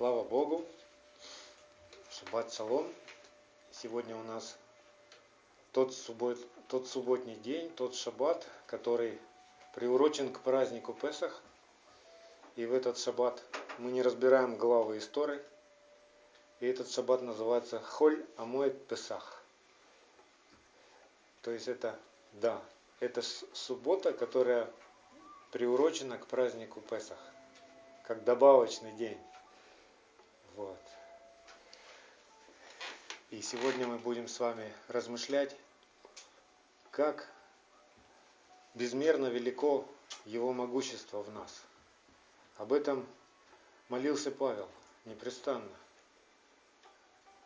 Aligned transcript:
Слава 0.00 0.24
Богу. 0.24 0.64
Шаббат 2.08 2.50
шалом. 2.54 2.90
Сегодня 3.70 4.16
у 4.16 4.22
нас 4.22 4.56
тот, 5.72 5.92
суббот, 5.92 6.38
тот 6.68 6.88
субботний 6.88 7.34
день, 7.34 7.68
тот 7.76 7.94
шаббат, 7.94 8.46
который 8.66 9.18
приурочен 9.74 10.32
к 10.32 10.40
празднику 10.40 10.94
Песах. 10.94 11.42
И 12.56 12.64
в 12.64 12.72
этот 12.72 12.96
шаббат 12.96 13.42
мы 13.76 13.92
не 13.92 14.00
разбираем 14.00 14.56
главы 14.56 14.96
истории. 14.96 15.38
И 16.60 16.66
этот 16.66 16.90
шаббат 16.90 17.20
называется 17.20 17.78
Холь 17.78 18.24
Амоет 18.38 18.86
Песах. 18.86 19.42
То 21.42 21.50
есть 21.50 21.68
это, 21.68 21.94
да, 22.32 22.58
это 23.00 23.20
суббота, 23.52 24.14
которая 24.14 24.66
приурочена 25.52 26.16
к 26.16 26.26
празднику 26.26 26.80
Песах, 26.80 27.18
как 28.04 28.24
добавочный 28.24 28.92
день. 28.92 29.20
Вот. 30.56 30.80
И 33.30 33.42
сегодня 33.42 33.86
мы 33.86 33.98
будем 33.98 34.28
с 34.28 34.40
вами 34.40 34.72
размышлять, 34.88 35.56
как 36.90 37.30
безмерно 38.74 39.26
велико 39.26 39.86
Его 40.24 40.52
могущество 40.52 41.22
в 41.22 41.32
нас. 41.32 41.62
Об 42.56 42.72
этом 42.72 43.06
молился 43.88 44.30
Павел 44.30 44.68
непрестанно. 45.04 45.70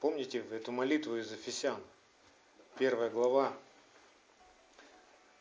Помните 0.01 0.45
эту 0.51 0.73
молитву 0.73 1.17
из 1.17 1.31
Ефесян, 1.31 1.81
первая 2.79 3.11
глава. 3.11 3.53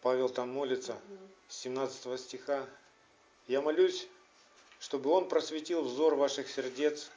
Павел 0.02 0.30
там 0.30 0.50
молится, 0.50 0.98
с 1.48 1.58
17 1.58 2.20
стиха. 2.20 2.68
«Я 3.48 3.62
молюсь, 3.62 4.08
чтобы 4.80 5.10
Он 5.10 5.28
просветил 5.28 5.82
взор 5.82 6.16
ваших 6.16 6.50
сердец, 6.50 7.10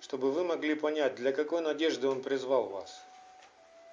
чтобы 0.00 0.30
вы 0.30 0.44
могли 0.44 0.74
понять, 0.74 1.16
для 1.16 1.32
какой 1.32 1.60
надежды 1.60 2.08
Он 2.08 2.22
призвал 2.22 2.68
вас. 2.68 3.02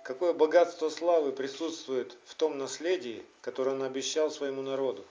Какое 0.03 0.33
богатство 0.33 0.89
славы 0.89 1.31
присутствует 1.31 2.15
в 2.25 2.35
том 2.35 2.57
наследии, 2.57 3.25
которое 3.41 3.71
Он 3.71 3.83
обещал 3.83 4.29
своему 4.29 4.61
народу. 4.61 5.03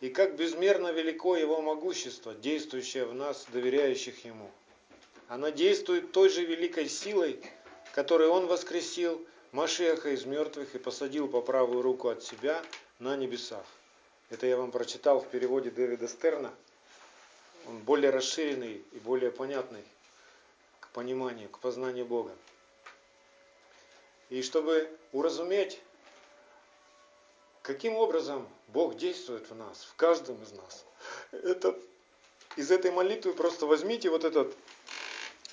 И 0.00 0.08
как 0.08 0.36
безмерно 0.36 0.92
велико 0.92 1.36
Его 1.36 1.60
могущество, 1.60 2.34
действующее 2.34 3.06
в 3.06 3.14
нас, 3.14 3.46
доверяющих 3.52 4.24
Ему. 4.24 4.50
Она 5.26 5.50
действует 5.50 6.12
той 6.12 6.28
же 6.28 6.44
великой 6.44 6.88
силой, 6.88 7.42
которой 7.92 8.28
Он 8.28 8.46
воскресил 8.46 9.20
Машеха 9.50 10.10
из 10.10 10.24
мертвых 10.24 10.74
и 10.74 10.78
посадил 10.78 11.26
по 11.26 11.40
правую 11.40 11.82
руку 11.82 12.08
от 12.08 12.22
себя 12.22 12.62
на 13.00 13.16
небесах. 13.16 13.64
Это 14.30 14.46
я 14.46 14.56
вам 14.56 14.70
прочитал 14.70 15.20
в 15.20 15.28
переводе 15.28 15.70
Дэвида 15.70 16.06
Стерна– 16.06 16.54
он 17.68 17.78
более 17.80 18.10
расширенный 18.10 18.82
и 18.92 18.98
более 18.98 19.30
понятный 19.30 19.84
к 20.80 20.88
пониманию, 20.88 21.48
к 21.48 21.58
познанию 21.58 22.06
Бога. 22.06 22.34
И 24.30 24.42
чтобы 24.42 24.90
уразуметь, 25.12 25.80
каким 27.62 27.94
образом 27.96 28.48
Бог 28.68 28.96
действует 28.96 29.48
в 29.50 29.54
нас, 29.54 29.84
в 29.84 29.94
каждом 29.96 30.42
из 30.42 30.52
нас, 30.52 30.84
это, 31.32 31.78
из 32.56 32.70
этой 32.70 32.90
молитвы 32.90 33.32
просто 33.32 33.66
возьмите 33.66 34.10
вот 34.10 34.24
этот 34.24 34.54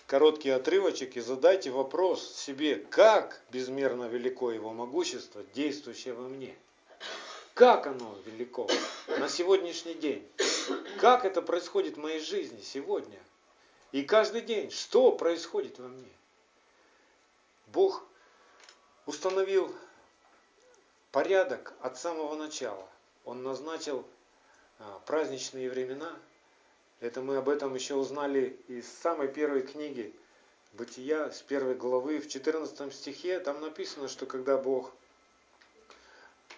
короткий 0.08 0.50
отрывочек 0.50 1.18
и 1.18 1.22
задайте 1.22 1.72
вопрос 1.72 2.36
себе, 2.36 2.76
как 2.76 3.42
безмерно 3.52 4.06
велико 4.06 4.52
Его 4.52 4.72
могущество, 4.72 5.44
действующее 5.54 6.14
во 6.14 6.28
мне. 6.28 6.56
Как 7.54 7.88
оно 7.88 8.18
велико 8.26 8.68
на 9.08 9.30
сегодняшний 9.30 9.94
день? 9.94 10.28
Как 11.00 11.26
это 11.26 11.42
происходит 11.42 11.98
в 11.98 12.02
моей 12.02 12.20
жизни 12.20 12.62
сегодня? 12.62 13.20
И 13.92 14.04
каждый 14.04 14.42
день, 14.42 14.72
что 14.72 15.12
происходит 15.12 15.80
во 15.80 15.88
мне? 15.88 16.12
Бог 17.68 18.04
установил 19.06 19.74
порядок 21.12 21.74
от 21.82 21.98
самого 21.98 22.36
начала. 22.36 22.88
Он 23.24 23.44
назначил 23.44 24.06
а, 24.80 25.00
праздничные 25.06 25.70
времена. 25.70 26.12
Это 27.00 27.22
мы 27.22 27.38
об 27.38 27.50
этом 27.50 27.74
еще 27.76 27.96
узнали 27.96 28.60
из 28.68 28.92
самой 29.02 29.28
первой 29.28 29.62
книги 29.62 30.14
Бытия, 30.74 31.32
с 31.32 31.42
первой 31.42 31.76
главы, 31.76 32.20
в 32.20 32.28
14 32.28 32.94
стихе. 32.94 33.40
Там 33.40 33.62
написано, 33.62 34.08
что 34.08 34.26
когда 34.26 34.58
Бог 34.58 34.92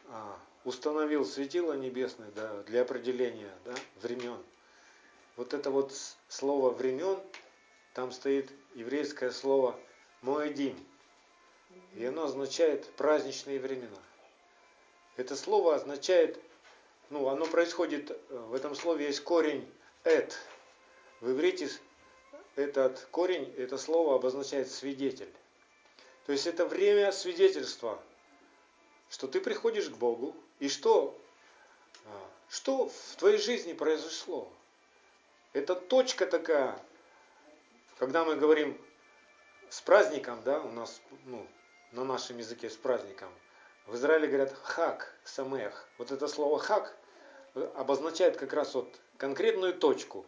а, 0.07 0.39
установил 0.67 1.23
светило 1.23 1.71
небесное 1.73 2.29
да, 2.31 2.61
для 2.63 2.81
определения 2.81 3.49
да, 3.63 3.73
времен. 4.01 4.37
Вот 5.37 5.53
это 5.53 5.71
вот 5.71 5.93
слово 6.27 6.71
времен, 6.71 7.17
там 7.93 8.11
стоит 8.11 8.51
еврейское 8.75 9.31
слово 9.31 9.79
Моэдим. 10.21 10.77
И 11.95 12.03
оно 12.03 12.25
означает 12.25 12.85
праздничные 12.95 13.61
времена. 13.61 13.97
Это 15.15 15.37
слово 15.37 15.75
означает, 15.75 16.37
ну, 17.11 17.29
оно 17.29 17.45
происходит, 17.45 18.19
в 18.29 18.53
этом 18.53 18.75
слове 18.75 19.05
есть 19.05 19.21
корень 19.21 19.65
эт. 20.03 20.37
В 21.21 21.31
иврите 21.31 21.69
этот 22.57 23.07
корень, 23.11 23.53
это 23.57 23.77
слово 23.77 24.15
обозначает 24.15 24.69
свидетель. 24.69 25.33
То 26.25 26.33
есть 26.33 26.45
это 26.45 26.65
время 26.65 27.13
свидетельства, 27.13 28.03
что 29.09 29.29
ты 29.29 29.39
приходишь 29.39 29.89
к 29.89 29.95
Богу, 29.95 30.35
и 30.59 30.69
что? 30.69 31.17
А, 32.05 32.29
что 32.49 32.89
в 32.89 33.15
твоей 33.17 33.37
жизни 33.37 33.73
произошло? 33.73 34.51
Это 35.53 35.75
точка 35.75 36.25
такая, 36.25 36.79
когда 37.97 38.25
мы 38.25 38.35
говорим 38.35 38.79
с 39.69 39.81
праздником, 39.81 40.41
да, 40.43 40.61
у 40.61 40.71
нас, 40.71 41.01
ну, 41.25 41.45
на 41.91 42.03
нашем 42.03 42.37
языке 42.37 42.69
с 42.69 42.75
праздником, 42.75 43.29
в 43.85 43.95
Израиле 43.95 44.27
говорят 44.27 44.53
хак, 44.63 45.13
самех. 45.23 45.87
Вот 45.97 46.11
это 46.11 46.27
слово 46.27 46.59
хак 46.59 46.95
обозначает 47.75 48.37
как 48.37 48.53
раз 48.53 48.73
вот 48.73 48.93
конкретную 49.17 49.73
точку 49.73 50.25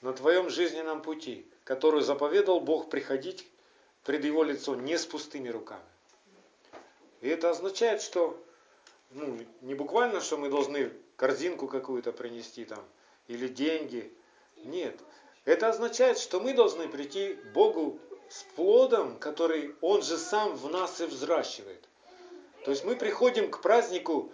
на 0.00 0.12
твоем 0.12 0.48
жизненном 0.48 1.02
пути, 1.02 1.46
которую 1.64 2.02
заповедал 2.02 2.60
Бог 2.60 2.88
приходить 2.88 3.46
пред 4.04 4.24
Его 4.24 4.44
лицо 4.44 4.74
не 4.74 4.96
с 4.96 5.04
пустыми 5.06 5.48
руками. 5.48 5.82
И 7.20 7.28
это 7.28 7.50
означает, 7.50 8.00
что 8.00 8.42
ну, 9.10 9.38
не 9.60 9.74
буквально, 9.74 10.20
что 10.20 10.36
мы 10.36 10.48
должны 10.48 10.92
корзинку 11.16 11.66
какую-то 11.68 12.12
принести 12.12 12.64
там, 12.64 12.84
или 13.26 13.48
деньги. 13.48 14.12
Нет. 14.64 14.98
Это 15.44 15.68
означает, 15.68 16.18
что 16.18 16.40
мы 16.40 16.54
должны 16.54 16.88
прийти 16.88 17.34
к 17.34 17.52
Богу 17.52 17.98
с 18.28 18.44
плодом, 18.54 19.18
который 19.18 19.74
Он 19.80 20.02
же 20.02 20.16
сам 20.18 20.54
в 20.54 20.70
нас 20.70 21.00
и 21.00 21.06
взращивает. 21.06 21.84
То 22.64 22.70
есть 22.70 22.84
мы 22.84 22.94
приходим 22.94 23.50
к 23.50 23.60
празднику 23.60 24.32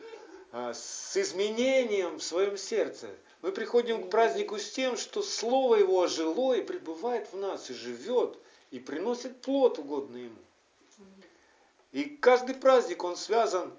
а, 0.53 0.75
с 0.75 1.17
изменением 1.17 2.19
в 2.19 2.23
своем 2.23 2.57
сердце. 2.57 3.09
Мы 3.41 3.53
приходим 3.53 4.05
к 4.05 4.11
празднику 4.11 4.59
с 4.59 4.71
тем, 4.71 4.97
что 4.97 5.23
Слово 5.23 5.77
Его 5.77 5.99
ожило 5.99 6.55
и 6.55 6.63
пребывает 6.63 7.33
в 7.33 7.37
нас, 7.37 7.71
и 7.71 7.75
живет, 7.75 8.37
и 8.71 8.81
приносит 8.81 9.41
плод 9.41 9.79
угодный 9.79 10.25
Ему. 10.25 10.37
И 11.93 12.05
каждый 12.05 12.57
праздник, 12.57 13.05
он 13.05 13.17
связан 13.17 13.73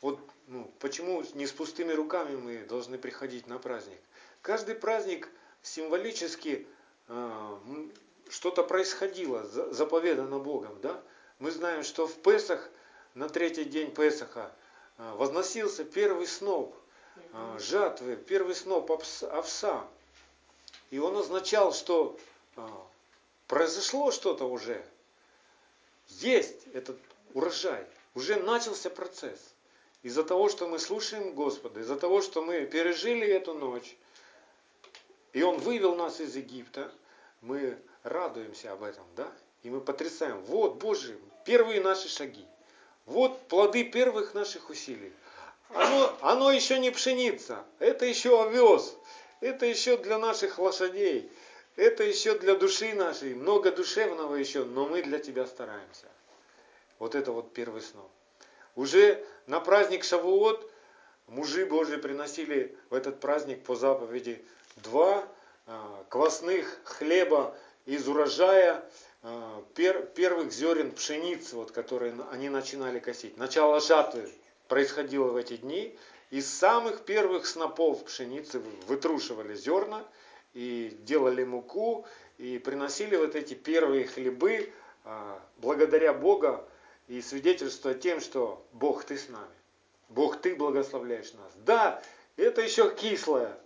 вот 0.00 0.18
ну, 0.52 0.70
почему 0.80 1.24
не 1.32 1.46
с 1.46 1.52
пустыми 1.52 1.92
руками 1.92 2.36
мы 2.36 2.58
должны 2.66 2.98
приходить 2.98 3.46
на 3.46 3.58
праздник? 3.58 3.98
Каждый 4.42 4.74
праздник 4.74 5.30
символически 5.62 6.66
э, 7.08 7.58
что-то 8.28 8.62
происходило, 8.62 9.44
заповедано 9.44 10.38
Богом. 10.38 10.78
Да? 10.82 11.00
Мы 11.38 11.50
знаем, 11.52 11.82
что 11.82 12.06
в 12.06 12.14
Песах, 12.16 12.68
на 13.14 13.30
третий 13.30 13.64
день 13.64 13.94
Песаха, 13.94 14.52
э, 14.98 15.14
возносился 15.14 15.84
первый 15.84 16.26
сноп 16.26 16.76
э, 17.16 17.58
жатвы, 17.58 18.16
первый 18.16 18.54
сноп 18.54 18.90
овса. 18.90 19.86
И 20.90 20.98
он 20.98 21.16
означал, 21.16 21.72
что 21.72 22.18
э, 22.56 22.68
произошло 23.46 24.10
что-то 24.10 24.44
уже. 24.44 24.84
Есть 26.08 26.66
этот 26.74 26.98
урожай. 27.32 27.86
Уже 28.14 28.36
начался 28.36 28.90
процесс. 28.90 29.51
Из-за 30.02 30.24
того, 30.24 30.48
что 30.48 30.66
мы 30.66 30.78
слушаем 30.78 31.34
Господа, 31.34 31.80
из-за 31.80 31.96
того, 31.96 32.22
что 32.22 32.42
мы 32.42 32.66
пережили 32.66 33.26
эту 33.26 33.54
ночь, 33.54 33.96
и 35.32 35.42
Он 35.42 35.58
вывел 35.58 35.94
нас 35.94 36.20
из 36.20 36.34
Египта, 36.34 36.90
мы 37.40 37.78
радуемся 38.02 38.72
об 38.72 38.82
этом, 38.82 39.04
да? 39.16 39.30
И 39.62 39.70
мы 39.70 39.80
потрясаем. 39.80 40.42
Вот, 40.44 40.74
Боже, 40.74 41.18
первые 41.44 41.80
наши 41.80 42.08
шаги. 42.08 42.44
Вот 43.06 43.40
плоды 43.48 43.84
первых 43.84 44.34
наших 44.34 44.70
усилий. 44.70 45.12
Оно, 45.70 46.16
оно 46.20 46.50
еще 46.50 46.78
не 46.78 46.90
пшеница, 46.90 47.64
это 47.78 48.04
еще 48.04 48.42
овес, 48.42 48.94
это 49.40 49.64
еще 49.64 49.96
для 49.96 50.18
наших 50.18 50.58
лошадей, 50.58 51.30
это 51.76 52.04
еще 52.04 52.38
для 52.38 52.54
души 52.56 52.92
нашей, 52.92 53.34
много 53.34 53.72
душевного 53.72 54.34
еще, 54.34 54.64
но 54.64 54.86
мы 54.86 55.02
для 55.02 55.18
Тебя 55.18 55.46
стараемся. 55.46 56.06
Вот 56.98 57.14
это 57.14 57.32
вот 57.32 57.52
первый 57.54 57.80
сноп. 57.80 58.10
Уже 58.74 59.22
на 59.46 59.60
праздник 59.60 60.04
Шавуот 60.04 60.70
мужи 61.26 61.66
Божьи 61.66 61.96
приносили 61.96 62.76
в 62.90 62.94
этот 62.94 63.20
праздник 63.20 63.62
по 63.64 63.74
заповеди 63.74 64.42
два 64.76 65.24
а, 65.66 66.04
квасных 66.08 66.80
хлеба 66.84 67.54
из 67.84 68.08
урожая 68.08 68.82
а, 69.22 69.62
пер, 69.74 70.06
первых 70.14 70.52
зерен 70.52 70.92
пшеницы, 70.92 71.56
вот, 71.56 71.70
которые 71.70 72.14
они 72.30 72.48
начинали 72.48 72.98
косить. 72.98 73.36
Начало 73.36 73.80
жатвы 73.80 74.30
происходило 74.68 75.28
в 75.28 75.36
эти 75.36 75.56
дни. 75.56 75.96
Из 76.30 76.48
самых 76.48 77.02
первых 77.02 77.46
снопов 77.46 78.04
пшеницы 78.04 78.62
вытрушивали 78.86 79.54
зерна 79.54 80.02
и 80.54 80.96
делали 81.02 81.44
муку, 81.44 82.06
и 82.38 82.58
приносили 82.58 83.16
вот 83.16 83.34
эти 83.36 83.52
первые 83.52 84.06
хлебы 84.06 84.72
а, 85.04 85.38
благодаря 85.58 86.14
Бога 86.14 86.66
и 87.08 87.20
свидетельствуя 87.20 87.94
тем, 87.94 88.20
что 88.20 88.64
Бог 88.72 89.04
ты 89.04 89.16
с 89.16 89.28
нами. 89.28 89.46
Бог 90.08 90.40
ты 90.40 90.54
благословляешь 90.54 91.32
нас. 91.32 91.52
Да, 91.64 92.02
это 92.36 92.60
еще 92.60 92.94
кислое. 92.94 93.58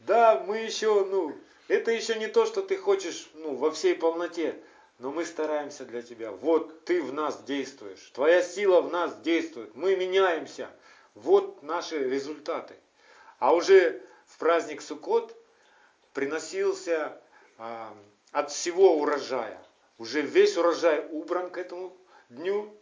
Да, 0.00 0.42
мы 0.46 0.58
еще, 0.58 1.04
ну, 1.04 1.34
это 1.68 1.90
еще 1.90 2.16
не 2.16 2.26
то, 2.26 2.46
что 2.46 2.62
ты 2.62 2.76
хочешь, 2.76 3.28
ну, 3.34 3.54
во 3.54 3.70
всей 3.70 3.94
полноте. 3.94 4.56
Но 4.98 5.10
мы 5.10 5.24
стараемся 5.24 5.84
для 5.84 6.02
тебя. 6.02 6.30
Вот 6.30 6.84
ты 6.84 7.02
в 7.02 7.12
нас 7.12 7.42
действуешь. 7.42 8.10
Твоя 8.14 8.42
сила 8.42 8.80
в 8.80 8.92
нас 8.92 9.16
действует. 9.22 9.74
Мы 9.74 9.96
меняемся. 9.96 10.68
Вот 11.14 11.62
наши 11.62 11.98
результаты. 12.08 12.74
А 13.38 13.54
уже 13.54 14.02
в 14.26 14.38
праздник 14.38 14.82
Суккот 14.82 15.36
приносился 16.12 17.20
а, 17.58 17.92
от 18.30 18.50
всего 18.50 18.96
урожая. 18.96 19.60
Уже 19.98 20.22
весь 20.22 20.56
урожай 20.56 21.06
убран 21.10 21.50
к 21.50 21.58
этому 21.58 21.96
дню. 22.34 22.74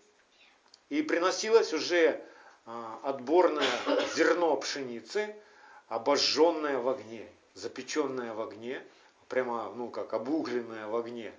И 0.88 1.02
приносилось 1.02 1.72
уже 1.72 2.22
а, 2.66 3.00
отборное 3.02 3.66
зерно 4.14 4.56
пшеницы, 4.56 5.34
обожженное 5.88 6.78
в 6.78 6.88
огне, 6.88 7.26
запеченное 7.54 8.34
в 8.34 8.40
огне, 8.40 8.82
прямо, 9.28 9.72
ну, 9.74 9.88
как 9.88 10.12
обугленное 10.12 10.86
в 10.86 10.96
огне. 10.96 11.32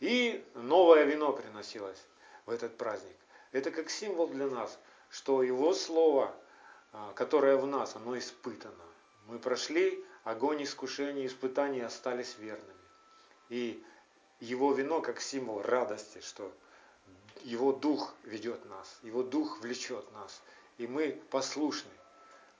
И 0.00 0.44
новое 0.54 1.04
вино 1.04 1.32
приносилось 1.32 2.02
в 2.44 2.50
этот 2.50 2.76
праздник. 2.76 3.16
Это 3.52 3.70
как 3.70 3.90
символ 3.90 4.28
для 4.28 4.46
нас, 4.46 4.78
что 5.10 5.42
Его 5.42 5.72
Слово, 5.74 6.34
а, 6.92 7.12
которое 7.14 7.56
в 7.56 7.66
нас, 7.66 7.96
оно 7.96 8.16
испытано. 8.18 8.84
Мы 9.26 9.38
прошли 9.38 10.04
огонь 10.24 10.62
искушений, 10.62 11.26
испытаний, 11.26 11.80
остались 11.80 12.36
верными. 12.38 12.74
И 13.48 13.82
Его 14.40 14.72
вино 14.72 15.00
как 15.00 15.20
символ 15.20 15.62
радости, 15.62 16.20
что 16.20 16.52
Его 17.44 17.72
Дух 17.72 18.14
ведет 18.24 18.64
нас, 18.66 18.98
Его 19.02 19.22
Дух 19.22 19.60
влечет 19.60 20.10
нас, 20.12 20.42
и 20.78 20.86
мы 20.86 21.20
послушны. 21.30 21.90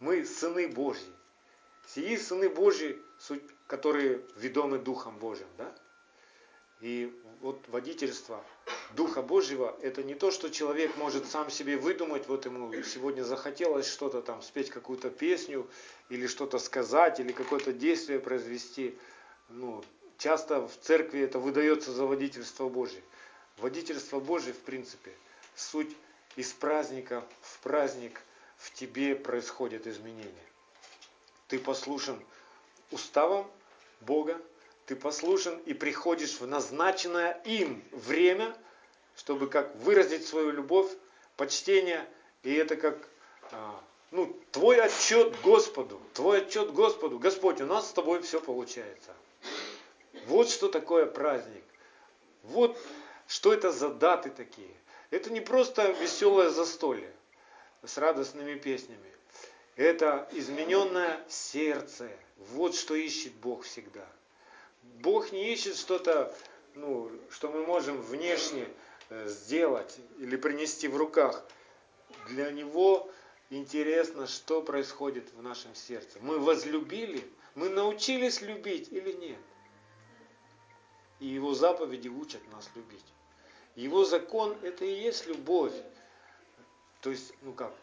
Мы 0.01 0.25
сыны 0.25 0.69
Божьи. 0.69 1.13
Сии 1.87 2.17
сыны 2.17 2.49
Божьи, 2.49 3.01
которые 3.67 4.23
ведомы 4.37 4.79
Духом 4.79 5.19
Божьим, 5.19 5.49
да? 5.57 5.75
И 6.81 7.13
вот 7.41 7.67
водительство 7.69 8.45
Духа 8.95 9.23
Божьего, 9.23 9.77
это 9.81 10.03
не 10.03 10.15
то, 10.15 10.31
что 10.31 10.51
человек 10.51 10.97
может 10.97 11.27
сам 11.27 11.51
себе 11.51 11.77
выдумать, 11.77 12.29
вот 12.29 12.45
ему 12.45 12.73
сегодня 12.83 13.23
захотелось 13.23 13.87
что-то 13.87 14.21
там, 14.21 14.43
спеть 14.43 14.71
какую-то 14.71 15.11
песню, 15.11 15.67
или 16.09 16.27
что-то 16.27 16.59
сказать, 16.59 17.19
или 17.19 17.33
какое-то 17.33 17.73
действие 17.73 18.21
произвести. 18.21 18.97
Ну, 19.49 19.83
часто 20.19 20.67
в 20.67 20.77
церкви 20.81 21.21
это 21.21 21.39
выдается 21.39 21.93
за 21.93 22.05
водительство 22.05 22.69
Божье. 22.69 23.03
Водительство 23.59 24.21
Божье, 24.21 24.53
в 24.53 24.61
принципе, 24.61 25.13
суть 25.55 25.95
из 26.37 26.53
праздника 26.53 27.25
в 27.41 27.59
праздник 27.61 28.21
в 28.59 28.73
тебе 28.73 29.17
происходят 29.17 29.87
изменения. 29.87 30.33
Ты 31.49 31.59
послушен 31.59 32.21
уставом 32.91 33.51
Бога, 34.01 34.41
ты 34.87 34.95
послушен 34.95 35.59
и 35.67 35.75
приходишь 35.75 36.41
в 36.41 36.47
назначенное 36.47 37.41
им 37.45 37.83
время, 37.93 38.57
чтобы 39.17 39.49
как 39.49 39.75
выразить 39.77 40.27
свою 40.27 40.51
любовь, 40.51 40.91
почтение, 41.37 42.07
и 42.43 42.53
это 42.53 42.77
как 42.77 43.09
а, 43.53 43.83
ну, 44.11 44.39
твой 44.53 44.81
отчет 44.81 45.35
Господу, 45.43 46.01
твой 46.15 46.43
отчет 46.43 46.73
Господу. 46.73 47.19
Господь, 47.19 47.61
у 47.61 47.67
нас 47.67 47.89
с 47.89 47.93
тобой 47.93 48.23
все 48.23 48.41
получается. 48.41 49.15
Вот 50.27 50.49
что 50.49 50.69
такое 50.69 51.07
праздник. 51.07 51.65
Вот 52.43 52.79
что 53.27 53.53
это 53.53 53.73
за 53.73 53.89
даты 53.91 54.31
такие. 54.31 54.75
Это 55.11 55.31
не 55.31 55.41
просто 55.41 55.91
веселое 55.93 56.51
застолье 56.51 57.13
с 57.85 57.99
радостными 57.99 58.59
песнями. 58.59 59.13
Это 59.77 60.29
измененное 60.33 61.21
сердце. 61.29 62.11
Вот 62.37 62.75
что 62.75 62.95
ищет 62.95 63.33
Бог 63.35 63.65
всегда. 63.65 64.07
Бог 65.01 65.33
не 65.33 65.53
ищет 65.53 65.77
что-то, 65.77 66.35
ну, 66.75 67.11
что 67.31 67.51
мы 67.51 67.65
можем 67.65 68.01
внешне 68.01 68.69
э, 69.11 69.29
сделать 69.29 69.97
или 70.19 70.37
принести 70.37 70.89
в 70.89 70.97
руках. 70.97 71.45
Для 72.29 72.51
Него 72.51 73.11
интересно, 73.51 74.27
что 74.27 74.63
происходит 74.63 75.31
в 75.35 75.43
нашем 75.43 75.75
сердце. 75.75 76.19
Мы 76.21 76.39
возлюбили, 76.39 77.23
мы 77.55 77.69
научились 77.69 78.41
любить 78.41 78.89
или 78.91 79.13
нет. 79.13 79.39
И 81.21 81.27
Его 81.27 81.55
заповеди 81.55 82.09
учат 82.09 82.41
нас 82.53 82.71
любить. 82.75 83.05
Его 83.75 84.05
закон 84.05 84.57
это 84.63 84.85
и 84.85 84.93
есть 84.93 85.27
любовь. 85.27 85.75
То 87.01 87.11
есть, 87.11 87.33
ну 87.43 87.53
как, 87.53 87.75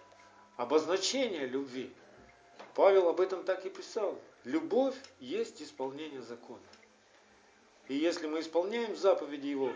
обозначение 0.57 1.45
любви. 1.45 1.93
Павел 2.75 3.07
об 3.09 3.21
этом 3.21 3.43
так 3.43 3.65
и 3.65 3.69
писал. 3.69 4.19
Любовь 4.43 4.95
есть 5.19 5.61
исполнение 5.61 6.21
закона. 6.21 6.59
И 7.87 7.95
если 7.95 8.27
мы 8.27 8.39
исполняем 8.39 8.95
заповеди 8.95 9.47
Его, 9.47 9.71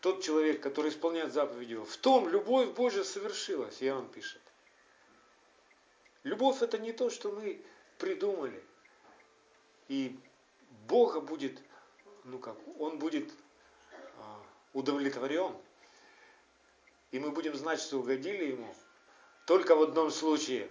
тот 0.00 0.22
человек, 0.22 0.62
который 0.62 0.90
исполняет 0.90 1.32
заповеди 1.32 1.72
Его, 1.72 1.84
в 1.84 1.96
том 1.96 2.28
любовь 2.28 2.70
Божья 2.70 3.04
совершилась, 3.04 3.82
Иоанн 3.82 4.08
пишет. 4.08 4.42
Любовь 6.22 6.62
это 6.62 6.78
не 6.78 6.92
то, 6.92 7.08
что 7.08 7.30
мы 7.30 7.62
придумали. 7.98 8.62
И 9.88 10.18
Бога 10.86 11.20
будет, 11.20 11.60
ну 12.24 12.38
как, 12.38 12.56
Он 12.78 12.98
будет 12.98 13.30
а, 14.18 14.42
удовлетворен. 14.72 15.54
И 17.10 17.18
мы 17.18 17.30
будем 17.30 17.54
знать, 17.54 17.80
что 17.80 17.98
угодили 17.98 18.52
Ему 18.52 18.74
только 19.46 19.74
в 19.74 19.82
одном 19.82 20.10
случае, 20.10 20.68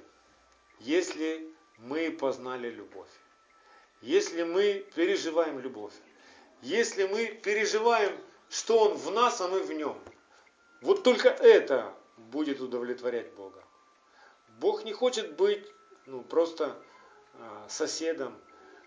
если 0.79 1.53
мы 1.77 2.11
познали 2.11 2.69
любовь. 2.69 3.09
Если 4.01 4.43
мы 4.43 4.85
переживаем 4.95 5.59
любовь 5.59 5.93
если 6.61 7.05
мы 7.05 7.27
переживаем, 7.27 8.17
что 8.49 8.79
Он 8.89 8.97
в 8.97 9.11
нас, 9.11 9.39
а 9.41 9.47
мы 9.47 9.61
в 9.61 9.71
Нем. 9.71 9.97
Вот 10.81 11.03
только 11.03 11.29
это 11.29 11.93
будет 12.17 12.61
удовлетворять 12.61 13.33
Бога. 13.33 13.63
Бог 14.59 14.83
не 14.83 14.93
хочет 14.93 15.35
быть 15.35 15.65
ну, 16.05 16.21
просто 16.21 16.75
э, 17.33 17.65
соседом, 17.69 18.37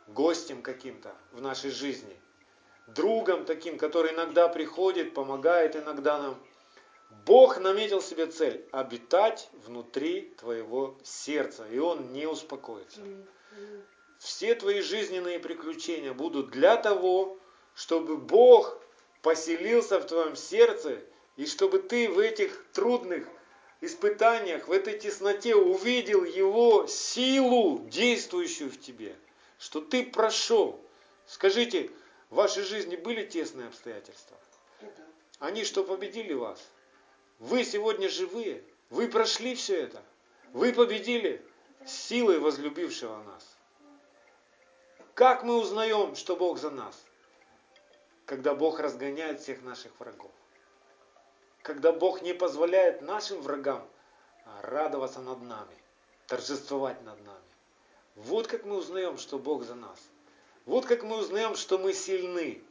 гостем 0.08 0.62
каким-то 0.62 1.14
в 1.32 1.40
нашей 1.40 1.70
жизни, 1.70 2.14
другом 2.94 3.44
таким, 3.44 3.78
который 3.78 4.12
иногда 4.12 4.49
приходит, 4.49 5.14
помогает 5.14 5.76
иногда 5.76 6.18
нам. 6.18 6.38
Бог 7.26 7.58
наметил 7.58 8.00
себе 8.00 8.26
цель– 8.26 8.64
обитать 8.72 9.49
внутри 9.66 10.34
твоего 10.38 10.99
сердца, 11.04 11.66
и 11.70 11.78
Он 11.78 12.12
не 12.12 12.26
успокоится. 12.26 13.00
Все 14.18 14.54
твои 14.54 14.80
жизненные 14.80 15.38
приключения 15.38 16.12
будут 16.12 16.50
для 16.50 16.76
того, 16.76 17.38
чтобы 17.75 18.16
Бог 18.16 18.78
поселился 19.20 20.00
в 20.00 20.06
твоем 20.06 20.37
сердце, 20.37 20.99
и 21.37 21.46
чтобы 21.46 21.78
ты 21.78 22.08
в 22.08 22.18
этих 22.18 22.64
трудных 22.72 23.26
испытаниях, 23.80 24.68
в 24.68 24.72
этой 24.72 24.99
тесноте 24.99 25.54
увидел 25.54 26.25
Его 26.25 26.87
силу, 26.87 27.87
действующую 27.88 28.70
в 28.70 28.80
тебе, 28.80 29.16
что 29.58 29.80
ты 29.80 30.04
прошел. 30.04 30.80
Скажите, 31.26 31.90
в 32.32 32.34
вашей 32.34 32.64
жизни 32.64 32.96
были 32.96 33.24
тесные 33.24 33.68
обстоятельства? 33.68 34.36
Они 35.38 35.62
что, 35.64 35.84
победили 35.84 36.32
вас? 36.32 36.60
Вы 37.38 37.62
сегодня 37.64 38.08
живые, 38.08 38.64
вы 38.90 39.06
прошли 39.06 39.54
все 39.54 39.82
это, 39.82 40.02
вы 40.52 40.72
победили 40.72 41.40
силой 41.86 42.40
возлюбившего 42.40 43.22
нас. 43.22 43.56
Как 45.14 45.44
мы 45.44 45.56
узнаем, 45.56 46.16
что 46.16 46.34
Бог 46.34 46.58
за 46.58 46.70
нас? 46.70 47.00
когда 48.24 48.54
Бог 48.54 48.80
разгоняет 48.80 49.40
всех 49.40 49.62
наших 49.62 49.92
врагов. 50.00 50.30
Когда 51.62 51.92
Бог 51.92 52.22
не 52.22 52.32
позволяет 52.32 53.02
нашим 53.02 53.42
врагам 53.42 53.86
радоваться 54.62 55.20
над 55.20 55.42
нами, 55.42 55.76
торжествовать 56.28 57.02
над 57.02 57.22
нами. 57.26 57.38
Вот 58.14 58.46
как 58.46 58.64
мы 58.64 58.76
узнаем, 58.76 59.18
что 59.18 59.38
Бог 59.38 59.64
за 59.64 59.74
нас. 59.74 59.98
Вот 60.66 60.87
как 60.87 61.02
мы 61.02 61.19
узнаем, 61.19 61.57
что 61.57 61.78
мы 61.78 61.92
сильны, 61.92 62.62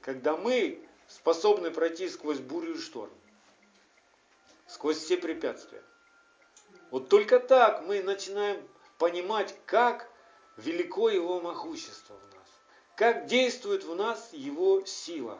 когда 0.00 0.36
мы 0.36 0.84
способны 1.08 1.70
пройти 1.70 2.08
сквозь 2.08 2.38
бурю 2.38 2.74
и 2.74 2.78
шторм, 2.78 3.12
сквозь 4.66 4.98
все 4.98 5.16
препятствия. 5.16 5.82
Вот 6.90 7.08
только 7.08 7.38
так 7.38 7.86
мы 7.86 8.02
начинаем 8.02 8.66
понимать, 8.98 9.54
как 9.66 10.10
велико 10.56 11.08
Его 11.08 11.40
могущество 11.40 12.14
в 12.14 12.34
нас 12.34 12.40
как 13.00 13.24
действует 13.24 13.82
в 13.84 13.94
нас 13.94 14.28
Его 14.34 14.84
сила. 14.84 15.38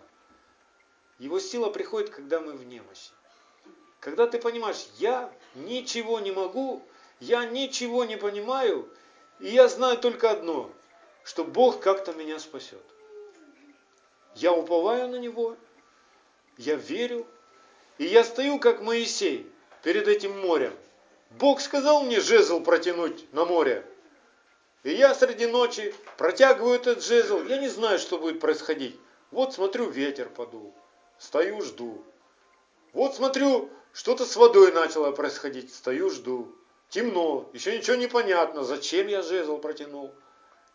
Его 1.19 1.39
сила 1.39 1.69
приходит, 1.69 2.09
когда 2.09 2.41
мы 2.41 2.55
в 2.55 2.65
немощи. 2.65 3.11
Когда 4.01 4.27
ты 4.27 4.39
понимаешь, 4.39 4.89
я 4.97 5.31
ничего 5.55 6.21
не 6.21 6.33
могу, 6.33 6.83
я 7.19 7.45
ничего 7.45 8.07
не 8.07 8.17
понимаю, 8.17 8.89
и 9.41 9.49
я 9.49 9.69
знаю 9.69 9.99
только 9.99 10.31
одно, 10.31 10.71
что 11.31 11.45
Бог 11.45 11.79
как-то 11.79 12.13
меня 12.13 12.41
спасет. 12.41 12.83
Я 14.35 14.53
уповаю 14.53 15.07
на 15.07 15.15
Него, 15.15 15.57
я 16.59 16.75
верю, 16.75 17.25
и 17.99 18.05
я 18.05 18.25
стою, 18.25 18.59
как 18.59 18.83
Моисей, 18.83 19.49
перед 19.85 20.09
этим 20.09 20.37
морем. 20.41 20.73
Бог 21.31 21.61
сказал 21.61 22.03
мне 22.03 22.19
жезл 22.19 22.61
протянуть 22.65 23.33
на 23.33 23.45
море. 23.45 23.87
И 24.83 24.91
я 24.91 25.15
среди 25.15 25.47
ночи 25.47 25.95
протягиваю 26.19 26.75
этот 26.75 27.01
жезл. 27.01 27.45
Я 27.45 27.59
не 27.59 27.69
знаю, 27.69 28.01
что 28.01 28.19
будет 28.19 28.41
происходить. 28.41 28.99
Вот 29.31 29.55
смотрю, 29.55 29.89
ветер 29.89 30.29
подул. 30.31 30.75
Стою, 31.17 31.63
жду. 31.63 32.05
Вот 32.93 33.15
смотрю, 33.15 33.71
что-то 33.93 34.25
с 34.25 34.35
водой 34.35 34.73
начало 34.73 35.13
происходить. 35.13 35.73
Стою, 35.73 36.11
жду. 36.11 36.53
Темно, 36.89 37.49
еще 37.53 37.79
ничего 37.79 37.95
не 37.95 38.09
понятно, 38.09 38.65
зачем 38.65 39.07
я 39.07 39.23
жезл 39.23 39.59
протянул. 39.59 40.13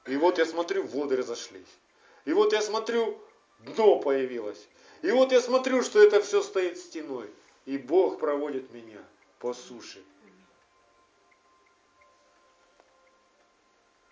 И 0.05 0.17
вот 0.17 0.37
я 0.37 0.45
смотрю, 0.45 0.85
воды 0.85 1.15
разошлись. 1.15 1.79
И 2.25 2.33
вот 2.33 2.53
я 2.53 2.61
смотрю, 2.61 3.19
дно 3.59 3.99
появилось. 3.99 4.67
И 5.01 5.11
вот 5.11 5.31
я 5.31 5.41
смотрю, 5.41 5.81
что 5.83 5.99
это 6.01 6.21
все 6.21 6.41
стоит 6.41 6.77
стеной. 6.77 7.29
И 7.65 7.77
Бог 7.77 8.19
проводит 8.19 8.71
меня 8.71 9.03
по 9.39 9.53
суше. 9.53 10.03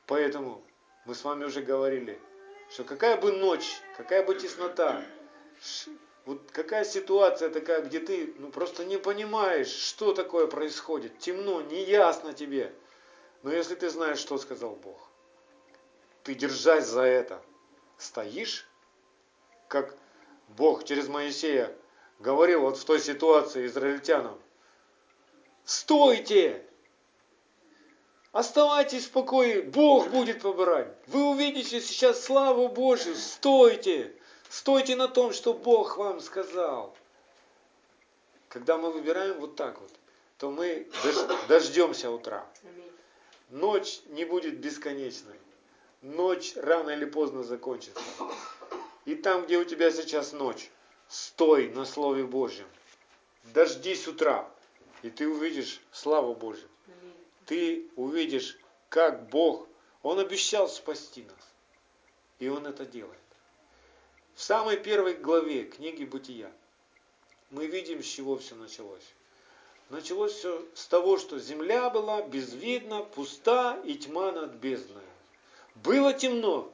Поэтому 0.07 0.63
мы 1.05 1.15
с 1.15 1.23
вами 1.23 1.45
уже 1.45 1.61
говорили, 1.61 2.19
что 2.69 2.83
какая 2.83 3.17
бы 3.17 3.31
ночь, 3.31 3.81
какая 3.97 4.25
бы 4.25 4.35
теснота, 4.35 5.03
вот 6.25 6.41
какая 6.51 6.85
ситуация 6.85 7.49
такая, 7.49 7.81
где 7.81 7.99
ты 7.99 8.33
ну, 8.37 8.49
просто 8.49 8.85
не 8.85 8.97
понимаешь, 8.97 9.69
что 9.69 10.13
такое 10.13 10.47
происходит, 10.47 11.19
темно, 11.19 11.61
неясно 11.61 12.33
тебе. 12.33 12.73
Но 13.43 13.51
если 13.51 13.75
ты 13.75 13.89
знаешь, 13.89 14.19
что 14.19 14.37
сказал 14.37 14.75
Бог, 14.75 15.09
ты 16.23 16.35
держась 16.35 16.87
за 16.87 17.03
это, 17.03 17.41
стоишь, 17.97 18.67
как 19.67 19.95
Бог 20.49 20.83
через 20.85 21.07
Моисея 21.07 21.75
говорил 22.19 22.61
вот 22.61 22.77
в 22.77 22.85
той 22.85 22.99
ситуации 22.99 23.65
израильтянам, 23.67 24.39
стойте, 25.65 26.65
Оставайтесь 28.33 29.05
в 29.05 29.11
покое, 29.11 29.61
Бог 29.61 30.09
будет 30.09 30.41
побирать. 30.41 30.87
Вы 31.05 31.23
увидите 31.23 31.79
сейчас 31.79 32.23
славу 32.23 32.67
Божью, 32.67 33.15
стойте. 33.15 34.11
Стойте 34.49 34.95
на 34.95 35.07
том, 35.07 35.33
что 35.33 35.53
Бог 35.53 35.97
вам 35.97 36.19
сказал. 36.19 36.95
Когда 38.49 38.79
мы 38.79 38.91
выбираем 38.91 39.39
вот 39.39 39.55
так 39.55 39.79
вот, 39.79 39.91
то 40.39 40.49
мы 40.49 40.89
дождемся 41.47 42.09
утра. 42.09 42.43
Ночь 43.51 44.01
не 44.07 44.25
будет 44.25 44.57
бесконечной. 44.57 45.39
Ночь 46.03 46.55
рано 46.55 46.91
или 46.91 47.05
поздно 47.05 47.43
закончится. 47.43 48.03
И 49.05 49.15
там, 49.15 49.45
где 49.45 49.57
у 49.57 49.65
тебя 49.65 49.91
сейчас 49.91 50.31
ночь, 50.31 50.69
стой 51.07 51.69
на 51.69 51.85
Слове 51.85 52.25
Божьем. 52.25 52.67
Дождись 53.55 54.07
утра, 54.07 54.47
и 55.01 55.09
ты 55.09 55.27
увидишь 55.27 55.81
славу 55.91 56.35
Божью 56.35 56.69
ты 57.45 57.89
увидишь, 57.95 58.57
как 58.89 59.29
Бог, 59.29 59.67
Он 60.01 60.19
обещал 60.19 60.67
спасти 60.67 61.23
нас. 61.23 61.49
И 62.39 62.47
Он 62.47 62.65
это 62.65 62.85
делает. 62.85 63.19
В 64.35 64.41
самой 64.41 64.77
первой 64.77 65.13
главе 65.13 65.65
книги 65.65 66.03
Бытия 66.03 66.51
мы 67.51 67.67
видим, 67.67 68.01
с 68.01 68.05
чего 68.05 68.37
все 68.37 68.55
началось. 68.55 69.13
Началось 69.89 70.33
все 70.33 70.65
с 70.73 70.87
того, 70.87 71.17
что 71.17 71.37
земля 71.37 71.89
была 71.89 72.23
безвидна, 72.23 73.03
пуста 73.03 73.79
и 73.85 73.95
тьма 73.95 74.31
над 74.31 74.53
бездной. 74.53 75.03
Было 75.75 76.13
темно, 76.13 76.71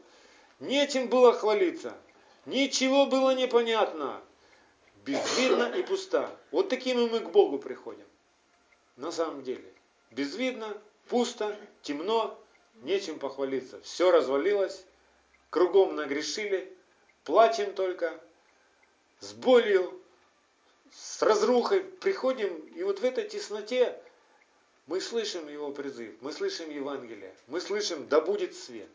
нечем 0.60 1.08
было 1.08 1.34
хвалиться, 1.34 1.98
ничего 2.46 3.06
было 3.06 3.34
непонятно, 3.34 4.22
безвидно 5.06 5.74
и 5.76 5.84
пуста. 5.84 6.36
Вот 6.52 6.70
такими 6.70 7.08
мы 7.08 7.20
к 7.22 7.32
Богу 7.32 7.60
приходим. 7.60 8.06
На 8.98 9.12
самом 9.12 9.44
деле. 9.44 9.74
Безвидно, 10.12 10.76
пусто, 11.08 11.56
темно, 11.82 12.38
нечем 12.82 13.20
похвалиться. 13.20 13.80
Все 13.82 14.12
развалилось, 14.12 14.86
кругом 15.50 15.96
нагрешили, 15.96 16.76
плачем 17.24 17.74
только, 17.74 18.20
с 19.20 19.34
болью, 19.34 20.02
с 20.92 21.22
разрухой 21.22 21.82
приходим, 21.82 22.58
и 22.76 22.84
вот 22.84 23.00
в 23.00 23.04
этой 23.04 23.28
тесноте 23.28 24.00
мы 24.90 25.00
слышим 25.02 25.48
его 25.48 25.72
призыв, 25.72 26.16
мы 26.20 26.32
слышим 26.32 26.72
Евангелие, 26.72 27.32
мы 27.46 27.62
слышим 27.62 28.08
«да 28.08 28.20
будет 28.20 28.56
свет». 28.56 28.90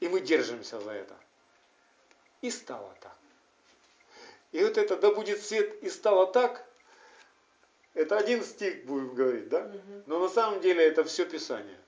И 0.00 0.08
мы 0.08 0.20
держимся 0.20 0.80
за 0.80 0.90
это. 0.90 1.16
И 2.42 2.50
стало 2.50 2.92
так. 3.00 3.16
И 4.50 4.62
вот 4.64 4.76
это 4.76 4.96
«да 4.96 5.14
будет 5.14 5.40
свет» 5.40 5.80
и 5.80 5.88
стало 5.90 6.26
так, 6.26 6.66
это 7.94 8.18
один 8.18 8.42
стих 8.42 8.84
будем 8.84 9.14
говорить, 9.14 9.48
да? 9.48 9.72
Но 10.06 10.18
на 10.18 10.28
самом 10.28 10.60
деле 10.60 10.84
это 10.84 11.04
все 11.04 11.24
Писание. 11.24 11.78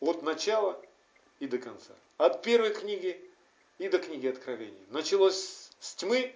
От 0.00 0.22
начала 0.22 0.84
и 1.38 1.46
до 1.46 1.58
конца. 1.58 1.94
От 2.16 2.42
первой 2.42 2.74
книги 2.74 3.24
и 3.78 3.88
до 3.88 4.00
книги 4.00 4.26
Откровений. 4.26 4.84
Началось 4.88 5.70
с 5.78 5.94
тьмы, 5.94 6.34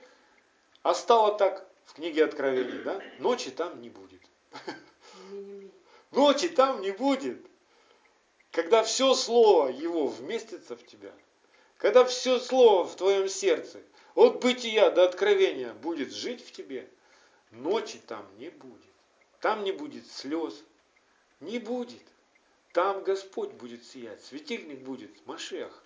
а 0.85 0.95
стало 0.95 1.37
так 1.37 1.67
в 1.85 1.95
книге 1.95 2.25
Откровений, 2.25 2.81
да? 2.85 3.03
Ночи 3.19 3.51
там 3.51 3.83
не 3.83 3.91
будет. 3.91 4.23
Ночи 6.11 6.49
там 6.49 6.81
не 6.81 6.91
будет. 6.93 7.45
Когда 8.51 8.83
все 8.83 9.15
слово 9.15 9.69
его 9.69 10.07
вместится 10.07 10.77
в 10.77 10.87
тебя, 10.87 11.13
когда 11.79 12.05
все 12.05 12.39
слово 12.39 12.85
в 12.85 12.95
твоем 12.97 13.29
сердце, 13.29 13.81
от 14.15 14.41
бытия 14.41 14.91
до 14.91 15.05
откровения 15.05 15.73
будет 15.75 16.13
жить 16.13 16.47
в 16.47 16.53
тебе– 16.53 16.89
Ночи 17.55 18.01
там 18.07 18.27
не 18.39 18.51
будет. 18.51 18.81
Там 19.41 19.65
не 19.65 19.73
будет 19.73 20.11
слез. 20.11 20.63
Не 21.41 21.59
будет. 21.59 22.03
Там 22.73 23.05
Господь 23.05 23.53
будет 23.53 23.85
сиять. 23.85 24.25
Светильник 24.25 24.81
будет. 24.81 25.11
Машех. 25.27 25.83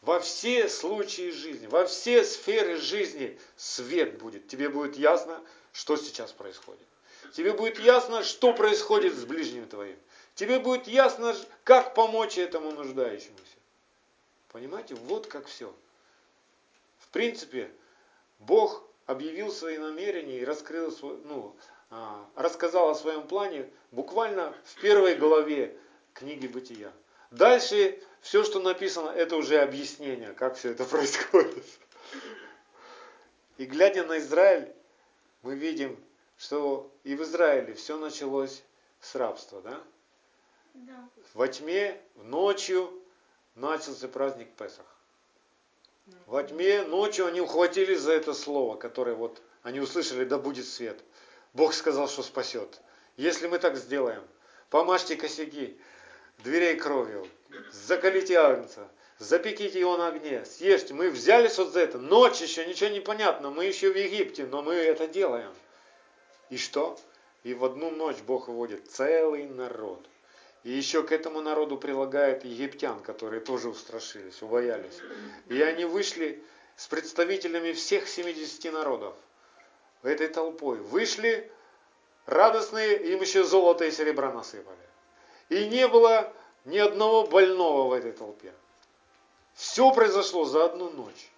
Во 0.00 0.18
все 0.18 0.68
случаи 0.68 1.30
жизни, 1.30 1.68
во 1.68 1.86
все 1.86 2.24
сферы 2.24 2.76
жизни 2.76 3.38
свет 3.56 4.18
будет. 4.18 4.48
Тебе 4.48 4.68
будет 4.68 4.96
ясно, 4.96 5.40
что 5.72 5.96
сейчас 5.96 6.32
происходит. 6.32 6.86
Тебе 7.32 7.52
будет 7.52 7.78
ясно, 7.78 8.24
что 8.24 8.52
происходит 8.52 9.14
с 9.14 9.24
ближним 9.24 9.68
твоим. 9.68 9.96
Тебе 10.34 10.58
будет 10.58 10.86
ясно, 10.86 11.34
как 11.64 11.94
помочь 11.94 12.38
этому 12.38 12.72
нуждающемуся. 12.72 13.56
Понимаете, 14.48 14.94
вот 14.94 15.26
как 15.26 15.46
все. 15.46 15.74
В 16.98 17.08
принципе, 17.08 17.70
Бог 18.38 18.82
объявил 19.06 19.50
свои 19.50 19.78
намерения 19.78 20.40
и 20.40 20.44
раскрыл, 20.44 20.94
ну, 21.24 21.54
а, 21.90 22.26
рассказал 22.36 22.90
о 22.90 22.94
своем 22.94 23.26
плане 23.26 23.68
буквально 23.90 24.54
в 24.64 24.80
первой 24.80 25.14
главе 25.14 25.76
книги 26.14 26.46
Бытия. 26.46 26.92
Дальше 27.30 27.98
все, 28.20 28.44
что 28.44 28.60
написано, 28.60 29.10
это 29.10 29.36
уже 29.36 29.58
объяснение, 29.58 30.32
как 30.32 30.56
все 30.56 30.70
это 30.70 30.84
происходит. 30.86 31.64
И 33.58 33.64
глядя 33.64 34.04
на 34.04 34.18
Израиль, 34.18 34.72
мы 35.42 35.54
видим, 35.54 35.98
что 36.42 36.90
и 37.04 37.14
в 37.14 37.22
Израиле 37.22 37.74
все 37.74 37.96
началось 37.96 38.62
с 39.00 39.14
рабства, 39.14 39.62
да? 39.62 39.80
Да. 40.74 41.08
Во 41.34 41.46
тьме, 41.46 42.00
ночью 42.16 42.92
начался 43.54 44.08
праздник 44.08 44.50
Песах. 44.54 44.86
Во 46.26 46.42
тьме 46.42 46.82
ночью 46.82 47.26
они 47.26 47.40
ухватились 47.40 48.00
за 48.00 48.12
это 48.12 48.34
слово, 48.34 48.76
которое 48.76 49.14
вот 49.14 49.40
они 49.62 49.78
услышали, 49.78 50.24
да 50.24 50.36
будет 50.38 50.66
свет. 50.66 50.98
Бог 51.52 51.74
сказал, 51.74 52.08
что 52.08 52.24
спасет. 52.24 52.80
Если 53.16 53.46
мы 53.46 53.60
так 53.60 53.76
сделаем, 53.76 54.24
помажьте 54.68 55.14
косяки 55.14 55.78
дверей 56.38 56.74
кровью, 56.74 57.28
закалите 57.70 58.36
агнца, 58.36 58.88
запеките 59.18 59.78
его 59.78 59.96
на 59.96 60.08
огне, 60.08 60.44
съешьте. 60.44 60.92
Мы 60.92 61.10
взялись 61.10 61.56
вот 61.58 61.72
за 61.72 61.80
это. 61.80 61.98
Ночь 61.98 62.40
еще, 62.40 62.66
ничего 62.66 62.90
не 62.90 63.00
понятно, 63.00 63.50
мы 63.50 63.66
еще 63.66 63.92
в 63.92 63.96
Египте, 63.96 64.44
но 64.44 64.60
мы 64.60 64.74
это 64.74 65.06
делаем. 65.06 65.52
И 66.52 66.58
что? 66.58 66.98
И 67.44 67.54
в 67.54 67.64
одну 67.64 67.90
ночь 67.90 68.18
Бог 68.18 68.48
выводит 68.48 68.86
целый 68.90 69.46
народ. 69.46 70.04
И 70.64 70.70
еще 70.70 71.02
к 71.02 71.10
этому 71.10 71.40
народу 71.40 71.78
прилагает 71.78 72.44
египтян, 72.44 73.00
которые 73.00 73.40
тоже 73.40 73.70
устрашились, 73.70 74.42
убоялись. 74.42 74.98
И 75.46 75.62
они 75.62 75.86
вышли 75.86 76.44
с 76.76 76.86
представителями 76.88 77.72
всех 77.72 78.06
70 78.06 78.70
народов, 78.70 79.14
этой 80.02 80.28
толпой. 80.28 80.76
Вышли 80.76 81.50
радостные, 82.26 82.98
им 83.14 83.22
еще 83.22 83.44
золото 83.44 83.86
и 83.86 83.90
серебра 83.90 84.30
насыпали. 84.30 84.76
И 85.48 85.66
не 85.68 85.88
было 85.88 86.30
ни 86.66 86.76
одного 86.76 87.26
больного 87.26 87.88
в 87.88 87.92
этой 87.94 88.12
толпе. 88.12 88.52
Все 89.54 89.90
произошло 89.90 90.44
за 90.44 90.66
одну 90.66 90.90
ночь. 90.90 91.30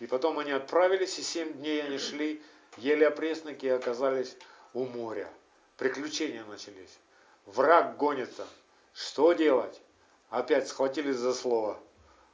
И 0.00 0.08
потом 0.08 0.40
они 0.40 0.50
отправились, 0.50 1.16
и 1.20 1.22
семь 1.22 1.52
дней 1.52 1.80
они 1.84 1.98
шли, 1.98 2.42
ели 2.76 3.04
опресноки 3.04 3.66
и 3.66 3.70
оказались 3.70 4.36
у 4.74 4.84
моря. 4.84 5.28
Приключения 5.76 6.44
начались. 6.44 6.98
Враг 7.46 7.96
гонится. 7.96 8.46
Что 8.92 9.32
делать? 9.32 9.80
Опять 10.28 10.68
схватились 10.68 11.16
за 11.16 11.34
слово. 11.34 11.78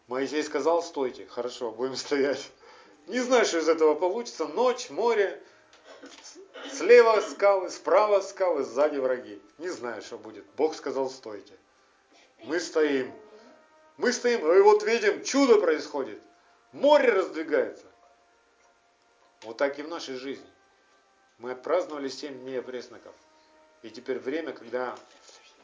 Моисей 0.08 0.42
сказал, 0.42 0.82
стойте. 0.82 1.26
Хорошо, 1.26 1.70
будем 1.70 1.96
стоять. 1.96 2.50
Не 3.06 3.20
знаю, 3.20 3.44
что 3.46 3.58
из 3.58 3.68
этого 3.68 3.94
получится. 3.94 4.46
Ночь, 4.46 4.90
море, 4.90 5.40
слева 6.72 7.20
скалы, 7.20 7.70
справа 7.70 8.20
скалы, 8.20 8.64
сзади 8.64 8.98
враги. 8.98 9.40
Не 9.58 9.68
знаю, 9.68 10.02
что 10.02 10.18
будет. 10.18 10.44
Бог 10.56 10.74
сказал, 10.74 11.08
стойте. 11.08 11.54
Мы 12.44 12.60
стоим. 12.60 13.12
Мы 13.96 14.12
стоим, 14.12 14.40
и 14.52 14.60
вот 14.60 14.82
видим, 14.82 15.24
чудо 15.24 15.58
происходит. 15.58 16.20
Море 16.72 17.10
раздвигается. 17.10 17.85
Вот 19.42 19.56
так 19.56 19.78
и 19.78 19.82
в 19.82 19.88
нашей 19.88 20.16
жизни. 20.16 20.46
Мы 21.38 21.52
отпраздновали 21.52 22.08
7 22.08 22.40
дней 22.40 22.62
пресноков. 22.62 23.14
И 23.82 23.90
теперь 23.90 24.18
время, 24.18 24.52
когда 24.52 24.96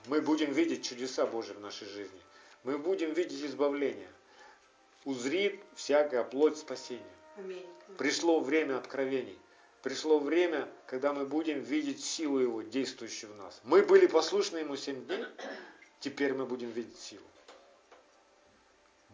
мы 0.07 0.21
будем 0.21 0.53
видеть 0.53 0.85
чудеса 0.85 1.27
Божьи 1.27 1.53
в 1.53 1.61
нашей 1.61 1.89
жизни. 1.89 2.21
Мы 2.65 2.79
будем 2.79 3.13
видеть 3.13 3.43
избавление. 3.45 4.09
Узрит 5.05 5.61
всякая 5.75 6.23
плоть 6.23 6.59
спасения. 6.59 7.03
Пришло 7.99 8.41
время 8.41 8.79
откровений. 8.79 9.39
Пришло 9.83 10.21
время, 10.21 10.69
когда 10.87 11.13
мы 11.13 11.27
будем 11.27 11.61
видеть 11.61 12.05
силу 12.05 12.39
Его, 12.39 12.63
действующую 12.63 13.33
в 13.33 13.37
нас. 13.37 13.61
Мы 13.65 13.83
были 13.83 14.07
послушны 14.07 14.59
Ему 14.59 14.77
7 14.77 15.07
дней, 15.07 15.25
теперь 15.99 16.35
мы 16.35 16.47
будем 16.47 16.71
видеть 16.71 16.99
силу. 17.01 17.25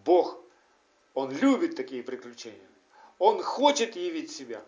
Бог, 0.04 0.38
Он 1.14 1.30
любит 1.30 1.74
такие 1.74 2.02
приключения. 2.02 2.68
Он 3.18 3.42
хочет 3.42 3.96
явить 3.96 4.30
себя. 4.30 4.62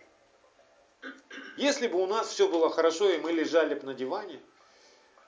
Если 1.56 1.88
бы 1.88 2.02
у 2.02 2.06
нас 2.06 2.28
все 2.28 2.48
было 2.48 2.68
хорошо, 2.68 3.08
и 3.08 3.18
мы 3.18 3.32
лежали 3.32 3.74
бы 3.74 3.86
на 3.86 3.94
диване, 3.94 4.40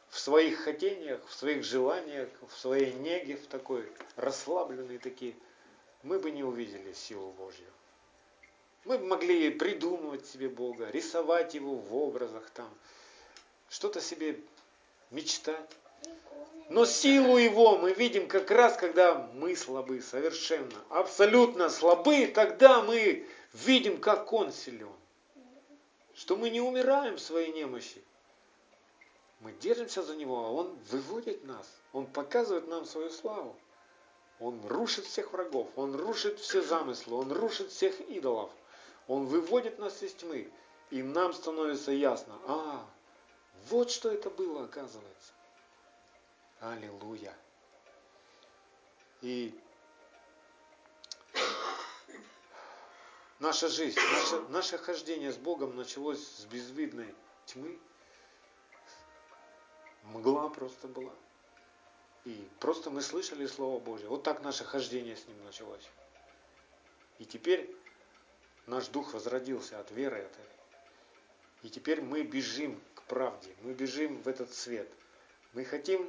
в 0.09 0.19
своих 0.19 0.59
хотениях, 0.59 1.27
в 1.27 1.33
своих 1.33 1.65
желаниях, 1.65 2.29
в 2.47 2.59
своей 2.59 2.93
неге, 2.93 3.37
в 3.37 3.47
такой 3.47 3.91
расслабленной 4.17 4.99
такие, 4.99 5.35
мы 6.03 6.19
бы 6.19 6.31
не 6.31 6.45
увидели 6.45 6.93
силу 6.93 7.33
Божью. 7.33 7.67
Мы 8.85 8.99
бы 8.99 9.07
могли 9.07 9.51
придумывать 9.51 10.27
себе 10.27 10.49
Бога, 10.49 10.91
рисовать 10.91 11.55
Его 11.55 11.77
в 11.77 11.97
образах 11.97 12.51
там, 12.51 12.69
что-то 13.71 14.01
себе 14.01 14.39
мечтать. 15.11 15.71
Но 16.69 16.87
силу 16.87 17.37
Его 17.37 17.77
мы 17.77 17.93
видим 17.93 18.29
как 18.29 18.51
раз, 18.51 18.77
когда 18.77 19.29
мы 19.35 19.55
слабы, 19.55 20.01
совершенно, 20.01 20.83
абсолютно 20.89 21.69
слабы, 21.69 22.27
тогда 22.27 22.83
мы 22.83 23.27
видим, 23.53 24.01
как 24.01 24.33
Он 24.33 24.53
силен. 24.53 24.89
Что 26.15 26.37
мы 26.37 26.51
не 26.51 26.61
умираем 26.61 27.17
в 27.17 27.21
своей 27.21 27.53
немощи. 27.53 28.03
Мы 29.41 29.53
держимся 29.61 30.03
за 30.03 30.17
Него, 30.17 30.47
а 30.47 30.51
Он 30.51 30.79
выводит 30.91 31.45
нас. 31.45 31.69
Он 31.93 32.07
показывает 32.07 32.69
нам 32.69 32.87
свою 32.87 33.11
славу. 33.11 33.55
Он 34.41 34.61
рушит 34.67 35.05
всех 35.05 35.33
врагов, 35.33 35.69
Он 35.77 35.95
рушит 35.95 36.41
все 36.41 36.63
замыслы, 36.63 37.17
Он 37.17 37.31
рушит 37.33 37.71
всех 37.71 38.01
идолов. 38.01 38.51
Он 39.09 39.27
выводит 39.27 39.79
нас 39.79 40.03
из 40.03 40.15
тьмы. 40.15 40.51
И 40.91 41.03
нам 41.03 41.33
становится 41.33 41.93
ясно, 41.93 42.35
а, 42.47 42.87
вот 43.69 43.91
что 43.91 44.11
это 44.11 44.31
было, 44.31 44.65
оказывается. 44.65 45.33
Аллилуйя. 46.63 47.37
И 49.21 49.53
наша 53.41 53.69
жизнь, 53.69 53.99
наше, 53.99 54.41
наше 54.49 54.79
хождение 54.79 55.33
с 55.33 55.37
Богом 55.37 55.75
началось 55.75 56.25
с 56.25 56.45
безвидной 56.45 57.13
тьмы. 57.47 57.81
Мгла 60.05 60.49
просто 60.51 60.87
была. 60.87 61.13
И 62.25 62.49
просто 62.61 62.91
мы 62.91 63.03
слышали 63.03 63.45
Слово 63.47 63.81
Божье. 63.81 64.07
Вот 64.09 64.23
так 64.23 64.45
наше 64.45 64.65
хождение 64.65 65.17
с 65.17 65.27
Ним 65.27 65.43
началось. 65.45 65.91
И 67.19 67.25
теперь 67.25 67.75
наш 68.67 68.87
дух 68.87 69.15
возродился 69.15 69.81
от 69.81 69.91
веры 69.91 70.19
этой. 70.19 70.45
И 71.63 71.71
теперь 71.71 72.03
мы 72.03 72.23
бежим 72.23 72.81
к 72.95 73.03
правде, 73.03 73.53
мы 73.63 73.75
бежим 73.75 74.23
в 74.23 74.29
этот 74.29 74.55
свет. 74.55 74.89
Мы 75.55 75.65
хотим 75.65 76.09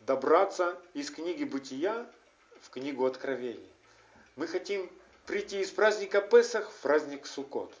добраться 0.00 0.78
из 0.94 1.10
книги 1.10 1.44
Бытия 1.44 2.06
в 2.60 2.70
книгу 2.70 3.06
Откровений. 3.06 3.68
Мы 4.36 4.46
хотим 4.46 4.90
прийти 5.26 5.60
из 5.60 5.70
праздника 5.70 6.20
Песах 6.20 6.70
в 6.70 6.74
праздник 6.80 7.26
Суккот. 7.26 7.72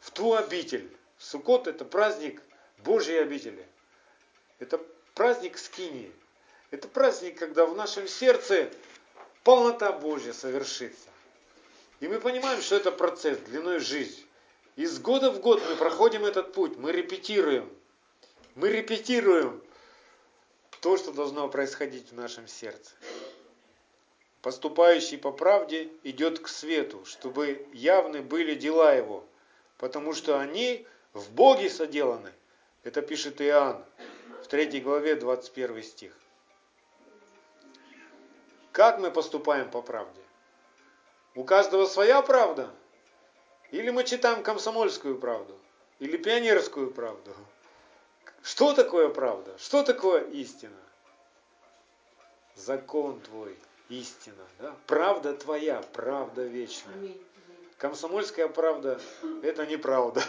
В 0.00 0.10
ту 0.10 0.34
обитель. 0.34 0.90
Суккот 1.18 1.66
это 1.66 1.84
праздник 1.84 2.40
Божьей 2.78 3.18
обители. 3.18 3.66
Это 4.58 4.80
праздник 5.14 5.58
Скинии. 5.58 6.12
Это 6.70 6.86
праздник, 6.88 7.38
когда 7.38 7.66
в 7.66 7.76
нашем 7.76 8.06
сердце 8.06 8.70
полнота 9.42 9.92
Божья 9.92 10.32
совершится. 10.32 11.08
И 12.00 12.08
мы 12.08 12.20
понимаем, 12.20 12.60
что 12.62 12.76
это 12.76 12.92
процесс 12.92 13.38
длиной 13.38 13.80
жизнь. 13.80 14.24
Из 14.76 15.00
года 15.00 15.32
в 15.32 15.40
год 15.40 15.60
мы 15.68 15.76
проходим 15.76 16.24
этот 16.24 16.52
путь, 16.52 16.76
мы 16.76 16.92
репетируем. 16.92 17.68
Мы 18.54 18.68
репетируем 18.68 19.60
то, 20.80 20.96
что 20.96 21.12
должно 21.12 21.48
происходить 21.48 22.10
в 22.10 22.14
нашем 22.14 22.46
сердце. 22.46 22.92
Поступающий 24.42 25.18
по 25.18 25.32
правде 25.32 25.90
идет 26.04 26.38
к 26.38 26.48
свету, 26.48 27.04
чтобы 27.04 27.66
явны 27.72 28.22
были 28.22 28.54
дела 28.54 28.94
его, 28.94 29.24
потому 29.76 30.14
что 30.14 30.38
они 30.38 30.86
в 31.12 31.30
Боге 31.32 31.68
соделаны. 31.68 32.32
Это 32.84 33.02
пишет 33.02 33.40
Иоанн 33.40 33.84
в 34.42 34.46
3 34.46 34.80
главе 34.80 35.16
21 35.16 35.82
стих. 35.82 36.16
Как 38.72 39.00
мы 39.00 39.10
поступаем 39.10 39.70
по 39.70 39.82
правде? 39.82 40.20
У 41.34 41.44
каждого 41.44 41.86
своя 41.86 42.22
правда? 42.22 42.70
Или 43.72 43.90
мы 43.90 44.04
читаем 44.04 44.42
комсомольскую 44.42 45.18
правду? 45.18 45.58
Или 45.98 46.16
пионерскую 46.16 46.92
правду? 46.92 47.34
Что 48.42 48.74
такое 48.74 49.08
правда? 49.08 49.56
Что 49.58 49.82
такое 49.82 50.22
истина? 50.30 50.76
Закон 52.54 53.20
твой, 53.20 53.56
истина. 53.88 54.44
Да? 54.58 54.74
Правда 54.86 55.34
твоя, 55.34 55.82
правда 55.92 56.42
вечная. 56.42 57.14
Комсомольская 57.78 58.48
правда– 58.48 59.00
это 59.42 59.66
неправда. 59.66 60.22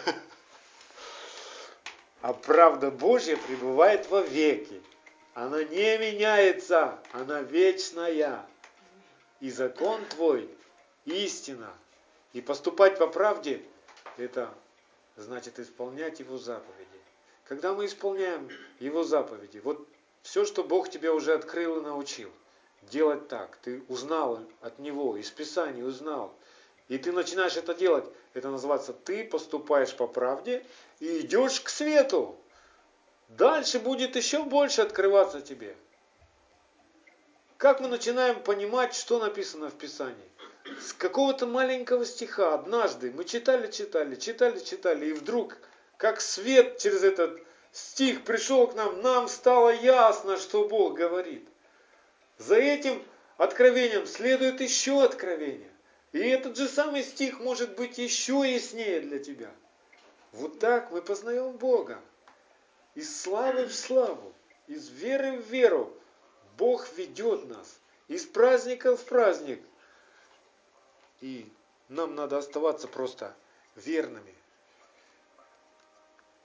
А 2.22 2.34
правда 2.34 2.92
Божья 2.92 3.38
пребывает 3.38 4.10
во 4.10 4.22
веки. 4.22 4.82
Она 5.34 5.64
не 5.64 5.98
меняется, 5.98 7.00
она 7.14 7.42
вечная. 7.42 8.46
И 9.40 9.50
закон 9.50 10.04
твой 10.06 10.50
истина. 11.06 11.74
И 12.34 12.42
поступать 12.42 13.00
по 13.00 13.08
правде– 13.08 13.64
это 14.18 14.54
значит 15.16 15.60
исполнять 15.60 16.20
Его 16.20 16.38
заповеди. 16.38 16.99
Когда 17.50 17.74
мы 17.74 17.88
исполняем 17.88 18.48
Его 18.80 19.04
заповеди, 19.04 19.58
вот 19.64 19.88
все, 20.22 20.46
что 20.46 20.64
Бог 20.64 20.88
тебе 20.92 21.10
уже 21.10 21.34
открыл 21.34 21.80
и 21.80 21.84
научил, 21.84 22.30
делать 22.84 23.28
так, 23.28 23.58
ты 23.64 23.84
узнал 23.88 24.40
от 24.62 24.78
Него, 24.78 25.18
из 25.18 25.32
Писания 25.32 25.84
узнал, 25.84 26.32
и 26.90 27.00
ты 27.00 27.12
начинаешь 27.12 27.58
это 27.58 27.74
делать, 27.74 28.06
это 28.36 28.52
называется 28.52 28.94
ты 28.94 29.24
поступаешь 29.24 29.96
по 29.96 30.06
правде 30.06 30.64
и 31.00 31.22
идешь 31.22 31.60
к 31.62 31.70
свету. 31.70 32.38
Дальше 33.30 33.80
будет 33.80 34.16
еще 34.16 34.44
больше 34.44 34.84
открываться 34.84 35.42
тебе. 35.42 35.76
Как 37.58 37.80
мы 37.80 37.88
начинаем 37.88 38.44
понимать, 38.44 38.94
что 38.94 39.18
написано 39.18 39.70
в 39.70 39.74
Писании? 39.74 40.30
с 40.80 40.94
какого-то 40.94 41.48
маленького 41.48 42.06
стиха 42.06 42.54
однажды 42.54 43.12
мы 43.12 43.26
читали, 43.26 43.72
читали, 43.72 44.16
читали, 44.16 44.60
читали, 44.60 45.08
и 45.08 45.14
вдруг, 45.14 45.58
как 46.00 46.20
свет 46.20 46.80
через 46.80 47.04
этот 47.04 47.40
стих 47.72 48.24
пришел 48.24 48.66
к 48.66 48.74
нам, 48.74 49.04
нам 49.04 49.28
стало 49.28 49.70
ясно, 49.70 50.38
что 50.38 50.68
Бог 50.68 50.96
говорит. 50.96 51.48
За 52.40 52.56
этим 52.56 53.04
откровением 53.38 54.08
следует 54.08 54.60
еще 54.62 55.04
откровение. 55.04 55.70
И 56.12 56.18
этот 56.18 56.58
же 56.58 56.68
самый 56.68 57.04
стих 57.04 57.40
может 57.40 57.76
быть 57.76 58.00
еще 58.00 58.42
яснее 58.52 59.02
для 59.02 59.20
тебя. 59.20 59.52
Вот 60.32 60.58
так 60.58 60.90
мы 60.90 61.04
познаем 61.04 61.52
Бога. 61.52 62.02
Из 62.96 63.22
славы 63.22 63.66
в 63.66 63.76
славу, 63.76 64.34
из 64.66 64.90
веры 64.90 65.34
в 65.38 65.46
веру 65.52 65.94
Бог 66.58 66.88
ведет 66.98 67.48
нас. 67.48 67.78
Из 68.08 68.26
праздника 68.26 68.98
в 68.98 69.06
праздник– 69.06 69.62
и 71.22 71.52
нам 71.90 72.16
надо 72.16 72.38
оставаться 72.38 72.88
просто 72.88 73.36
верными. 73.76 74.34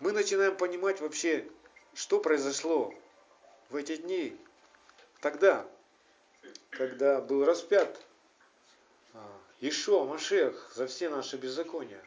Мы 0.05 0.13
начинаем 0.13 0.55
понимать 0.55 1.01
вообще, 1.01 1.49
что 1.95 2.21
произошло 2.21 2.93
в 3.71 3.77
эти 3.77 3.97
дни, 3.97 4.37
тогда, 5.23 5.65
когда 6.69 7.23
был 7.23 7.47
распят 7.47 7.99
а, 9.15 9.27
Ишо, 9.63 10.05
Машех 10.05 10.73
за 10.75 10.89
все 10.89 11.09
наши 11.09 11.39
беззакония, 11.39 12.05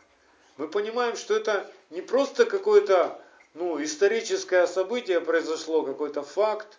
мы 0.57 0.67
понимаем, 0.67 1.15
что 1.15 1.35
это 1.35 1.73
не 1.89 2.03
просто 2.03 2.45
какое-то 2.45 3.19
ну, 3.55 3.83
историческое 3.83 4.67
событие 4.67 5.19
произошло, 5.19 5.81
какой-то 5.81 6.21
факт, 6.21 6.77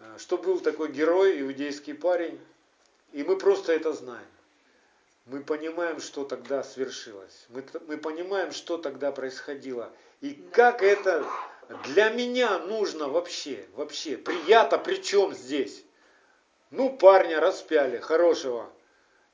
а, 0.00 0.18
что 0.18 0.36
был 0.36 0.58
такой 0.58 0.90
герой, 0.90 1.40
иудейский 1.42 1.94
парень, 1.94 2.40
и 3.12 3.22
мы 3.22 3.38
просто 3.38 3.72
это 3.72 3.92
знаем. 3.92 4.26
Мы 5.30 5.44
понимаем, 5.44 6.00
что 6.00 6.24
тогда 6.24 6.64
свершилось. 6.64 7.46
Мы, 7.50 7.64
мы 7.86 7.98
понимаем, 7.98 8.50
что 8.50 8.78
тогда 8.78 9.12
происходило. 9.12 9.92
И 10.20 10.32
как 10.52 10.82
это 10.82 11.24
для 11.84 12.10
меня 12.10 12.58
нужно 12.58 13.08
вообще, 13.08 13.64
вообще, 13.74 14.16
приятно, 14.16 14.76
при 14.76 14.96
чем 14.96 15.32
здесь? 15.32 15.84
Ну, 16.72 16.96
парня 16.96 17.38
распяли, 17.38 17.98
хорошего, 17.98 18.72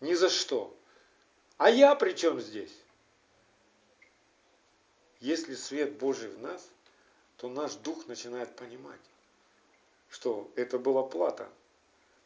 ни 0.00 0.12
за 0.12 0.28
что. 0.28 0.76
А 1.56 1.70
я 1.70 1.94
при 1.94 2.12
чем 2.12 2.42
здесь? 2.42 2.76
Если 5.20 5.54
свет 5.54 5.96
Божий 5.96 6.28
в 6.28 6.38
нас, 6.42 6.68
то 7.38 7.48
наш 7.48 7.72
дух 7.76 8.06
начинает 8.06 8.54
понимать, 8.54 9.00
что 10.11 10.50
это 10.56 10.78
была 10.78 11.04
плата, 11.04 11.48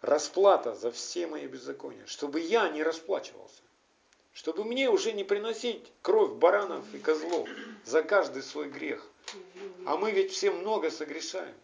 расплата 0.00 0.74
за 0.74 0.90
все 0.90 1.26
мои 1.26 1.46
беззакония, 1.46 2.06
чтобы 2.06 2.40
я 2.40 2.68
не 2.68 2.82
расплачивался, 2.82 3.62
чтобы 4.32 4.64
мне 4.64 4.90
уже 4.90 5.12
не 5.12 5.24
приносить 5.24 5.92
кровь 6.02 6.32
баранов 6.32 6.84
и 6.94 6.98
козлов 6.98 7.48
за 7.84 8.02
каждый 8.02 8.42
свой 8.42 8.68
грех. 8.68 9.06
А 9.86 9.96
мы 9.96 10.10
ведь 10.12 10.32
все 10.32 10.50
много 10.50 10.90
согрешаем. 10.90 11.54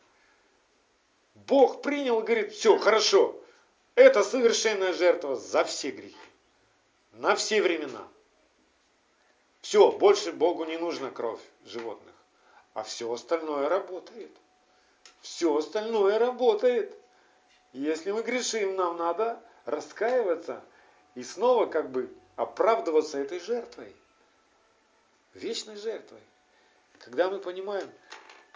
Бог 1.35 1.83
принял 1.83 2.21
и 2.21 2.25
говорит, 2.25 2.53
все, 2.53 2.79
хорошо, 2.79 3.39
это 3.95 4.23
совершенная 4.23 4.93
жертва 4.93 5.37
за 5.37 5.65
все 5.65 5.91
грехи, 5.91 6.17
на 7.13 7.35
все 7.35 7.63
времена. 7.63 8.07
Все, 9.61 9.91
больше 9.91 10.33
Богу 10.33 10.65
не 10.65 10.79
нужна 10.79 11.11
кровь 11.11 11.41
животных, 11.65 12.15
а 12.73 12.85
все 12.85 13.13
остальное 13.13 13.69
работает. 13.69 14.31
Все 15.21 15.57
остальное 15.57 16.19
работает. 16.19 16.97
Если 17.77 18.11
мы 18.11 18.23
грешим, 18.23 18.75
нам 18.75 18.97
надо 18.97 19.39
раскаиваться 19.67 20.65
и 21.15 21.23
снова 21.23 21.67
как 21.67 21.91
бы 21.91 22.11
оправдываться 22.35 23.19
этой 23.19 23.39
жертвой, 23.39 23.95
вечной 25.35 25.77
жертвой. 25.77 26.23
Когда 27.01 27.29
мы 27.29 27.39
понимаем, 27.39 27.87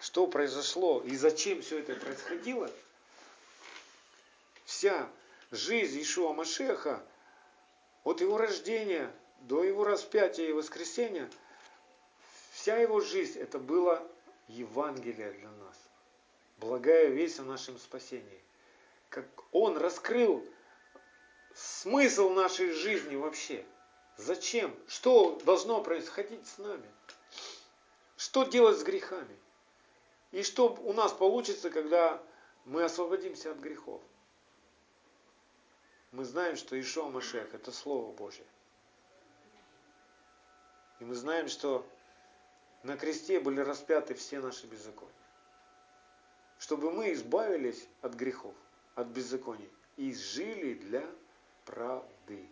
что 0.01 0.27
произошло 0.27 1.03
и 1.03 1.17
зачем 1.17 1.61
все 1.61 1.81
это 1.81 1.97
происходило, 1.97 2.71
вся 4.65 5.07
жизнь 5.51 6.01
Ишуа 6.01 6.33
Машеха, 6.33 7.03
от 8.05 8.23
его 8.23 8.39
рождения 8.39 9.13
до 9.41 9.63
его 9.65 9.85
распятия 9.85 10.49
и 10.49 10.53
воскресения, 10.53 11.29
вся 12.53 12.79
его 12.79 13.01
жизнь 13.01 13.39
это 13.39 13.59
было 13.59 14.03
Евангелие 14.49 15.33
для 15.33 15.51
нас. 15.51 15.77
Благая 16.57 17.09
весть 17.09 17.39
о 17.39 17.43
нашем 17.43 17.79
спасении. 17.79 18.41
Как 19.11 19.27
он 19.53 19.77
раскрыл 19.77 20.47
смысл 21.55 22.31
нашей 22.31 22.71
жизни 22.73 23.17
вообще. 23.17 23.67
Зачем? 24.17 24.75
Что 24.87 25.39
должно 25.45 25.83
происходить 25.83 26.47
с 26.47 26.59
нами? 26.59 26.89
Что 28.17 28.45
делать 28.45 28.79
с 28.79 28.83
грехами? 28.83 29.37
И 30.31 30.43
что 30.43 30.69
у 30.69 30.93
нас 30.93 31.13
получится, 31.13 31.71
когда 31.71 32.23
мы 32.65 32.85
освободимся 32.85 33.51
от 33.51 33.59
грехов? 33.59 34.01
Мы 36.13 36.25
знаем, 36.25 36.57
что 36.57 36.81
Ишуа 36.81 37.09
Машех– 37.09 37.49
это 37.55 37.73
Слово 37.73 38.13
Божье. 38.13 38.45
И 41.01 41.05
мы 41.05 41.15
знаем, 41.15 41.49
что 41.49 41.87
на 42.83 42.97
кресте 42.97 43.41
были 43.41 43.61
распяты 43.61 44.15
все 44.15 44.41
наши 44.41 44.67
беззакония. 44.67 45.15
Чтобы 46.59 46.93
мы 46.93 47.13
избавились 47.13 47.89
от 48.03 48.15
грехов, 48.15 48.55
от 48.95 49.07
беззаконий 49.09 49.69
и 49.97 50.13
жили 50.15 50.75
для 50.75 51.05
правды. 51.65 52.47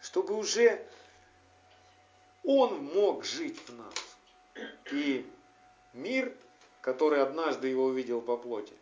Чтобы 0.00 0.34
уже 0.34 0.86
Он 2.42 2.84
мог 2.84 3.24
жить 3.24 3.58
в 3.68 3.76
нас. 3.76 3.94
И 4.92 5.26
мир, 5.94 6.36
который 6.82 7.22
однажды 7.22 7.68
его 7.68 7.84
увидел 7.84 8.20
по 8.20 8.36
плоти, 8.36 8.74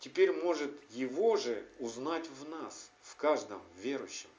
теперь 0.00 0.32
может 0.32 0.70
его 0.90 1.36
же 1.36 1.64
узнать 1.78 2.28
в 2.28 2.48
нас, 2.48 2.90
в 3.02 3.16
каждом 3.16 3.62
верующем. 3.76 4.30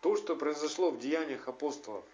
То, 0.00 0.16
что 0.16 0.34
произошло 0.34 0.90
в 0.90 0.98
деяниях 0.98 1.46
апостолов 1.46 2.04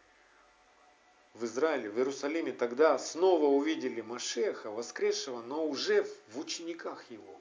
в 1.38 1.44
Израиле, 1.44 1.90
в 1.90 1.98
Иерусалиме, 1.98 2.52
тогда 2.52 2.98
снова 2.98 3.46
увидели 3.46 4.00
Машеха, 4.00 4.70
воскресшего, 4.70 5.42
но 5.42 5.66
уже 5.66 6.06
в 6.28 6.38
учениках 6.38 7.04
его. 7.10 7.36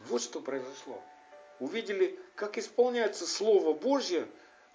Вот 0.00 0.22
что 0.22 0.40
произошло. 0.40 1.02
Увидели, 1.60 2.18
как 2.34 2.58
исполняется 2.58 3.26
Слово 3.26 3.72
Божье 3.72 4.26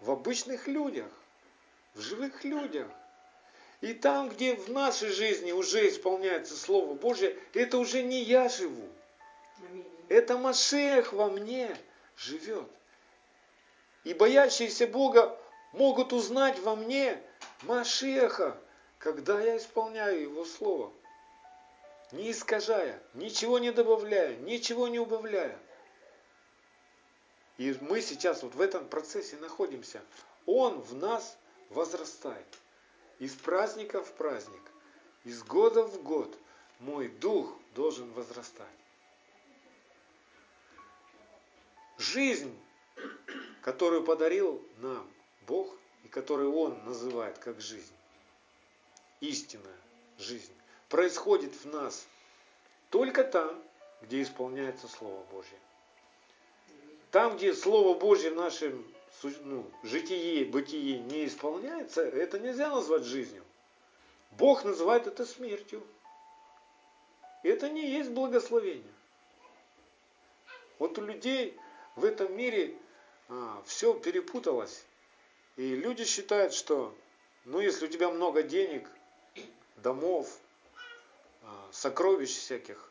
в 0.01 0.09
обычных 0.09 0.67
людях, 0.67 1.09
в 1.93 2.01
живых 2.01 2.43
людях. 2.43 2.87
И 3.81 3.93
там, 3.93 4.29
где 4.29 4.55
в 4.55 4.69
нашей 4.69 5.09
жизни 5.09 5.51
уже 5.51 5.87
исполняется 5.87 6.57
Слово 6.57 6.95
Божье, 6.95 7.37
это 7.53 7.77
уже 7.77 8.01
не 8.01 8.23
я 8.23 8.49
живу. 8.49 8.89
Это 10.07 10.37
Машех 10.37 11.13
во 11.13 11.29
мне 11.29 11.77
живет. 12.17 12.67
И 14.03 14.13
боящиеся 14.13 14.87
Бога 14.87 15.37
могут 15.73 16.11
узнать 16.11 16.57
во 16.59 16.75
мне 16.75 17.21
Машеха, 17.63 18.57
когда 18.97 19.41
я 19.41 19.57
исполняю 19.57 20.21
Его 20.21 20.45
Слово. 20.45 20.91
Не 22.11 22.31
искажая, 22.31 23.01
ничего 23.13 23.59
не 23.59 23.71
добавляя, 23.71 24.35
ничего 24.37 24.87
не 24.87 24.99
убавляя. 24.99 25.59
И 27.57 27.75
мы 27.81 28.01
сейчас 28.01 28.41
вот 28.41 28.55
в 28.55 28.61
этом 28.61 28.87
процессе 28.87 29.35
находимся. 29.37 30.01
Он 30.45 30.79
в 30.81 30.95
нас 30.95 31.37
возрастает. 31.69 32.47
Из 33.19 33.33
праздника 33.33 34.01
в 34.01 34.11
праздник, 34.13 34.61
из 35.25 35.43
года 35.43 35.83
в 35.83 36.01
год 36.01 36.35
мой 36.79 37.09
дух 37.09 37.53
должен 37.75 38.11
возрастать. 38.13 38.67
Жизнь, 41.97 42.57
которую 43.61 44.05
подарил 44.05 44.65
нам 44.77 45.05
Бог, 45.45 45.75
и 46.03 46.07
которую 46.07 46.55
Он 46.55 46.83
называет 46.85 47.37
как 47.37 47.59
жизнь, 47.61 47.93
истинная 49.21 49.77
жизнь, 50.17 50.53
происходит 50.89 51.53
в 51.55 51.65
нас 51.65 52.07
только 52.89 53.23
там, 53.23 53.61
где 54.01 54.21
исполняется 54.21 54.87
Слово 54.87 55.23
Божье. 55.31 55.57
Там, 57.11 57.37
где 57.37 57.53
Слово 57.53 57.97
Божье 57.97 58.31
в 58.31 58.35
нашем 58.35 58.85
ну, 59.41 59.69
житие, 59.83 60.45
бытие 60.45 60.99
не 60.99 61.25
исполняется, 61.25 62.01
это 62.01 62.39
нельзя 62.39 62.69
назвать 62.69 63.03
жизнью. 63.03 63.43
Бог 64.31 64.63
называет 64.63 65.07
это 65.07 65.25
смертью. 65.25 65.85
Это 67.43 67.69
не 67.69 67.89
есть 67.89 68.11
благословение. 68.11 68.93
Вот 70.77 70.97
у 70.97 71.01
людей 71.01 71.57
в 71.95 72.05
этом 72.05 72.35
мире 72.35 72.75
а, 73.27 73.61
все 73.65 73.93
перепуталось. 73.93 74.85
И 75.59 75.75
люди 75.75 76.05
считают, 76.05 76.53
что 76.53 76.95
ну 77.43 77.59
если 77.59 77.87
у 77.87 77.89
тебя 77.89 78.09
много 78.09 78.43
денег, 78.43 78.89
домов, 79.75 80.33
а, 81.43 81.69
сокровищ 81.73 82.29
всяких, 82.29 82.89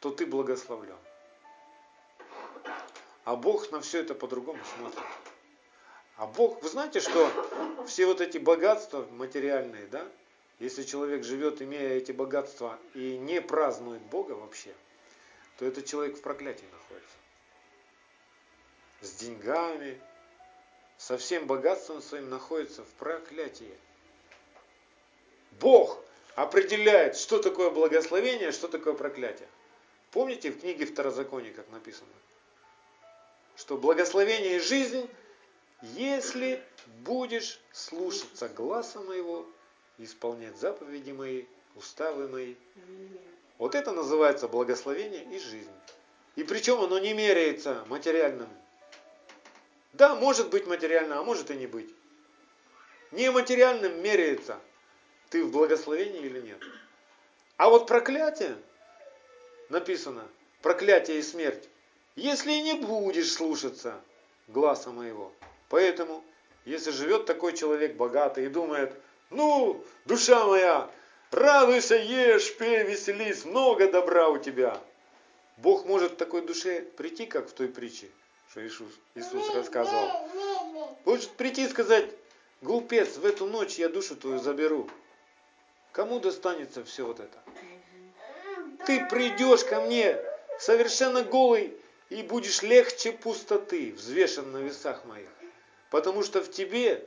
то 0.00 0.10
ты 0.10 0.26
благословлен. 0.26 0.98
А 3.24 3.36
Бог 3.36 3.72
на 3.72 3.80
все 3.80 4.00
это 4.00 4.14
по-другому 4.14 4.62
смотрит. 4.76 5.02
А 6.18 6.26
Бог, 6.26 6.62
вы 6.62 6.68
знаете, 6.68 7.00
что 7.00 7.30
все 7.86 8.04
вот 8.04 8.20
эти 8.20 8.36
богатства 8.36 9.06
материальные, 9.12 9.86
да, 9.86 10.06
если 10.58 10.82
человек 10.82 11.24
живет, 11.24 11.62
имея 11.62 11.94
эти 11.94 12.12
богатства, 12.12 12.78
и 12.92 13.16
не 13.16 13.40
празднует 13.40 14.02
Бога 14.02 14.32
вообще, 14.32 14.74
то 15.56 15.64
этот 15.64 15.86
человек 15.86 16.18
в 16.18 16.20
проклятии 16.20 16.66
находится. 16.70 17.16
С 19.00 19.12
деньгами, 19.12 19.98
со 21.06 21.18
всем 21.18 21.46
богатством 21.46 22.00
своим 22.00 22.30
находится 22.30 22.82
в 22.82 22.88
проклятии. 22.94 23.76
Бог 25.60 26.02
определяет, 26.34 27.16
что 27.16 27.42
такое 27.42 27.70
благословение, 27.70 28.52
что 28.52 28.68
такое 28.68 28.94
проклятие. 28.94 29.48
Помните 30.12 30.50
в 30.50 30.60
книге 30.60 30.86
Второзакония, 30.86 31.52
как 31.52 31.68
написано? 31.70 32.08
Что 33.56 33.76
благословение 33.76 34.56
и 34.56 34.60
жизнь 34.60 35.08
если 35.82 36.62
будешь 37.04 37.60
слушаться 37.72 38.48
гласа 38.48 39.00
моего, 39.00 39.46
исполнять 39.98 40.56
заповеди 40.56 41.10
мои, 41.10 41.44
уставы 41.74 42.28
мои. 42.28 42.54
Вот 43.58 43.74
это 43.74 43.92
называется 43.92 44.48
благословение 44.48 45.24
и 45.24 45.38
жизнь. 45.38 45.70
И 46.36 46.44
причем 46.44 46.80
оно 46.80 46.98
не 46.98 47.12
меряется 47.12 47.84
материальным. 47.88 48.48
Да, 49.94 50.16
может 50.16 50.50
быть 50.50 50.66
материально, 50.66 51.20
а 51.20 51.22
может 51.22 51.50
и 51.50 51.54
не 51.54 51.66
быть. 51.66 51.88
Нематериальным 53.12 54.02
меряется, 54.02 54.58
ты 55.30 55.44
в 55.44 55.52
благословении 55.52 56.22
или 56.22 56.40
нет. 56.40 56.58
А 57.56 57.68
вот 57.68 57.86
проклятие, 57.86 58.56
написано, 59.68 60.26
проклятие 60.62 61.20
и 61.20 61.22
смерть, 61.22 61.68
если 62.16 62.50
не 62.50 62.74
будешь 62.74 63.32
слушаться 63.32 64.00
гласа 64.48 64.90
моего. 64.90 65.32
Поэтому, 65.68 66.24
если 66.64 66.90
живет 66.90 67.26
такой 67.26 67.56
человек 67.56 67.94
богатый 67.94 68.46
и 68.46 68.48
думает, 68.48 68.92
ну, 69.30 69.84
душа 70.06 70.44
моя, 70.44 70.90
радуйся, 71.30 71.94
ешь, 71.94 72.56
пей, 72.56 72.82
веселись, 72.82 73.44
много 73.44 73.88
добра 73.88 74.28
у 74.28 74.38
тебя. 74.38 74.80
Бог 75.56 75.86
может 75.86 76.16
такой 76.16 76.42
душе 76.42 76.82
прийти, 76.96 77.26
как 77.26 77.48
в 77.48 77.52
той 77.52 77.68
притче, 77.68 78.08
что 78.54 78.64
Иисус, 78.64 78.92
Иисус 79.16 79.52
рассказывал. 79.52 80.08
Может 81.04 81.30
прийти 81.30 81.64
и 81.64 81.68
сказать, 81.68 82.08
глупец, 82.62 83.16
в 83.16 83.26
эту 83.26 83.46
ночь 83.46 83.80
я 83.80 83.88
душу 83.88 84.14
твою 84.14 84.38
заберу. 84.38 84.88
Кому 85.90 86.20
достанется 86.20 86.84
все 86.84 87.04
вот 87.04 87.18
это? 87.18 87.36
Ты 88.86 89.04
придешь 89.10 89.64
ко 89.64 89.80
мне 89.80 90.16
совершенно 90.60 91.24
голый 91.24 91.76
и 92.10 92.22
будешь 92.22 92.62
легче 92.62 93.10
пустоты, 93.10 93.92
взвешен 93.92 94.52
на 94.52 94.58
весах 94.58 95.04
моих. 95.04 95.28
Потому 95.90 96.22
что 96.22 96.40
в 96.40 96.48
тебе 96.48 97.04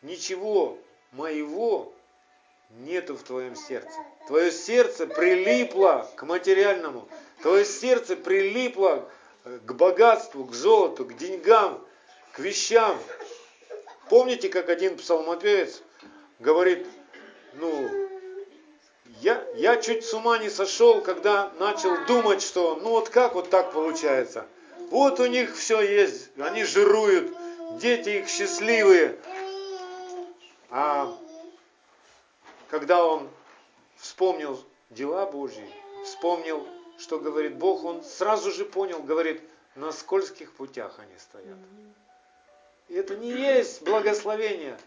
ничего 0.00 0.78
моего 1.10 1.92
нету 2.70 3.16
в 3.16 3.24
твоем 3.24 3.56
сердце. 3.56 3.98
Твое 4.28 4.52
сердце 4.52 5.08
прилипло 5.08 6.08
к 6.14 6.22
материальному. 6.22 7.08
Твое 7.42 7.64
сердце 7.64 8.14
прилипло 8.14 9.10
к 9.44 9.72
богатству, 9.72 10.44
к 10.44 10.54
золоту, 10.54 11.04
к 11.04 11.16
деньгам, 11.16 11.84
к 12.32 12.38
вещам. 12.38 12.98
Помните, 14.08 14.48
как 14.48 14.68
один 14.68 14.96
псалмопевец 14.96 15.82
говорит, 16.38 16.86
ну, 17.54 17.88
я, 19.20 19.44
я 19.54 19.76
чуть 19.76 20.04
с 20.04 20.12
ума 20.14 20.38
не 20.38 20.50
сошел, 20.50 21.00
когда 21.00 21.52
начал 21.58 22.04
думать, 22.06 22.42
что 22.42 22.76
ну 22.82 22.90
вот 22.90 23.08
как 23.08 23.34
вот 23.34 23.50
так 23.50 23.72
получается. 23.72 24.46
Вот 24.90 25.20
у 25.20 25.26
них 25.26 25.56
все 25.56 25.80
есть, 25.80 26.30
они 26.38 26.64
жируют, 26.64 27.32
дети 27.78 28.10
их 28.10 28.28
счастливые. 28.28 29.16
А 30.70 31.14
когда 32.68 33.04
он 33.04 33.28
вспомнил 33.96 34.62
дела 34.90 35.26
Божьи, 35.26 35.66
вспомнил, 36.04 36.66
что 37.02 37.18
говорит 37.18 37.56
Бог, 37.56 37.84
он 37.84 38.04
сразу 38.04 38.52
же 38.52 38.64
понял, 38.64 39.02
говорит, 39.02 39.42
на 39.74 39.90
скользких 39.90 40.52
путях 40.52 40.98
они 40.98 41.18
стоят. 41.18 41.58
И 42.88 42.94
это 42.94 43.16
не 43.16 43.30
есть 43.30 43.82
благословение, 43.82 44.78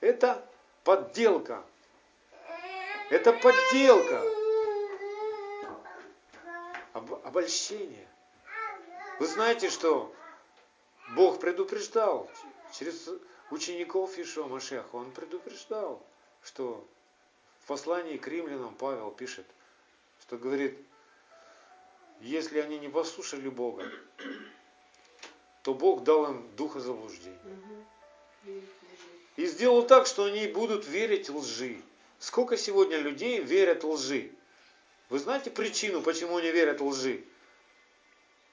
это 0.00 0.44
подделка. 0.84 1.62
Это 3.10 3.32
подделка. 3.32 4.22
Об, 6.92 7.14
обольщение. 7.24 8.08
Вы 9.20 9.26
знаете, 9.26 9.70
что 9.70 10.12
Бог 11.14 11.38
предупреждал 11.40 12.28
через 12.72 13.08
учеников 13.50 14.18
Ишуа 14.18 14.46
Машеха. 14.46 14.96
Он 14.96 15.10
предупреждал, 15.12 16.02
что 16.42 16.84
в 17.60 17.66
послании 17.66 18.16
к 18.16 18.26
римлянам 18.26 18.74
Павел 18.74 19.10
пишет, 19.10 19.46
что 20.22 20.36
говорит, 20.36 20.78
если 22.20 22.58
они 22.60 22.78
не 22.78 22.88
послушали 22.88 23.48
Бога, 23.48 23.90
то 25.62 25.74
Бог 25.74 26.04
дал 26.04 26.32
им 26.32 26.48
духа 26.56 26.80
заблуждения. 26.80 27.38
И 29.36 29.46
сделал 29.46 29.86
так, 29.86 30.06
что 30.06 30.24
они 30.24 30.48
будут 30.48 30.86
верить 30.86 31.30
лжи. 31.30 31.80
Сколько 32.18 32.56
сегодня 32.56 32.96
людей 32.96 33.40
верят 33.40 33.84
лжи? 33.84 34.32
Вы 35.10 35.18
знаете 35.18 35.50
причину, 35.50 36.02
почему 36.02 36.36
они 36.36 36.50
верят 36.50 36.80
лжи? 36.80 37.24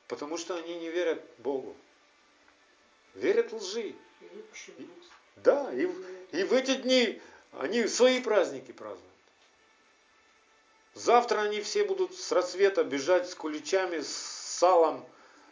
Потому 0.07 0.37
что 0.37 0.55
они 0.55 0.75
не 0.75 0.89
верят 0.89 1.23
Богу. 1.39 1.75
Верят 3.15 3.51
лжи. 3.51 3.95
И, 4.77 4.89
да, 5.37 5.73
и, 5.73 5.89
и 6.31 6.43
в 6.43 6.53
эти 6.53 6.75
дни 6.75 7.21
они 7.53 7.87
свои 7.87 8.21
праздники 8.21 8.71
празднуют. 8.71 9.14
Завтра 10.95 11.41
они 11.41 11.59
все 11.59 11.83
будут 11.83 12.15
с 12.15 12.31
рассвета 12.31 12.83
бежать 12.85 13.29
с 13.29 13.35
куличами, 13.35 13.99
с 13.99 14.07
салом, 14.07 15.05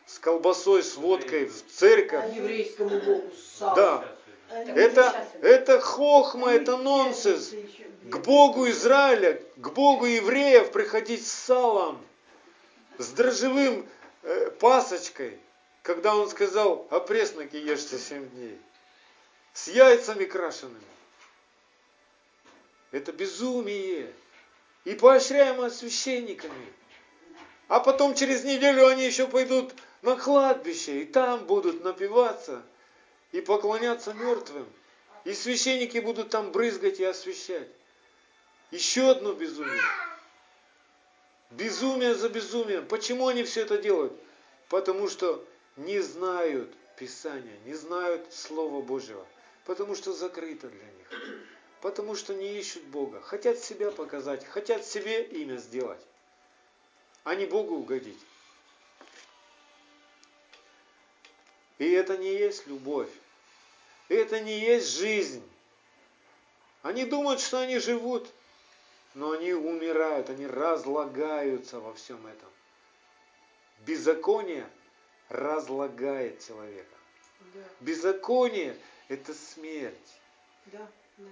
с 0.06 0.18
колбасой, 0.18 0.84
с 0.84 0.96
водкой 0.96 1.46
в 1.46 1.68
церковь. 1.70 2.24
А 2.24 2.28
еврейскому 2.28 3.02
Богу 3.02 3.30
с 3.36 3.58
салом. 3.58 3.76
Да. 3.76 4.16
Это, 4.50 5.28
это 5.42 5.82
хохма, 5.82 6.52
это 6.52 6.78
нонсенс. 6.78 7.54
К 8.10 8.18
Богу 8.20 8.70
Израиля, 8.70 9.42
к 9.58 9.70
Богу 9.72 10.06
евреев 10.06 10.72
приходить 10.72 11.28
с 11.28 11.32
салом, 11.32 12.02
с 12.98 13.10
дрожжевым 13.10 13.86
э, 14.22 14.52
пасочкой, 14.52 15.40
когда 15.82 16.16
он 16.16 16.30
сказал, 16.30 16.88
о 16.90 17.00
пресноке 17.00 17.60
ешьте 17.60 17.98
семь 17.98 18.30
дней, 18.30 18.58
с 19.54 19.68
яйцами 19.68 20.24
крашенными. 20.26 20.84
Это 22.92 23.12
безумие. 23.12 24.14
И 24.86 24.96
поощряемо 24.96 25.70
священниками. 25.70 26.74
А 27.68 27.80
потом 27.80 28.16
через 28.16 28.44
неделю 28.44 28.88
они 28.88 29.06
еще 29.06 29.28
пойдут 29.28 29.74
на 30.02 30.16
кладбище, 30.16 31.02
и 31.02 31.06
там 31.06 31.46
будут 31.46 31.84
напиваться 31.84 32.62
и 33.32 33.42
поклоняться 33.42 34.14
мертвым. 34.14 34.68
И 35.24 35.34
священники 35.34 36.00
будут 36.00 36.30
там 36.30 36.52
брызгать 36.52 37.00
и 37.00 37.06
освещать. 37.06 37.70
Еще 38.72 39.10
одно 39.10 39.34
безумие. 39.34 39.82
Безумие 41.52 42.16
за 42.16 42.30
безумием. 42.30 42.86
Почему 42.88 43.28
они 43.28 43.44
все 43.44 43.62
это 43.62 43.78
делают? 43.78 44.14
Потому 44.70 45.08
что 45.08 45.46
не 45.78 46.00
знают 46.00 46.74
Писания, 46.98 47.58
не 47.66 47.74
знают 47.74 48.34
Слова 48.34 48.82
Божьего. 48.82 49.26
Потому 49.66 49.96
что 49.96 50.12
закрыто 50.14 50.68
для 50.68 50.86
них. 50.86 51.43
Потому 51.84 52.16
что 52.16 52.34
не 52.34 52.58
ищут 52.58 52.82
Бога. 52.84 53.20
Хотят 53.20 53.60
себя 53.60 53.92
показать, 53.92 54.46
хотят 54.46 54.86
себе 54.86 55.22
имя 55.22 55.58
сделать, 55.58 56.00
а 57.26 57.36
не 57.36 57.46
Богу 57.46 57.76
угодить. 57.76 58.20
И 61.80 61.92
это 61.92 62.18
не 62.18 62.32
есть 62.32 62.68
любовь. 62.68 63.10
Это 64.08 64.40
не 64.40 64.58
есть 64.60 64.92
жизнь. 64.92 65.44
Они 66.84 67.04
думают, 67.04 67.42
что 67.42 67.60
они 67.60 67.80
живут, 67.80 68.30
но 69.14 69.32
они 69.32 69.52
умирают, 69.52 70.30
они 70.30 70.48
разлагаются 70.48 71.82
во 71.82 71.94
всем 71.96 72.26
этом. 72.26 72.50
Беззаконие 73.80 74.70
разлагает 75.28 76.46
человека. 76.48 76.96
Да. 77.54 77.60
Беззаконие– 77.82 78.78
это 79.10 79.34
смерть. 79.34 80.22
Да, 80.68 80.88
да. 81.18 81.28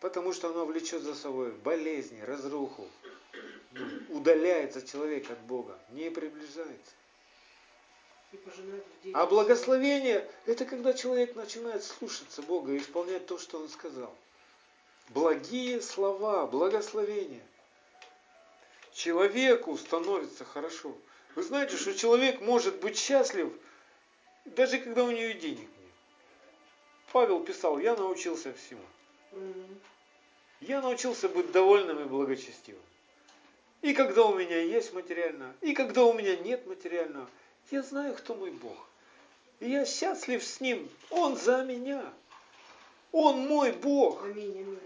Потому 0.00 0.32
что 0.32 0.48
оно 0.48 0.64
влечет 0.64 1.02
за 1.02 1.14
собой 1.14 1.50
болезни, 1.52 2.20
разруху. 2.20 2.88
Удаляется 4.08 4.86
человек 4.86 5.30
от 5.30 5.38
Бога, 5.40 5.78
не 5.90 6.10
приближается. 6.10 6.92
А 9.14 9.26
благословение– 9.26 10.28
это 10.46 10.64
когда 10.66 10.92
человек 10.92 11.34
начинает 11.34 11.82
слушаться 11.82 12.42
Бога 12.42 12.72
и 12.72 12.78
исполнять 12.78 13.26
то, 13.26 13.38
что 13.38 13.58
Он 13.58 13.68
сказал. 13.68 14.14
Благие 15.08 15.80
слова, 15.80 16.46
благословения. 16.46 17.42
Человеку 18.92 19.76
становится 19.78 20.44
хорошо. 20.44 20.94
Вы 21.34 21.42
знаете, 21.42 21.76
что 21.76 21.94
человек 21.94 22.40
может 22.40 22.80
быть 22.80 22.98
счастлив, 22.98 23.52
даже 24.44 24.78
когда 24.78 25.04
у 25.04 25.10
него 25.10 25.32
денег 25.32 25.60
нет. 25.60 25.92
Павел 27.12 27.40
писал, 27.42 27.78
я 27.78 27.96
научился 27.96 28.52
всему. 28.52 28.84
Я 30.60 30.80
научился 30.80 31.28
быть 31.28 31.52
довольным 31.52 32.00
и 32.00 32.04
благочестивым. 32.04 32.82
И 33.82 33.94
когда 33.94 34.24
у 34.24 34.34
меня 34.34 34.60
есть 34.60 34.92
материальное, 34.92 35.54
и 35.60 35.72
когда 35.72 36.04
у 36.04 36.12
меня 36.12 36.36
нет 36.36 36.66
материального, 36.66 37.28
я 37.70 37.82
знаю, 37.82 38.14
кто 38.14 38.34
мой 38.34 38.50
Бог. 38.50 38.76
И 39.60 39.70
я 39.70 39.84
счастлив 39.84 40.42
с 40.42 40.60
Ним. 40.60 40.88
Он 41.10 41.36
за 41.36 41.64
меня. 41.64 42.04
Он 43.12 43.46
мой 43.46 43.72
Бог. 43.72 44.24
Аминь, 44.24 44.58
аминь. 44.60 44.78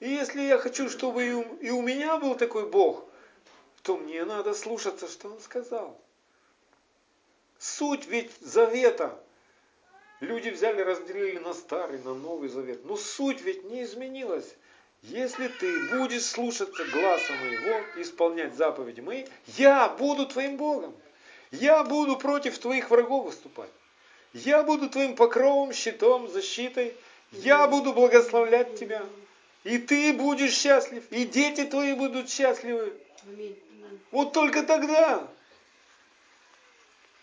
И 0.00 0.08
если 0.08 0.42
я 0.42 0.58
хочу, 0.58 0.88
чтобы 0.88 1.24
и 1.24 1.32
у, 1.32 1.42
и 1.58 1.70
у 1.70 1.80
меня 1.80 2.18
был 2.18 2.34
такой 2.34 2.68
Бог, 2.68 3.04
то 3.82 3.96
мне 3.96 4.24
надо 4.24 4.54
слушаться, 4.54 5.08
что 5.08 5.28
Он 5.28 5.40
сказал. 5.40 5.96
Суть 7.58 8.06
ведь 8.06 8.32
завета. 8.40 9.16
Люди 10.22 10.50
взяли, 10.50 10.82
разделили 10.82 11.38
на 11.38 11.52
старый, 11.52 11.98
на 11.98 12.14
новый 12.14 12.48
завет. 12.48 12.84
Но 12.84 12.96
суть 12.96 13.40
ведь 13.40 13.64
не 13.64 13.82
изменилась. 13.82 14.54
если 15.02 15.48
ты 15.48 15.88
будешь 15.88 16.24
слушаться 16.24 16.84
гласа 16.84 17.32
моего, 17.32 17.80
исполнять 17.96 18.54
заповеди 18.54 19.00
мои, 19.00 19.24
я 19.56 19.88
буду 19.88 20.26
твоим 20.26 20.56
Богом. 20.56 20.94
Я 21.50 21.82
буду 21.82 22.16
против 22.16 22.56
твоих 22.60 22.88
врагов 22.88 23.24
выступать. 23.24 23.70
Я 24.32 24.62
буду 24.62 24.88
твоим 24.88 25.16
покровом, 25.16 25.72
щитом, 25.72 26.28
защитой. 26.28 26.94
Я 27.32 27.66
буду 27.66 27.92
благословлять 27.92 28.78
тебя. 28.78 29.02
И 29.64 29.78
ты 29.78 30.12
будешь 30.12 30.54
счастлив, 30.54 31.02
и 31.10 31.24
дети 31.24 31.64
твои 31.64 31.94
будут 31.94 32.30
счастливы. 32.30 32.92
Вот 34.12 34.32
только 34.32 34.62
тогда. 34.62 35.28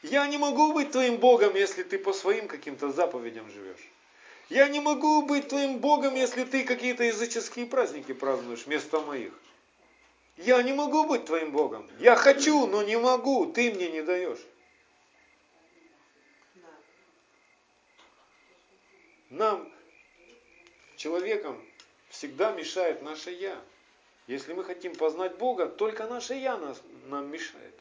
Я 0.01 0.27
не 0.27 0.37
могу 0.37 0.73
быть 0.73 0.91
твоим 0.91 1.17
Богом, 1.17 1.55
если 1.55 1.83
ты 1.83 1.99
по 1.99 2.13
своим 2.13 2.47
каким-то 2.47 2.91
заповедям 2.91 3.49
живешь. 3.51 3.89
Я 4.49 4.67
не 4.67 4.79
могу 4.79 5.21
быть 5.23 5.49
твоим 5.49 5.79
Богом, 5.79 6.15
если 6.15 6.43
ты 6.43 6.63
какие-то 6.63 7.03
языческие 7.03 7.65
праздники 7.65 8.13
празднуешь 8.13 8.65
вместо 8.65 8.99
моих. 8.99 9.33
Я 10.37 10.63
не 10.63 10.73
могу 10.73 11.05
быть 11.05 11.25
твоим 11.25 11.51
Богом. 11.51 11.89
Я 11.99 12.15
хочу, 12.15 12.65
но 12.65 12.81
не 12.81 12.97
могу. 12.97 13.51
Ты 13.51 13.71
мне 13.71 13.91
не 13.91 14.01
даешь. 14.01 14.39
Да. 16.55 16.61
Нам, 19.29 19.71
человекам, 20.95 21.61
всегда 22.09 22.51
мешает 22.53 23.01
наше 23.01 23.31
«я». 23.31 23.61
Если 24.27 24.53
мы 24.53 24.63
хотим 24.63 24.95
познать 24.95 25.37
Бога, 25.37 25.65
только 25.65 26.07
наше 26.07 26.35
«я» 26.35 26.57
нас, 26.57 26.81
нам 27.07 27.29
мешает. 27.29 27.75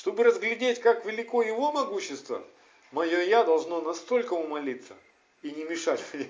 Чтобы 0.00 0.24
разглядеть, 0.24 0.80
как 0.80 1.04
велико 1.04 1.42
Его 1.42 1.72
могущество, 1.72 2.42
мое 2.90 3.20
«я» 3.20 3.44
должно 3.44 3.82
настолько 3.82 4.32
умолиться 4.32 4.96
и 5.42 5.50
не 5.50 5.64
мешать 5.64 6.02
мне. 6.14 6.26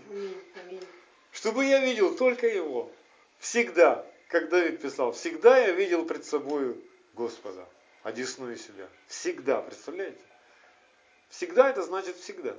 Чтобы 1.31 1.65
я 1.67 1.79
видел 1.79 2.17
только 2.17 2.49
Его. 2.49 2.91
Всегда, 3.39 4.05
как 4.27 4.49
Давид 4.49 4.83
писал, 4.83 5.13
всегда 5.13 5.57
я 5.57 5.71
видел 5.71 6.05
пред 6.05 6.25
собою 6.25 6.83
Господа, 7.15 7.65
одесную 8.03 8.57
себя. 8.57 8.89
Всегда, 9.07 9.63
представляете? 9.63 10.19
Всегда 11.29 11.71
это 11.71 11.85
значит 11.85 12.17
всегда. 12.17 12.57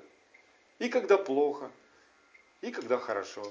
И 0.79 0.87
когда 0.87 1.17
плохо, 1.17 1.69
и 2.61 2.71
когда 2.71 2.97
хорошо. 2.97 3.43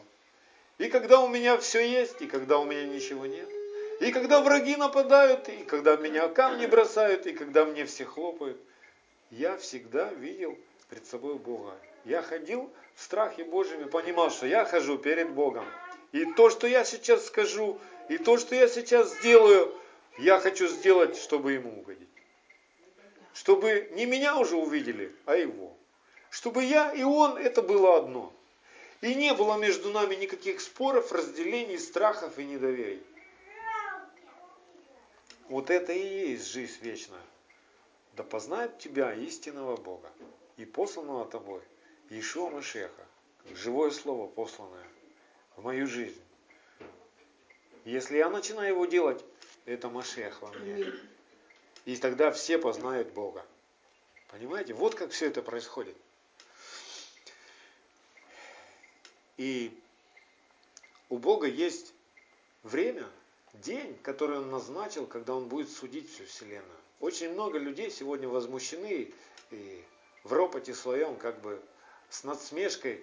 И 0.78 0.88
когда 0.88 1.20
у 1.20 1.28
меня 1.28 1.58
все 1.58 1.86
есть, 1.86 2.22
и 2.22 2.26
когда 2.26 2.58
у 2.58 2.64
меня 2.64 2.86
ничего 2.86 3.26
нет. 3.26 3.59
И 4.00 4.12
когда 4.12 4.40
враги 4.40 4.76
нападают, 4.76 5.50
и 5.50 5.58
когда 5.64 5.96
меня 5.96 6.28
камни 6.28 6.64
бросают, 6.64 7.26
и 7.26 7.34
когда 7.34 7.66
мне 7.66 7.84
все 7.84 8.06
хлопают. 8.06 8.58
Я 9.30 9.58
всегда 9.58 10.10
видел 10.14 10.58
пред 10.88 11.06
собой 11.06 11.34
Бога. 11.34 11.76
Я 12.06 12.22
ходил 12.22 12.70
в 12.94 13.02
страхе 13.02 13.44
Божьем 13.44 13.82
и 13.82 13.90
понимал, 13.90 14.30
что 14.30 14.46
я 14.46 14.64
хожу 14.64 14.96
перед 14.96 15.30
Богом. 15.30 15.66
И 16.12 16.24
то, 16.32 16.48
что 16.48 16.66
я 16.66 16.82
сейчас 16.84 17.26
скажу, 17.26 17.78
и 18.08 18.16
то, 18.16 18.38
что 18.38 18.54
я 18.54 18.68
сейчас 18.68 19.14
сделаю, 19.18 19.72
я 20.18 20.40
хочу 20.40 20.66
сделать, 20.66 21.18
чтобы 21.18 21.52
Ему 21.52 21.78
угодить. 21.78 22.08
Чтобы 23.34 23.90
не 23.92 24.06
меня 24.06 24.38
уже 24.38 24.56
увидели, 24.56 25.14
а 25.26 25.36
Его. 25.36 25.76
Чтобы 26.30 26.64
я 26.64 26.90
и 26.90 27.02
Он, 27.02 27.36
это 27.36 27.60
было 27.60 27.98
одно. 27.98 28.32
И 29.02 29.14
не 29.14 29.34
было 29.34 29.58
между 29.58 29.90
нами 29.90 30.14
никаких 30.14 30.62
споров, 30.62 31.12
разделений, 31.12 31.78
страхов 31.78 32.38
и 32.38 32.44
недоверий. 32.44 33.02
Вот 35.50 35.68
это 35.68 35.92
и 35.92 36.30
есть 36.30 36.46
жизнь 36.46 36.78
вечная. 36.80 37.20
Да 38.14 38.22
познает 38.22 38.78
тебя 38.78 39.12
истинного 39.12 39.76
Бога 39.76 40.08
и 40.56 40.64
посланного 40.64 41.28
тобой, 41.28 41.60
Иешуа 42.08 42.50
Машеха, 42.50 43.04
живое 43.50 43.90
слово 43.90 44.28
посланное 44.28 44.86
в 45.56 45.64
мою 45.64 45.88
жизнь. 45.88 46.22
Если 47.84 48.18
я 48.18 48.30
начинаю 48.30 48.74
его 48.74 48.86
делать, 48.86 49.24
это 49.64 49.88
Машех 49.88 50.40
во 50.40 50.52
мне. 50.52 50.86
И 51.84 51.96
тогда 51.96 52.30
все 52.30 52.56
познают 52.56 53.10
Бога. 53.10 53.44
Понимаете? 54.28 54.74
Вот 54.74 54.94
как 54.94 55.10
все 55.10 55.26
это 55.26 55.42
происходит. 55.42 55.96
И 59.36 59.76
у 61.08 61.18
Бога 61.18 61.48
есть 61.48 61.92
время, 62.62 63.08
день, 63.54 63.98
который 64.02 64.38
Он 64.38 64.50
назначил, 64.50 65.06
когда 65.06 65.34
Он 65.34 65.48
будет 65.48 65.70
судить 65.70 66.12
всю 66.12 66.24
Вселенную. 66.24 66.78
Очень 67.00 67.32
много 67.32 67.58
людей 67.58 67.90
сегодня 67.90 68.28
возмущены 68.28 69.12
и 69.50 69.84
в 70.24 70.32
ропоте 70.32 70.74
своем, 70.74 71.16
как 71.16 71.40
бы 71.40 71.60
с 72.10 72.24
надсмешкой 72.24 73.02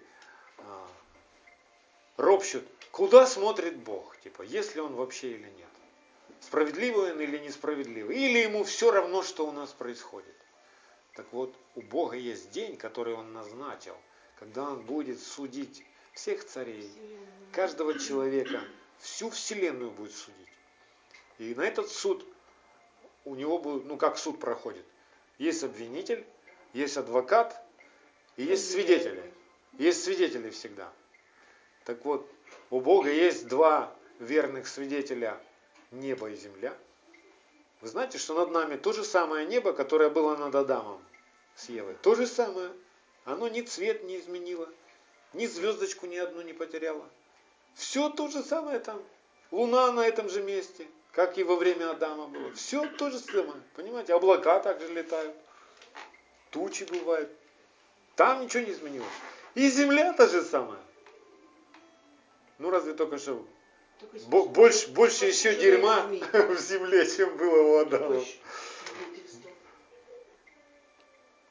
а, 0.59 0.87
ропщут, 2.17 2.63
куда 2.91 3.25
смотрит 3.25 3.77
Бог, 3.77 4.19
типа, 4.19 4.43
есть 4.43 4.75
ли 4.75 4.81
Он 4.81 4.93
вообще 4.95 5.31
или 5.31 5.49
нет. 5.49 5.67
Справедливый 6.39 7.13
он 7.13 7.19
или 7.19 7.39
несправедливый. 7.39 8.15
Или 8.15 8.39
ему 8.39 8.63
все 8.63 8.91
равно, 8.91 9.23
что 9.23 9.47
у 9.47 9.51
нас 9.51 9.71
происходит. 9.71 10.35
Так 11.13 11.25
вот, 11.31 11.55
у 11.75 11.81
Бога 11.81 12.15
есть 12.15 12.51
день, 12.51 12.77
который 12.77 13.15
Он 13.15 13.33
назначил, 13.33 13.95
когда 14.39 14.69
Он 14.69 14.81
будет 14.81 15.19
судить 15.19 15.83
всех 16.13 16.45
царей, 16.45 16.91
каждого 17.51 17.97
человека, 17.97 18.61
всю 18.99 19.29
вселенную 19.29 19.91
будет 19.91 20.13
судить. 20.13 20.47
И 21.37 21.53
на 21.55 21.61
этот 21.61 21.89
суд 21.89 22.25
у 23.25 23.35
него 23.35 23.59
будет, 23.59 23.85
ну 23.85 23.97
как 23.97 24.17
суд 24.17 24.39
проходит, 24.39 24.85
есть 25.37 25.63
обвинитель, 25.63 26.25
есть 26.73 26.97
адвокат 26.97 27.61
и 28.35 28.43
есть 28.43 28.71
свидетели. 28.71 29.33
Есть 29.77 30.03
свидетели 30.03 30.49
всегда. 30.49 30.91
Так 31.83 32.03
вот, 32.03 32.29
у 32.69 32.79
Бога 32.79 33.11
есть 33.11 33.47
два 33.47 33.95
верных 34.19 34.67
свидетеля 34.67 35.39
небо 35.91 36.29
и 36.29 36.35
земля. 36.35 36.75
Вы 37.81 37.87
знаете, 37.87 38.17
что 38.17 38.33
над 38.33 38.51
нами 38.51 38.75
то 38.75 38.91
же 38.91 39.03
самое 39.03 39.45
небо, 39.45 39.73
которое 39.73 40.09
было 40.09 40.35
над 40.35 40.55
Адамом 40.55 41.03
с 41.55 41.69
Евой. 41.69 41.95
То 42.01 42.15
же 42.15 42.25
самое. 42.25 42.71
Оно 43.25 43.47
ни 43.47 43.61
цвет 43.61 44.03
не 44.03 44.19
изменило, 44.19 44.69
ни 45.33 45.45
звездочку 45.45 46.07
ни 46.07 46.15
одну 46.15 46.41
не 46.41 46.53
потеряла. 46.53 47.07
Все 47.77 48.09
то 48.09 48.27
же 48.27 48.41
самое 48.41 48.79
там. 48.79 49.01
Луна 49.51 49.91
на 49.91 50.05
этом 50.05 50.29
же 50.29 50.41
месте, 50.41 50.87
как 51.11 51.37
и 51.37 51.43
во 51.43 51.55
время 51.55 51.91
Адама 51.91 52.27
было. 52.27 52.51
Все 52.53 52.87
то 52.87 53.11
же 53.11 53.19
самое. 53.19 53.61
Понимаете, 53.75 54.13
облака 54.15 54.59
также 54.59 54.91
летают. 54.91 55.35
Тучи 56.49 56.83
бывают. 56.85 57.29
Там 58.15 58.41
ничего 58.41 58.63
не 58.63 58.71
изменилось. 58.71 59.07
И 59.53 59.69
земля 59.69 60.11
та 60.13 60.27
же 60.27 60.43
самая. 60.43 60.79
Ну 62.57 62.71
разве 62.71 62.95
только 62.95 63.19
что 63.19 63.45
бо- 64.25 64.47
больше, 64.47 64.89
больше 64.89 65.25
еще 65.25 65.55
дерьма 65.55 66.01
в 66.33 66.59
земле, 66.59 67.05
чем 67.05 67.37
было 67.37 67.61
у 67.61 67.77
Адама. 67.77 68.23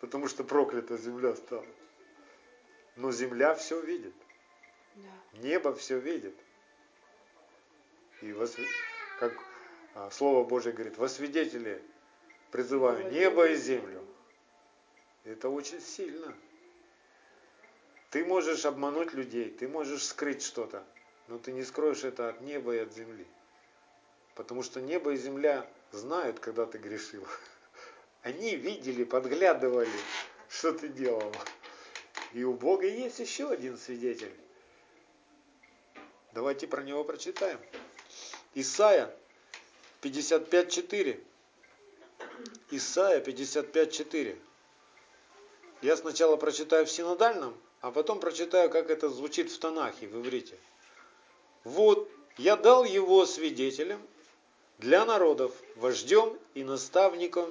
Потому 0.01 0.27
что 0.27 0.43
проклята 0.43 0.97
земля 0.97 1.37
стала. 1.37 1.65
Но 2.97 3.13
земля 3.13 3.55
все 3.55 3.81
видит. 3.81 4.15
Да. 4.97 5.39
Небо 5.41 5.75
все 5.75 5.99
видит. 5.99 6.35
И 8.23 8.33
во 8.33 8.47
св- 8.47 8.69
как 9.21 9.33
а, 9.95 10.11
Слово 10.11 10.45
Божье 10.45 10.73
говорит, 10.73 10.97
во 10.97 11.09
свидетели 11.09 11.83
призываю 12.51 13.11
небо 13.13 13.47
и 13.49 13.55
землю. 13.55 14.07
Это 15.25 15.49
очень 15.49 15.81
сильно. 15.81 16.35
Ты 18.11 18.25
можешь 18.25 18.65
обмануть 18.65 19.13
людей, 19.13 19.51
ты 19.51 19.69
можешь 19.69 20.05
скрыть 20.05 20.43
что-то, 20.43 20.85
но 21.29 21.39
ты 21.39 21.53
не 21.53 21.65
скроешь 21.65 22.05
это 22.05 22.31
от 22.31 22.41
неба 22.41 22.75
и 22.75 22.79
от 22.79 22.95
земли. 22.95 23.27
Потому 24.35 24.63
что 24.63 24.81
небо 24.81 25.13
и 25.13 25.17
земля 25.17 25.69
знают, 25.93 26.41
когда 26.41 26.65
ты 26.65 26.79
грешил. 26.79 27.27
Они 28.23 28.57
видели, 28.57 29.05
подглядывали, 29.05 29.89
что 30.49 30.73
ты 30.73 30.89
делал. 30.89 31.35
И 32.33 32.45
у 32.45 32.55
Бога 32.55 32.87
есть 32.87 33.19
еще 33.19 33.51
один 33.51 33.77
свидетель. 33.77 34.35
Давайте 36.37 36.67
про 36.67 36.83
него 36.83 37.03
прочитаем. 37.03 37.59
Исайя 38.53 39.11
55.4. 40.03 41.19
Исайя 42.73 43.23
55.4. 43.23 44.39
Я 45.81 45.97
сначала 45.97 46.37
прочитаю 46.37 46.85
в 46.85 46.91
синодальном, 46.91 47.59
а 47.81 47.91
потом 47.91 48.21
прочитаю, 48.21 48.69
как 48.69 48.91
это 48.91 49.09
звучит 49.09 49.51
в 49.51 49.59
Танахе, 49.59 50.09
в 50.09 50.21
иврите. 50.21 50.59
Вот, 51.65 52.07
я 52.37 52.57
дал 52.57 52.85
его 52.85 53.25
свидетелем 53.25 54.07
для 54.77 55.07
народов, 55.07 55.55
вождем 55.75 56.39
и 56.53 56.65
наставником 56.65 57.51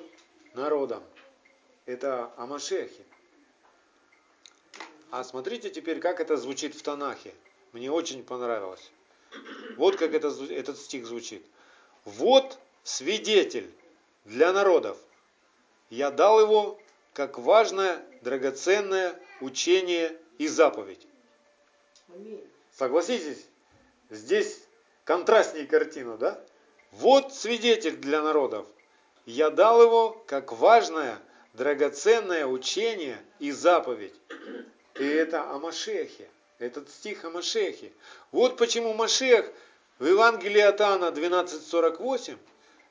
народам. 0.54 1.04
Это 1.88 2.32
о 2.38 2.46
Машехе. 2.46 3.04
А 5.10 5.24
смотрите 5.24 5.72
теперь, 5.72 6.00
как 6.00 6.20
это 6.20 6.38
звучит 6.38 6.76
в 6.76 6.84
Танахе. 6.84 7.34
Мне 7.76 7.92
очень 7.92 8.24
понравилось. 8.24 8.90
Вот 9.76 9.98
как 9.98 10.14
это, 10.14 10.30
этот 10.50 10.78
стих 10.78 11.06
звучит. 11.06 11.46
Вот 12.06 12.58
свидетель 12.84 13.70
для 14.24 14.54
народов. 14.54 14.98
Я 15.90 16.10
дал 16.10 16.40
его 16.40 16.80
как 17.12 17.38
важное, 17.38 18.02
драгоценное 18.22 19.20
учение 19.42 20.18
и 20.38 20.48
заповедь. 20.48 21.06
Согласитесь, 22.72 23.46
здесь 24.10 24.64
контрастнее 25.04 25.68
картина, 25.68 26.16
да? 26.16 26.42
Вот 26.92 27.34
свидетель 27.34 27.98
для 27.98 28.22
народов. 28.22 28.66
Я 29.26 29.50
дал 29.50 29.82
его 29.82 30.12
как 30.28 30.54
важное, 30.54 31.20
драгоценное 31.52 32.46
учение 32.46 33.22
и 33.40 33.52
заповедь. 33.52 34.16
И 34.98 35.04
это 35.04 35.52
о 35.52 35.60
Машехе. 35.60 36.30
Этот 36.60 36.90
стих 36.90 37.26
о 37.26 37.30
Машехе. 37.30 37.92
Вот 38.32 38.58
почему 38.58 38.94
Машех 38.94 39.52
в 40.00 40.06
Евангелии 40.06 40.62
от 40.62 40.80
Иоанна 40.80 41.06
12.48 41.06 42.38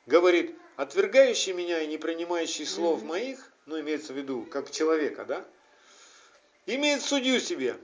говорит, 0.06 0.54
отвергающий 0.76 1.52
меня 1.52 1.80
и 1.80 1.86
не 1.86 1.96
принимающий 1.96 2.66
слов 2.66 3.02
моих, 3.02 3.50
ну 3.66 3.80
имеется 3.80 4.12
в 4.12 4.16
виду, 4.16 4.42
как 4.50 4.70
человека, 4.70 5.24
да, 5.24 5.44
имеет 6.66 7.02
судью 7.02 7.40
себе. 7.40 7.76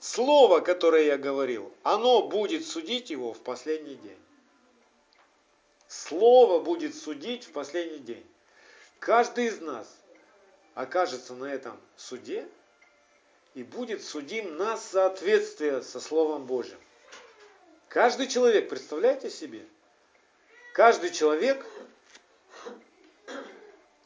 Слово, 0.00 0.60
которое 0.60 1.04
я 1.06 1.16
говорил, 1.16 1.72
оно 1.82 2.28
будет 2.28 2.66
судить 2.66 3.08
его 3.08 3.32
в 3.32 3.40
последний 3.40 3.94
день. 3.94 4.18
Слово 5.88 6.60
будет 6.60 6.94
судить 6.94 7.44
в 7.44 7.52
последний 7.52 8.00
день. 8.00 8.26
Каждый 8.98 9.46
из 9.46 9.60
нас 9.60 9.86
окажется 10.74 11.34
на 11.34 11.46
этом 11.46 11.80
суде 11.96 12.46
и 13.54 13.62
будет 13.62 14.02
судим 14.02 14.56
на 14.56 14.76
соответствие 14.76 15.82
со 15.82 16.00
Словом 16.00 16.46
Божьим. 16.46 16.78
Каждый 17.88 18.26
человек, 18.26 18.68
представляете 18.68 19.30
себе? 19.30 19.64
Каждый 20.74 21.12
человек, 21.12 21.64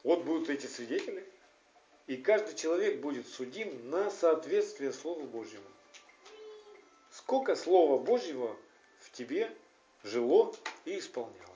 вот 0.04 0.24
будут 0.24 0.50
эти 0.50 0.66
свидетели, 0.66 1.26
и 2.06 2.16
каждый 2.16 2.54
человек 2.54 3.00
будет 3.00 3.26
судим 3.26 3.90
на 3.90 4.10
соответствие 4.10 4.92
Слову 4.92 5.26
Божьему. 5.26 5.64
Сколько 7.10 7.56
Слова 7.56 7.98
Божьего 7.98 8.54
в 9.00 9.10
тебе 9.12 9.50
жило 10.04 10.54
и 10.84 10.98
исполнялось? 10.98 11.48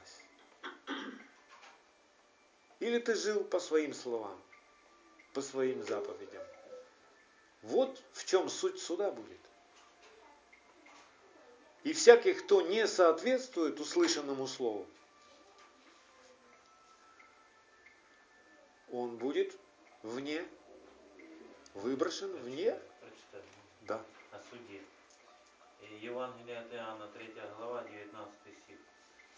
Или 2.81 2.99
ты 2.99 3.15
жил 3.15 3.45
по 3.45 3.61
своим 3.61 3.93
словам, 3.93 4.41
по 5.35 5.43
своим 5.43 5.83
заповедям? 5.85 6.43
Вот 7.63 8.03
в 8.13 8.25
чем 8.25 8.49
суть 8.49 8.81
суда 8.81 9.11
будет. 9.11 9.39
И 11.85 11.93
всякий, 11.93 12.35
кто 12.35 12.63
не 12.63 12.87
соответствует 12.87 13.81
услышанному 13.81 14.47
слову, 14.47 14.87
он 18.93 19.17
будет 19.17 19.57
вне, 20.03 20.45
выброшен 21.75 22.35
вне. 22.37 22.79
Прочитать 23.01 23.45
Да. 23.83 24.05
о 24.33 24.41
суде. 24.51 24.81
Евангелие 26.01 26.59
от 26.59 26.73
Иоанна, 26.73 27.09
3 27.09 27.35
глава, 27.57 27.85
19 27.85 28.33
стих. 28.65 28.79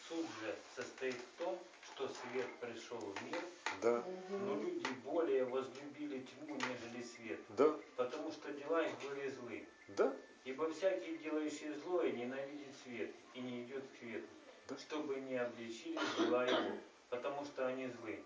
Суд 0.08 0.26
же 0.40 0.56
состоит 0.76 1.14
в 1.14 1.38
том, 1.38 1.58
что 1.94 2.08
свет 2.08 2.46
пришел 2.60 2.98
в 2.98 3.22
мир, 3.24 3.40
Да. 3.80 4.02
но 4.30 4.56
люди 4.60 4.86
более 5.04 5.44
возлюбили 5.44 6.20
тьму, 6.20 6.56
нежели 6.56 7.02
свет, 7.02 7.38
Да. 7.50 7.72
потому 7.96 8.32
что 8.32 8.52
дела 8.52 8.82
их 8.82 8.94
были 9.00 9.28
злы. 9.28 9.66
Да. 9.88 10.14
Ибо 10.44 10.70
всякий, 10.72 11.16
делающий 11.18 11.72
злое, 11.74 12.10
ненавидит 12.12 12.74
свет 12.82 13.10
и 13.34 13.40
не 13.40 13.62
идет 13.64 13.84
к 13.86 13.98
свету, 13.98 14.26
Да. 14.68 14.76
чтобы 14.78 15.20
не 15.20 15.36
обличили 15.36 15.98
дела 16.18 16.44
его, 16.46 16.76
потому 17.10 17.44
что 17.44 17.66
они 17.66 17.86
злы. 17.88 18.20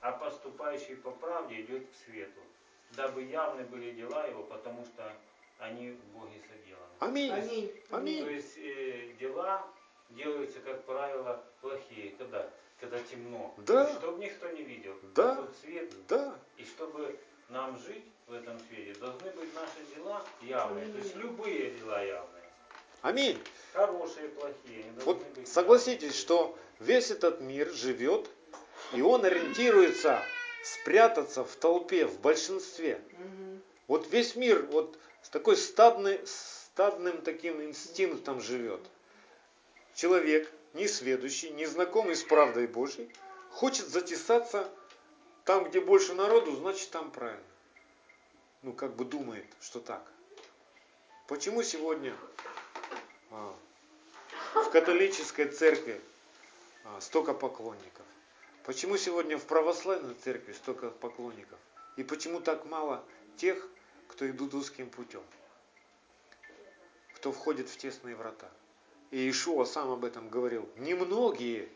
А 0.00 0.12
поступающий 0.12 0.96
по 0.96 1.12
правде 1.12 1.60
идет 1.62 1.88
к 1.88 1.94
свету, 2.04 2.40
дабы 2.96 3.22
явны 3.22 3.62
были 3.64 3.92
дела 3.92 4.26
его, 4.26 4.42
потому 4.42 4.84
что 4.84 5.12
они 5.58 5.92
в 5.92 6.04
Боге 6.06 6.40
соделаны. 6.40 6.92
Аминь. 6.98 7.30
Аминь. 7.30 7.72
Аминь. 7.90 8.24
То 8.24 8.30
есть 8.30 8.58
э, 8.58 9.12
дела 9.20 9.64
делаются, 10.10 10.58
как 10.60 10.84
правило, 10.84 11.44
плохие. 11.60 12.10
Когда? 12.18 12.50
Когда 12.82 12.98
темно. 12.98 13.54
Да. 13.58 13.88
Чтобы 13.94 14.18
никто 14.18 14.48
не 14.48 14.62
видел. 14.62 14.96
Да. 15.14 15.36
Тут 15.36 15.56
свет. 15.62 15.92
Да. 16.08 16.36
И 16.56 16.64
чтобы 16.64 17.16
нам 17.48 17.78
жить 17.78 18.04
в 18.26 18.32
этом 18.32 18.58
свете, 18.58 18.98
должны 18.98 19.30
быть 19.30 19.54
наши 19.54 19.94
дела 19.94 20.24
явные. 20.40 20.86
То 20.92 20.98
есть 20.98 21.14
любые 21.14 21.70
дела 21.70 22.02
явные. 22.02 22.42
Аминь. 23.02 23.38
Хорошие, 23.72 24.30
плохие. 24.30 24.84
Вот 25.04 25.24
быть 25.36 25.46
согласитесь, 25.46 26.18
что 26.18 26.58
весь 26.80 27.12
этот 27.12 27.40
мир 27.40 27.70
живет, 27.70 28.28
и 28.92 29.00
он 29.00 29.24
ориентируется 29.24 30.20
спрятаться 30.64 31.44
в 31.44 31.54
толпе, 31.54 32.06
в 32.06 32.20
большинстве. 32.20 33.00
Мгм. 33.12 33.62
Вот 33.86 34.10
весь 34.10 34.34
мир 34.34 34.66
вот 34.72 34.98
с 35.22 35.28
такой 35.28 35.56
стадной, 35.56 36.20
стадным 36.24 37.22
таким 37.22 37.62
инстинктом 37.62 38.40
живет. 38.40 38.80
Человек, 39.94 40.50
несведущий, 40.74 41.50
незнакомый 41.50 42.16
с 42.16 42.22
правдой 42.22 42.66
Божьей, 42.66 43.10
хочет 43.50 43.88
затесаться 43.88 44.70
там, 45.44 45.64
где 45.64 45.80
больше 45.80 46.14
народу, 46.14 46.54
значит 46.56 46.90
там 46.90 47.10
правильно. 47.10 47.42
Ну, 48.62 48.72
как 48.72 48.94
бы 48.94 49.04
думает, 49.04 49.46
что 49.60 49.80
так. 49.80 50.02
Почему 51.26 51.62
сегодня 51.62 52.14
а, 53.30 53.54
в 54.54 54.70
католической 54.70 55.46
церкви 55.46 56.00
а, 56.84 57.00
столько 57.00 57.34
поклонников? 57.34 58.06
Почему 58.64 58.96
сегодня 58.96 59.36
в 59.36 59.44
православной 59.44 60.14
церкви 60.14 60.52
столько 60.52 60.90
поклонников? 60.90 61.58
И 61.96 62.04
почему 62.04 62.40
так 62.40 62.64
мало 62.64 63.04
тех, 63.36 63.66
кто 64.08 64.28
идут 64.30 64.54
узким 64.54 64.88
путем? 64.88 65.22
Кто 67.16 67.32
входит 67.32 67.68
в 67.68 67.76
тесные 67.76 68.14
врата? 68.14 68.48
И 69.12 69.18
Иешуа 69.18 69.66
сам 69.66 69.90
об 69.90 70.06
этом 70.06 70.30
говорил. 70.30 70.66
Немногие 70.76 71.68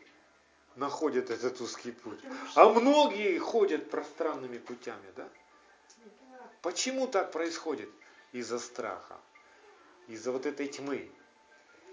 находят 0.75 1.29
этот 1.29 1.61
узкий 1.61 1.91
путь, 1.91 2.19
а 2.55 2.67
многие 2.67 3.37
ходят 3.37 3.91
пространными 3.91 4.57
путями, 4.57 5.05
да? 5.15 5.29
Почему 6.63 7.07
так 7.07 7.31
происходит? 7.31 7.89
Из-за 8.33 8.59
страха, 8.59 9.17
из-за 10.07 10.31
вот 10.31 10.45
этой 10.47 10.67
тьмы, 10.67 11.09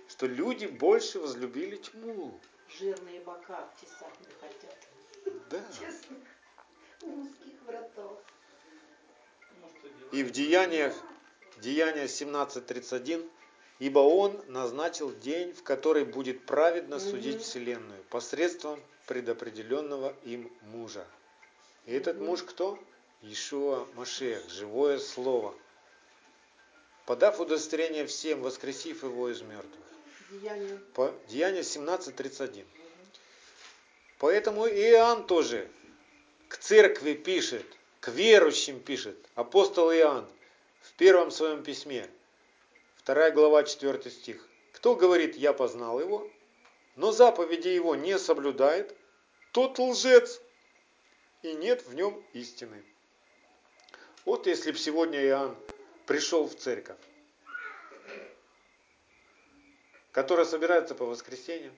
что 0.09 0.27
люди 0.27 0.67
больше 0.67 1.21
возлюбили 1.21 1.77
тьму. 1.77 2.41
Жирные 2.69 3.21
бока 3.21 3.59
обтесать 3.59 4.19
не 4.21 4.35
хотят. 4.41 4.79
Да. 5.51 5.63
Честно. 5.79 6.17
Узких 7.03 7.63
вратов. 7.67 8.19
Дела 9.61 10.11
И 10.13 10.23
в 10.25 10.31
Деяниях, 10.31 10.95
Деяния 11.59 12.05
17.31, 12.05 13.31
ибо 13.85 13.99
Он 13.99 14.41
назначил 14.49 15.15
день, 15.15 15.53
в 15.53 15.63
который 15.63 16.07
будет 16.07 16.47
праведно 16.47 16.99
судить 16.99 17.43
вселенную 17.43 18.03
посредством 18.05 18.81
предопределенного 19.07 20.17
им 20.23 20.51
мужа. 20.63 21.07
И 21.85 21.93
этот 21.93 22.19
муж 22.19 22.45
кто? 22.45 22.79
Ишуа 23.21 23.87
Машех, 23.95 24.49
живое 24.49 24.99
слово. 24.99 25.55
Подав 27.05 27.39
удостоверение 27.41 28.07
всем, 28.07 28.41
воскресив 28.41 29.03
его 29.03 29.29
из 29.29 29.43
мертвых. 29.43 29.85
Деяние. 30.31 30.79
По 30.95 31.13
Деяние 31.29 31.61
17.31. 31.61 32.65
Поэтому 34.19 34.67
Иоанн 34.67 35.27
тоже 35.27 35.69
к 36.49 36.57
церкви 36.57 37.13
пишет, 37.13 37.67
к 38.01 38.09
верующим 38.09 38.81
пишет. 38.81 39.19
Апостол 39.35 39.93
Иоанн 39.93 40.27
в 40.81 40.95
первом 40.95 41.31
своем 41.31 41.63
письме, 41.63 42.09
2 43.07 43.31
глава, 43.33 43.65
4 43.65 44.11
стих. 44.11 44.49
Кто 44.73 44.95
говорит, 44.97 45.37
я 45.37 45.53
познал 45.53 46.01
его, 46.01 46.31
но 46.97 47.13
заповеди 47.13 47.69
его 47.69 47.95
не 47.95 48.19
соблюдает, 48.19 48.97
тот 49.53 49.79
лжец, 49.79 50.41
и 51.43 51.53
нет 51.53 51.85
в 51.87 51.95
нем 51.95 52.25
истины. 52.33 52.83
Вот 54.25 54.47
если 54.47 54.73
бы 54.73 54.79
сегодня 54.79 55.23
Иоанн 55.23 55.55
пришел 56.07 56.49
в 56.49 56.57
церковь, 56.57 56.97
которая 60.13 60.47
собирается 60.47 60.95
по 60.95 61.05
воскресеньям, 61.05 61.77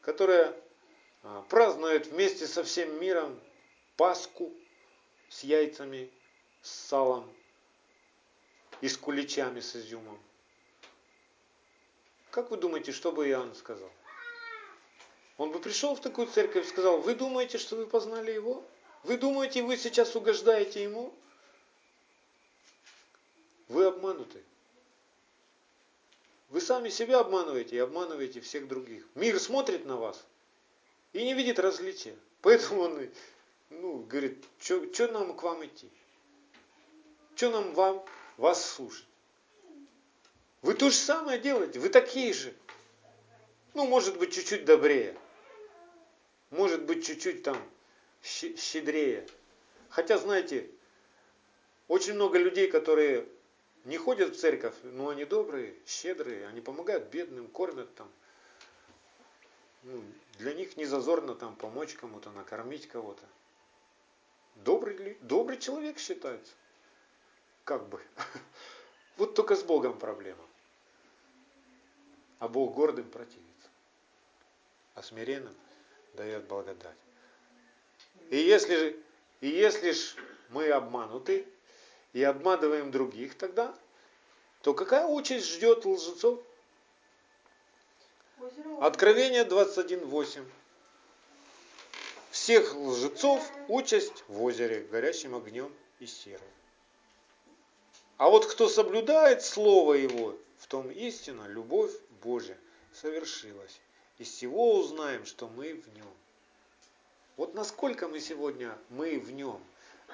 которая 0.00 0.56
а, 1.22 1.42
празднует 1.42 2.06
вместе 2.06 2.46
со 2.46 2.64
всем 2.64 2.98
миром 3.00 3.38
Пасху 3.98 4.50
с 5.28 5.44
яйцами, 5.44 6.10
с 6.62 6.70
салом 6.70 7.30
и 8.80 8.88
с 8.88 8.96
куличами 8.96 9.60
с 9.60 9.76
изюмом. 9.76 10.18
Как 12.30 12.50
вы 12.50 12.56
думаете, 12.56 12.92
что 12.92 13.12
бы 13.12 13.28
Иоанн 13.28 13.54
сказал? 13.54 13.90
Он 15.36 15.50
бы 15.50 15.58
пришел 15.58 15.94
в 15.94 16.00
такую 16.00 16.26
церковь 16.26 16.66
и 16.66 16.68
сказал, 16.68 17.00
вы 17.00 17.14
думаете, 17.14 17.58
что 17.58 17.76
вы 17.76 17.86
познали 17.86 18.30
его? 18.30 18.62
Вы 19.04 19.16
думаете, 19.16 19.62
вы 19.62 19.76
сейчас 19.76 20.14
угождаете 20.14 20.82
ему? 20.82 21.14
Вы 23.68 23.86
обмануты. 23.86 24.42
Вы 26.50 26.60
сами 26.60 26.88
себя 26.88 27.20
обманываете 27.20 27.76
и 27.76 27.78
обманываете 27.78 28.40
всех 28.40 28.68
других. 28.68 29.06
Мир 29.14 29.38
смотрит 29.38 29.86
на 29.86 29.96
вас 29.96 30.24
и 31.12 31.24
не 31.24 31.34
видит 31.34 31.58
различия. 31.58 32.16
Поэтому 32.42 32.82
он 32.82 33.08
ну, 33.70 33.98
говорит, 34.00 34.44
что 34.58 35.08
нам 35.08 35.36
к 35.36 35.42
вам 35.42 35.64
идти? 35.64 35.88
Что 37.36 37.50
нам 37.50 37.72
вам, 37.74 38.04
вас 38.40 38.64
слушать? 38.64 39.06
Вы 40.62 40.74
то 40.74 40.90
же 40.90 40.96
самое 40.96 41.38
делаете, 41.38 41.78
вы 41.78 41.88
такие 41.88 42.32
же. 42.32 42.54
Ну, 43.74 43.86
может 43.86 44.18
быть, 44.18 44.34
чуть-чуть 44.34 44.64
добрее. 44.64 45.16
Может 46.50 46.82
быть, 46.82 47.06
чуть-чуть 47.06 47.42
там 47.42 47.56
щедрее. 48.22 49.26
Хотя, 49.88 50.18
знаете, 50.18 50.68
очень 51.86 52.14
много 52.14 52.38
людей, 52.38 52.68
которые 52.70 53.26
не 53.84 53.96
ходят 53.96 54.34
в 54.34 54.40
церковь, 54.40 54.74
но 54.82 55.08
они 55.08 55.24
добрые, 55.24 55.74
щедрые, 55.86 56.46
они 56.48 56.60
помогают 56.60 57.08
бедным, 57.10 57.46
кормят 57.48 57.94
там. 57.94 58.10
Ну, 59.82 60.02
для 60.38 60.52
них 60.52 60.76
не 60.76 60.84
зазорно 60.84 61.34
там 61.34 61.56
помочь 61.56 61.94
кому-то, 61.94 62.30
накормить 62.30 62.88
кого-то. 62.88 63.24
Добрый, 64.56 65.16
добрый 65.22 65.58
человек 65.58 65.98
считается. 65.98 66.52
Как 67.70 67.88
бы. 67.88 68.00
Вот 69.16 69.36
только 69.36 69.54
с 69.54 69.62
Богом 69.62 69.96
проблема. 69.96 70.44
А 72.40 72.48
Бог 72.48 72.74
гордым 72.74 73.08
противится. 73.08 73.68
А 74.96 75.04
смиренным 75.04 75.54
дает 76.14 76.48
благодать. 76.48 76.96
И 78.30 78.38
если, 78.38 79.00
и 79.40 79.46
если 79.46 79.92
ж 79.92 80.16
мы 80.48 80.68
обмануты 80.70 81.46
и 82.12 82.24
обманываем 82.24 82.90
других 82.90 83.38
тогда, 83.38 83.72
то 84.62 84.74
какая 84.74 85.06
участь 85.06 85.46
ждет 85.46 85.84
лжецов? 85.84 86.42
Откровение 88.80 89.44
21.8. 89.44 90.44
Всех 92.32 92.74
лжецов 92.74 93.48
участь 93.68 94.24
в 94.26 94.42
озере, 94.42 94.80
горящим 94.90 95.36
огнем 95.36 95.72
и 96.00 96.06
серой. 96.06 96.40
А 98.20 98.28
вот 98.28 98.44
кто 98.44 98.68
соблюдает 98.68 99.42
Слово 99.42 99.94
Его, 99.94 100.36
в 100.58 100.66
том 100.66 100.90
истина, 100.90 101.46
любовь 101.48 101.90
Божья 102.22 102.54
совершилась. 102.92 103.80
Из 104.18 104.28
всего 104.28 104.76
узнаем, 104.76 105.24
что 105.24 105.48
мы 105.48 105.72
в 105.72 105.88
Нем. 105.96 106.12
Вот 107.38 107.54
насколько 107.54 108.08
мы 108.08 108.20
сегодня, 108.20 108.76
мы 108.90 109.18
в 109.18 109.30
Нем. 109.32 109.58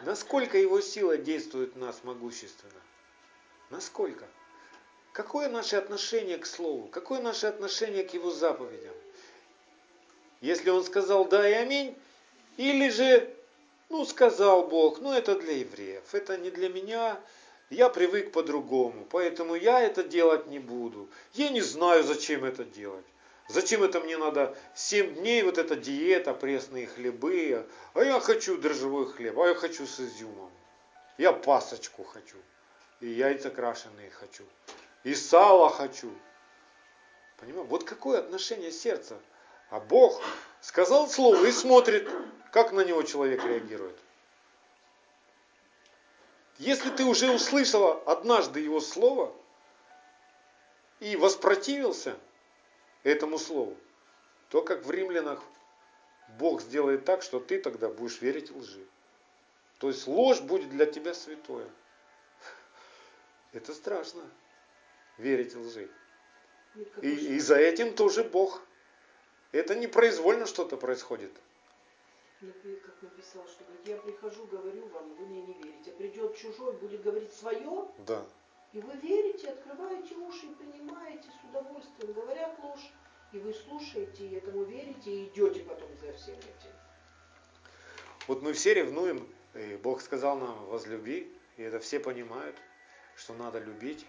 Насколько 0.04 0.57
Его 0.57 0.80
сила 0.80 1.16
действует 1.16 1.74
в 1.74 1.78
нас 1.78 2.04
могущественно. 2.04 2.80
Насколько? 3.70 4.28
Какое 5.12 5.48
наше 5.48 5.74
отношение 5.74 6.38
к 6.38 6.46
Слову? 6.46 6.86
Какое 6.86 7.20
наше 7.20 7.48
отношение 7.48 8.04
к 8.04 8.14
Его 8.14 8.30
заповедям? 8.30 8.94
Если 10.40 10.70
Он 10.70 10.84
сказал 10.84 11.24
«да» 11.24 11.48
и 11.50 11.54
«аминь», 11.54 11.96
или 12.57 12.88
же, 12.88 13.34
ну, 13.88 14.04
сказал 14.04 14.68
Бог, 14.68 15.00
ну, 15.00 15.12
это 15.12 15.36
для 15.36 15.57
евреев, 15.57 16.14
это 16.14 16.38
не 16.38 16.52
для 16.52 16.68
меня, 16.68 17.20
я 17.70 17.88
привык 17.88 18.32
по-другому, 18.32 19.06
поэтому 19.10 19.54
я 19.54 19.80
это 19.80 20.02
делать 20.02 20.46
не 20.46 20.58
буду. 20.58 21.08
Я 21.32 21.48
не 21.48 21.60
знаю, 21.60 22.04
зачем 22.04 22.44
это 22.44 22.64
делать. 22.64 23.04
Зачем 23.48 23.82
это 23.82 24.00
мне 24.00 24.16
надо 24.16 24.56
7 24.74 25.14
дней, 25.14 25.42
вот 25.42 25.58
эта 25.58 25.76
диета, 25.76 26.34
пресные 26.34 26.86
хлебы, 26.86 27.64
а 27.94 28.02
я 28.02 28.18
хочу 28.18 28.56
дрожжевой 28.58 29.06
хлеб, 29.06 29.38
а 29.38 29.48
я 29.48 29.54
хочу 29.54 29.86
с 29.86 30.00
изюмом. 30.00 30.50
Я 31.16 31.32
пасочку 31.32 32.02
хочу, 32.02 32.36
и 33.00 33.06
яйца 33.06 33.50
крашеные 33.50 34.10
хочу, 34.10 34.44
и 35.04 35.14
сало 35.14 35.70
хочу. 35.70 36.10
Понимаете? 37.38 37.68
Вот 37.68 37.84
какое 37.84 38.18
отношение 38.18 38.72
сердца. 38.72 39.16
А 39.70 39.80
Бог 39.80 40.22
сказал 40.60 41.08
слово 41.08 41.44
и 41.44 41.52
смотрит, 41.52 42.08
как 42.52 42.72
на 42.72 42.80
него 42.80 43.02
человек 43.02 43.44
реагирует. 43.44 43.96
Если 46.59 46.90
ты 46.90 47.04
уже 47.04 47.30
услышала 47.30 48.00
однажды 48.07 48.61
его 48.61 48.80
слово 48.80 49.34
и 51.00 51.14
воспротивился 51.16 52.16
этому 53.02 53.38
слову, 53.38 53.76
то 54.48 54.62
как 54.62 54.84
в 54.84 54.90
римлянах 54.90 55.42
Бог 56.38 56.62
сделает 56.62 57.04
так, 57.04 57.22
что 57.22 57.40
ты 57.40 57.61
тогда 57.61 57.88
будешь 57.88 58.20
верить 58.20 58.50
лжи. 58.50 58.84
То 59.78 59.88
есть 59.88 60.07
ложь 60.07 60.40
будет 60.40 60.70
для 60.70 60.86
тебя 60.86 61.12
святое. 61.12 61.68
Это 63.52 63.74
страшно. 63.74 64.22
Верить 65.18 65.54
лжи. 65.54 65.90
И, 67.02 67.09
и 67.09 67.38
за 67.38 67.57
этим 67.57 67.94
тоже 67.94 68.24
Бог. 68.24 68.62
Это 69.52 69.74
не 69.74 69.86
произвольно 69.86 70.46
что-то 70.46 70.76
происходит 70.76 71.32
как 72.41 73.03
написал, 73.03 73.47
что 73.49 73.64
я 73.84 73.97
прихожу, 73.97 74.47
говорю 74.47 74.87
вам, 74.89 75.14
вы 75.14 75.26
мне 75.26 75.43
не 75.43 75.55
верите. 75.55 75.93
Придет 75.93 76.37
чужой, 76.37 76.74
будет 76.74 77.03
говорить 77.03 77.32
свое, 77.32 77.89
да. 78.07 78.24
и 78.72 78.80
вы 78.80 78.95
верите, 78.97 79.49
открываете 79.49 80.14
уши 80.16 80.47
и 80.47 80.55
принимаете 80.55 81.28
с 81.30 81.49
удовольствием. 81.49 82.12
Говорят 82.12 82.59
ложь, 82.62 82.93
и 83.32 83.39
вы 83.39 83.55
слушаете, 83.55 84.26
и 84.26 84.34
этому 84.34 84.64
верите, 84.64 85.11
и 85.11 85.24
идете 85.28 85.61
потом 85.61 85.89
за 85.97 86.12
всем 86.12 86.37
этим. 86.39 86.72
Вот 88.28 88.43
мы 88.43 88.53
все 88.53 88.74
ревнуем, 88.74 89.26
и 89.55 89.76
Бог 89.76 90.03
сказал 90.03 90.37
нам 90.37 90.66
возлюби, 90.66 91.32
и 91.57 91.62
это 91.62 91.80
все 91.80 92.01
понимают, 92.01 92.57
что 93.16 93.34
надо 93.34 93.61
любить. 93.61 94.07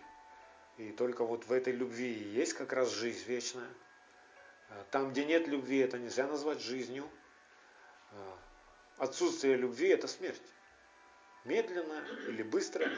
И 0.78 0.92
только 0.92 1.24
вот 1.24 1.46
в 1.46 1.52
этой 1.52 1.74
любви 1.74 2.12
есть 2.12 2.54
как 2.54 2.74
раз 2.74 2.92
жизнь 2.92 3.24
вечная. 3.26 3.70
Там, 4.92 5.12
где 5.12 5.26
нет 5.26 5.48
любви, 5.48 5.80
это 5.80 5.98
нельзя 5.98 6.28
назвать 6.28 6.62
жизнью. 6.62 7.10
А, 8.18 9.04
отсутствие 9.04 9.56
любви– 9.56 9.88
это 9.90 10.08
смерть. 10.08 10.42
Медленно 11.46 12.04
или 12.28 12.44
быстро, 12.44 12.90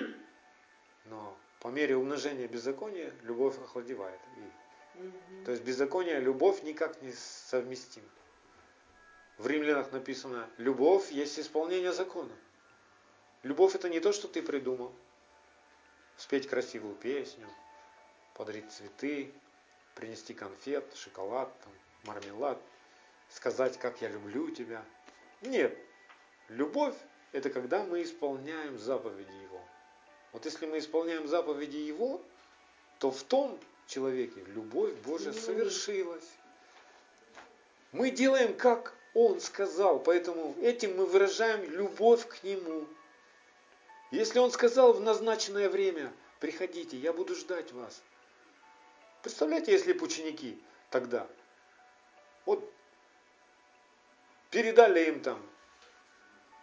но 1.05 1.37
по 1.59 1.67
мере 1.67 1.95
умножения 1.97 2.47
беззакония 2.47 3.13
любовь 3.23 3.57
охладевает. 3.59 4.19
И, 4.37 5.43
то 5.45 5.51
есть 5.51 5.63
беззаконие, 5.63 6.19
любовь 6.19 6.63
никак 6.63 7.01
не 7.01 7.11
совместим. 7.11 8.03
В 9.37 9.47
римлянах 9.47 9.91
написано, 9.91 10.49
любовь 10.57 11.11
есть 11.11 11.39
исполнение 11.39 11.93
закона. 11.93 12.33
Любовь 13.43 13.75
это 13.75 13.87
не 13.87 13.99
то, 13.99 14.11
что 14.11 14.27
ты 14.27 14.41
придумал. 14.41 14.93
Спеть 16.17 16.49
красивую 16.49 16.95
песню, 16.95 17.47
подарить 18.33 18.69
цветы, 18.71 19.31
принести 19.95 20.33
конфет, 20.33 20.85
шоколад, 20.95 21.53
там, 21.61 21.73
мармелад, 22.03 22.59
сказать, 23.29 23.77
как 23.77 24.01
я 24.01 24.09
люблю 24.09 24.49
тебя– 24.51 24.83
нет. 25.41 25.77
Любовь– 26.49 26.95
это 27.31 27.49
когда 27.49 27.83
мы 27.83 28.03
исполняем 28.03 28.77
заповеди 28.77 29.31
Его. 29.43 29.61
Вот 30.31 30.45
если 30.45 30.65
мы 30.65 30.79
исполняем 30.79 31.27
заповеди 31.27 31.77
Его, 31.77 32.21
то 32.99 33.11
в 33.11 33.23
том 33.23 33.59
человеке 33.87 34.41
любовь 34.47 34.93
Божья 35.05 35.31
совершилась. 35.31 36.27
Мы 37.91 38.11
делаем, 38.11 38.55
как 38.55 38.93
Он 39.13 39.39
сказал, 39.39 39.99
поэтому 39.99 40.55
этим 40.61 40.97
мы 40.97 41.05
выражаем 41.05 41.63
любовь 41.71 42.27
к 42.27 42.43
Нему. 42.43 42.85
Если 44.11 44.39
Он 44.39 44.51
сказал 44.51 44.93
в 44.93 45.01
назначенное 45.01 45.69
время, 45.69 46.11
приходите, 46.39 46.97
я 46.97 47.13
буду 47.13 47.35
ждать 47.35 47.71
вас. 47.71 48.01
Представляете, 49.21 49.71
если 49.71 49.93
бы 49.93 50.05
ученики 50.05 50.61
тогда, 50.89 51.27
вот 52.45 52.71
Передали 54.49 55.07
им 55.07 55.21
там. 55.21 55.41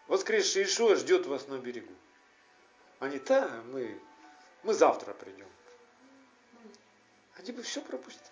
Воскресший 0.09 0.65
Ишуа 0.65 0.97
ждет 0.97 1.27
вас 1.27 1.49
на 1.49 1.59
берегу. 1.59 1.93
Они, 2.99 3.19
да, 3.19 3.63
мы, 3.73 3.99
мы 4.63 4.75
завтра 4.75 5.13
придем. 5.13 5.47
Они 7.39 7.53
бы 7.53 7.63
все 7.63 7.81
пропустили. 7.81 8.23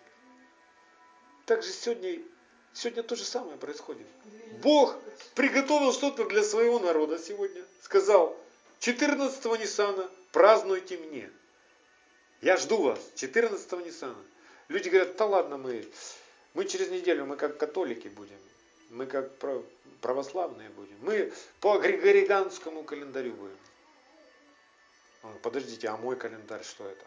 Так 1.47 1.63
же 1.63 1.71
сегодня, 1.71 2.23
сегодня 2.73 3.03
то 3.03 3.17
же 3.17 3.25
самое 3.25 3.59
происходит. 3.59 4.07
Бог 4.63 4.97
приготовил 5.35 5.93
что-то 5.93 6.27
для 6.27 6.43
своего 6.43 6.79
народа 6.79 7.19
сегодня. 7.19 7.63
Сказал, 7.83 8.37
14-го 8.81 9.57
Ниссана 9.57 10.09
празднуйте 10.33 10.97
мне. 10.97 11.31
Я 12.41 12.57
жду 12.57 12.83
вас, 12.83 12.99
14-го 13.17 13.81
Ниссана. 13.81 14.23
Люди 14.69 14.89
говорят, 14.89 15.17
да 15.17 15.27
ладно, 15.27 15.59
мы, 15.59 15.87
мы 16.55 16.65
через 16.65 16.89
неделю, 16.89 17.27
мы 17.27 17.37
как 17.37 17.59
католики 17.59 18.09
будем. 18.09 18.39
Мы 18.95 19.07
как 19.07 19.33
православные 20.01 20.71
будем. 20.71 20.97
Мы 21.01 21.33
по 21.61 21.79
григориганскому 21.79 22.85
календарю 22.85 23.33
будем. 23.35 23.59
Подождите, 25.43 25.89
а 25.89 25.97
мой 25.97 26.17
календарь 26.17 26.63
что 26.63 26.87
это? 26.87 27.05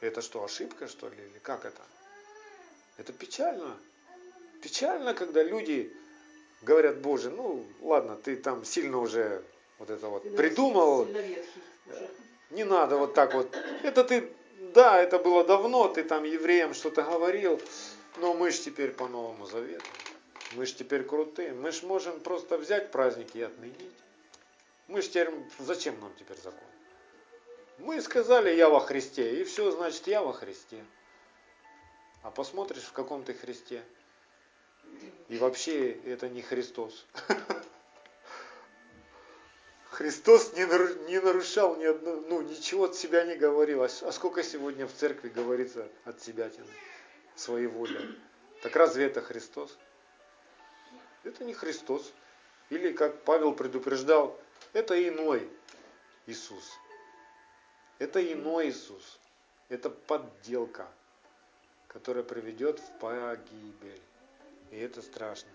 Это 0.00 0.22
что, 0.22 0.42
ошибка 0.42 0.88
что 0.88 1.08
ли? 1.08 1.16
Или 1.16 1.38
как 1.40 1.66
это? 1.66 1.82
Это 2.96 3.12
печально. 3.12 3.76
Печально, 4.62 5.12
когда 5.12 5.42
люди 5.42 5.94
говорят, 6.62 7.00
Боже, 7.00 7.30
ну 7.30 7.66
ладно, 7.80 8.16
ты 8.16 8.36
там 8.36 8.64
сильно 8.64 8.98
уже 8.98 9.44
вот 9.78 9.90
это 9.90 10.08
вот 10.08 10.22
сильно 10.22 10.38
придумал. 10.38 11.06
Не 12.50 12.64
надо 12.64 12.96
вот 12.96 13.14
так 13.14 13.34
вот. 13.34 13.54
Это 13.82 14.04
ты, 14.04 14.32
да, 14.72 15.02
это 15.02 15.18
было 15.18 15.44
давно, 15.44 15.88
ты 15.88 16.02
там 16.02 16.24
евреям 16.24 16.72
что-то 16.72 17.02
говорил, 17.02 17.60
но 18.16 18.32
мы 18.32 18.50
же 18.50 18.58
теперь 18.58 18.92
по 18.92 19.06
Новому 19.06 19.46
Завету. 19.46 19.84
Мы 20.54 20.66
же 20.66 20.74
теперь 20.74 21.04
крутые. 21.04 21.52
Мы 21.52 21.72
же 21.72 21.86
можем 21.86 22.20
просто 22.20 22.58
взять 22.58 22.90
праздники 22.90 23.38
и 23.38 23.42
отменить. 23.42 23.96
Мы 24.88 25.00
же 25.00 25.08
теперь, 25.08 25.30
зачем 25.58 25.98
нам 26.00 26.12
теперь 26.18 26.36
закон? 26.38 26.60
Мы 27.78 28.00
сказали 28.00 28.54
«я 28.54 28.68
во 28.68 28.80
Христе», 28.80 29.40
и 29.40 29.44
все, 29.44 29.70
значит, 29.70 30.06
я 30.06 30.22
во 30.22 30.32
Христе. 30.32 30.84
А 32.22 32.30
посмотришь, 32.30 32.84
в 32.84 32.92
каком 32.92 33.24
ты 33.24 33.34
Христе. 33.34 33.82
И 35.28 35.38
вообще 35.38 35.92
это 35.92 36.28
не 36.28 36.42
Христос. 36.42 37.06
Христос 39.90 40.52
не, 40.54 41.20
нарушал 41.20 41.76
ни 41.76 41.84
одно, 41.84 42.16
ну, 42.28 42.42
ничего 42.42 42.84
от 42.84 42.94
себя 42.94 43.24
не 43.24 43.36
говорил. 43.36 43.82
А, 43.82 43.86
а 43.86 44.12
сколько 44.12 44.42
сегодня 44.42 44.86
в 44.86 44.92
церкви 44.92 45.28
говорится 45.28 45.88
от 46.04 46.22
себя 46.22 46.50
своей 47.34 47.66
воли? 47.66 48.18
Так 48.62 48.76
разве 48.76 49.06
это 49.06 49.20
Христос? 49.20 49.76
Это 51.24 51.44
не 51.44 51.54
Христос. 51.54 52.12
Или, 52.70 52.92
как 52.92 53.22
Павел 53.24 53.52
предупреждал, 53.52 54.38
это 54.72 54.96
иной 55.08 55.50
Иисус. 56.26 56.72
Это 57.98 58.20
иной 58.32 58.70
Иисус. 58.70 59.18
Это 59.68 59.90
подделка, 59.90 60.88
которая 61.88 62.24
приведет 62.24 62.78
в 62.78 62.98
погибель. 62.98 64.02
И 64.70 64.76
это 64.76 65.02
страшно. 65.02 65.50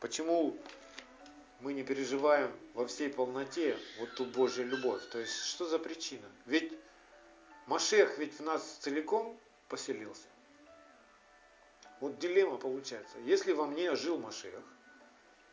Почему 0.00 0.56
мы 1.60 1.72
не 1.72 1.82
переживаем 1.82 2.52
во 2.74 2.86
всей 2.86 3.10
полноте 3.10 3.76
вот 3.98 4.14
ту 4.14 4.24
Божью 4.24 4.66
любовь? 4.66 5.04
То 5.10 5.18
есть, 5.18 5.34
что 5.34 5.66
за 5.66 5.78
причина? 5.78 6.26
Ведь 6.46 6.72
Машех 7.66 8.16
ведь 8.18 8.38
в 8.38 8.42
нас 8.42 8.78
целиком 8.80 9.38
поселился. 9.68 10.26
Вот 12.00 12.18
дилемма 12.18 12.56
получается. 12.56 13.16
Если 13.24 13.52
во 13.52 13.66
мне 13.66 13.94
жил 13.96 14.18
Машех, 14.18 14.62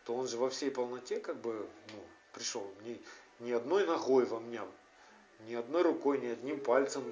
то 0.06 0.16
он 0.16 0.28
же 0.28 0.38
во 0.38 0.50
всей 0.50 0.70
полноте 0.70 1.20
как 1.20 1.38
бы 1.38 1.68
ну, 1.94 2.04
пришел. 2.34 2.72
Ни, 2.84 3.02
ни 3.40 3.52
одной 3.52 3.86
ногой 3.88 4.26
во 4.26 4.40
мне, 4.40 4.62
ни 5.48 5.56
одной 5.56 5.82
рукой, 5.82 6.20
ни 6.20 6.28
одним 6.28 6.60
пальцем 6.60 7.04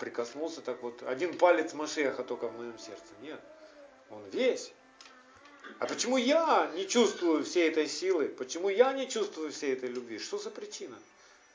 прикоснулся 0.00 0.60
так 0.60 0.82
вот. 0.82 1.02
Один 1.04 1.36
палец 1.38 1.72
Машеха 1.72 2.24
только 2.24 2.48
в 2.48 2.56
моем 2.56 2.78
сердце. 2.78 3.12
Нет, 3.22 3.40
он 4.10 4.22
весь. 4.30 4.72
А 5.78 5.86
почему 5.86 6.16
я 6.16 6.70
не 6.74 6.86
чувствую 6.86 7.44
всей 7.44 7.68
этой 7.68 7.88
силы? 7.88 8.28
Почему 8.28 8.68
я 8.68 8.92
не 8.92 9.08
чувствую 9.08 9.50
всей 9.50 9.72
этой 9.72 9.88
любви? 9.88 10.18
Что 10.18 10.38
за 10.38 10.50
причина? 10.50 10.96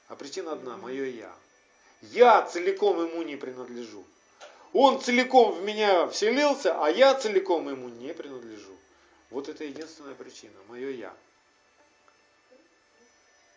А 0.08 0.16
причина 0.16 0.54
одна, 0.54 0.78
мое 0.78 1.06
я. 1.06 1.34
Я 2.02 2.42
целиком 2.44 3.00
ему 3.06 3.22
не 3.22 3.36
принадлежу. 3.36 4.04
Он 4.74 5.02
целиком 5.02 5.54
в 5.54 5.64
меня 5.64 6.08
вселился, 6.08 6.84
а 6.84 6.90
я 6.90 7.16
целиком 7.16 7.70
ему 7.70 7.90
не 7.90 8.14
принадлежу. 8.14 8.78
Вот 9.30 9.50
это 9.50 9.64
единственная 9.64 10.16
причина, 10.16 10.58
мое 10.68 10.92
я. 10.92 11.14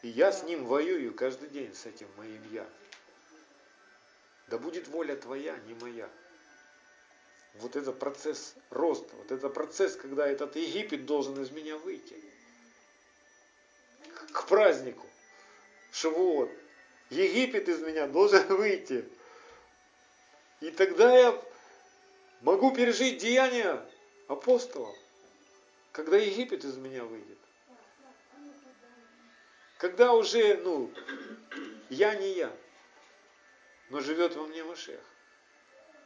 И 0.02 0.08
я 0.08 0.32
с 0.32 0.42
ним 0.42 0.64
воюю 0.64 1.14
каждый 1.14 1.48
день, 1.48 1.74
с 1.74 1.86
этим 1.86 2.08
моим 2.16 2.42
я. 2.50 2.66
Да 4.48 4.58
будет 4.58 4.88
воля 4.88 5.14
твоя, 5.16 5.56
не 5.66 5.74
моя. 5.74 6.08
Вот 7.54 7.76
это 7.76 7.92
процесс 7.92 8.54
роста, 8.70 9.14
вот 9.16 9.30
это 9.30 9.48
процесс, 9.50 9.94
когда 9.96 10.26
этот 10.26 10.56
Египет 10.56 11.04
должен 11.04 11.40
из 11.42 11.50
меня 11.50 11.76
выйти. 11.76 12.16
К 14.32 14.46
празднику. 14.46 15.06
Шивот. 15.92 16.50
Египет 17.10 17.68
из 17.68 17.80
меня 17.80 18.06
должен 18.08 18.46
выйти. 18.48 19.04
И 20.62 20.70
тогда 20.70 21.12
я 21.12 21.42
могу 22.40 22.72
пережить 22.72 23.18
деяния 23.18 23.84
апостолов, 24.28 24.96
когда 25.90 26.16
Египет 26.16 26.64
из 26.64 26.76
меня 26.76 27.02
выйдет. 27.02 27.38
Когда 29.78 30.12
уже, 30.12 30.54
ну, 30.58 30.88
я 31.90 32.14
не 32.14 32.34
я, 32.34 32.56
но 33.90 33.98
живет 33.98 34.36
во 34.36 34.46
мне 34.46 34.62
Машех. 34.62 35.00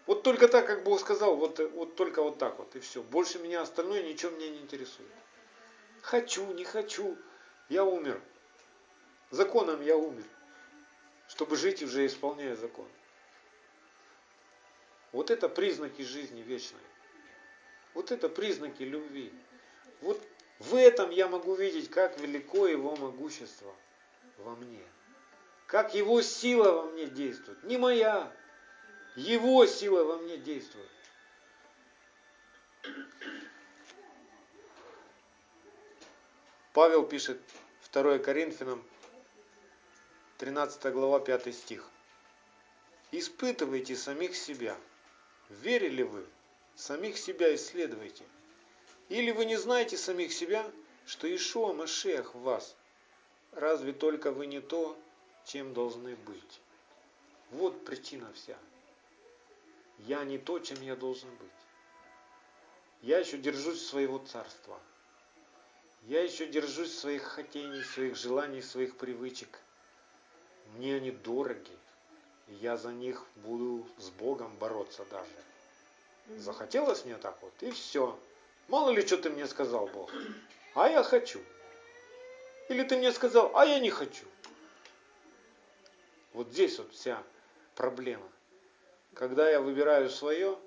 Вот 0.06 0.22
только 0.22 0.48
так, 0.48 0.66
как 0.66 0.84
Бог 0.84 1.00
сказал, 1.00 1.36
вот, 1.36 1.58
вот 1.58 1.94
только 1.94 2.22
вот 2.22 2.38
так 2.38 2.58
вот, 2.58 2.74
и 2.76 2.80
все. 2.80 3.02
Больше 3.02 3.38
меня 3.38 3.60
остальное 3.60 4.02
ничего 4.04 4.30
меня 4.30 4.48
не 4.48 4.60
интересует. 4.60 5.12
Хочу, 6.00 6.50
не 6.54 6.64
хочу, 6.64 7.18
я 7.68 7.84
умер. 7.84 8.22
Законом 9.30 9.82
я 9.82 9.98
умер, 9.98 10.24
чтобы 11.28 11.56
жить 11.56 11.82
уже 11.82 12.06
исполняя 12.06 12.56
закон. 12.56 12.88
Вот 15.12 15.30
это 15.30 15.48
признаки 15.48 16.02
жизни 16.02 16.42
вечной. 16.42 16.80
Вот 17.94 18.10
это 18.10 18.28
признаки 18.28 18.82
любви. 18.82 19.32
Вот 20.00 20.20
в 20.58 20.74
этом 20.74 21.10
я 21.10 21.28
могу 21.28 21.54
видеть, 21.54 21.90
как 21.90 22.18
велико 22.18 22.66
его 22.66 22.96
могущество 22.96 23.74
во 24.38 24.54
мне. 24.56 24.84
Как 25.66 25.94
его 25.94 26.22
сила 26.22 26.72
во 26.72 26.82
мне 26.90 27.06
действует. 27.06 27.62
Не 27.64 27.78
моя. 27.78 28.32
Его 29.16 29.64
сила 29.66 30.04
во 30.04 30.18
мне 30.18 30.36
действует. 30.36 30.90
Павел 36.72 37.04
пишет 37.04 37.40
2 37.90 38.18
Коринфянам 38.18 38.84
13 40.38 40.92
глава 40.92 41.20
5 41.20 41.54
стих. 41.54 41.88
Испытывайте 43.12 43.96
самих 43.96 44.36
себя– 44.36 44.76
Верили 45.48 46.02
вы? 46.02 46.26
Самих 46.74 47.16
себя 47.16 47.54
исследуйте. 47.54 48.24
Или 49.08 49.30
вы 49.30 49.44
не 49.44 49.56
знаете 49.56 49.96
самих 49.96 50.32
себя, 50.32 50.70
что 51.06 51.32
Ишуа 51.32 51.72
Машех 51.72 52.34
в 52.34 52.40
вас? 52.40 52.76
Разве 53.52 53.92
только 53.92 54.32
вы 54.32 54.46
не 54.46 54.60
то, 54.60 54.98
чем 55.44 55.72
должны 55.72 56.16
быть? 56.16 56.60
Вот 57.52 57.84
причина 57.84 58.30
вся. 58.34 58.58
Я 60.00 60.24
не 60.24 60.38
то, 60.38 60.58
чем 60.58 60.82
я 60.82 60.96
должен 60.96 61.30
быть. 61.36 61.48
Я 63.02 63.18
еще 63.18 63.38
держусь 63.38 63.86
своего 63.86 64.18
царства. 64.18 64.80
Я 66.02 66.22
еще 66.22 66.46
держусь 66.46 66.96
своих 66.96 67.22
хотений, 67.22 67.82
своих 67.82 68.16
желаний, 68.16 68.62
своих 68.62 68.96
привычек. 68.96 69.60
Мне 70.74 70.96
они 70.96 71.12
дороги 71.12 71.70
я 72.48 72.76
за 72.76 72.92
них 72.92 73.24
буду 73.36 73.86
с 73.98 74.10
Богом 74.10 74.54
бороться 74.58 75.04
даже. 75.10 76.38
Захотелось 76.40 77.04
мне 77.04 77.16
так 77.16 77.40
вот, 77.42 77.52
и 77.60 77.70
все. 77.70 78.18
Мало 78.68 78.90
ли, 78.90 79.06
что 79.06 79.16
ты 79.16 79.30
мне 79.30 79.46
сказал, 79.46 79.86
Бог. 79.86 80.10
А 80.74 80.88
я 80.88 81.02
хочу. 81.02 81.40
Или 82.68 82.82
ты 82.82 82.96
мне 82.96 83.12
сказал, 83.12 83.56
а 83.56 83.64
я 83.64 83.78
не 83.78 83.90
хочу. 83.90 84.24
Вот 86.32 86.48
здесь 86.48 86.78
вот 86.78 86.92
вся 86.92 87.22
проблема. 87.74 88.28
Когда 89.14 89.48
я 89.48 89.60
выбираю 89.60 90.10
свое, 90.10 90.58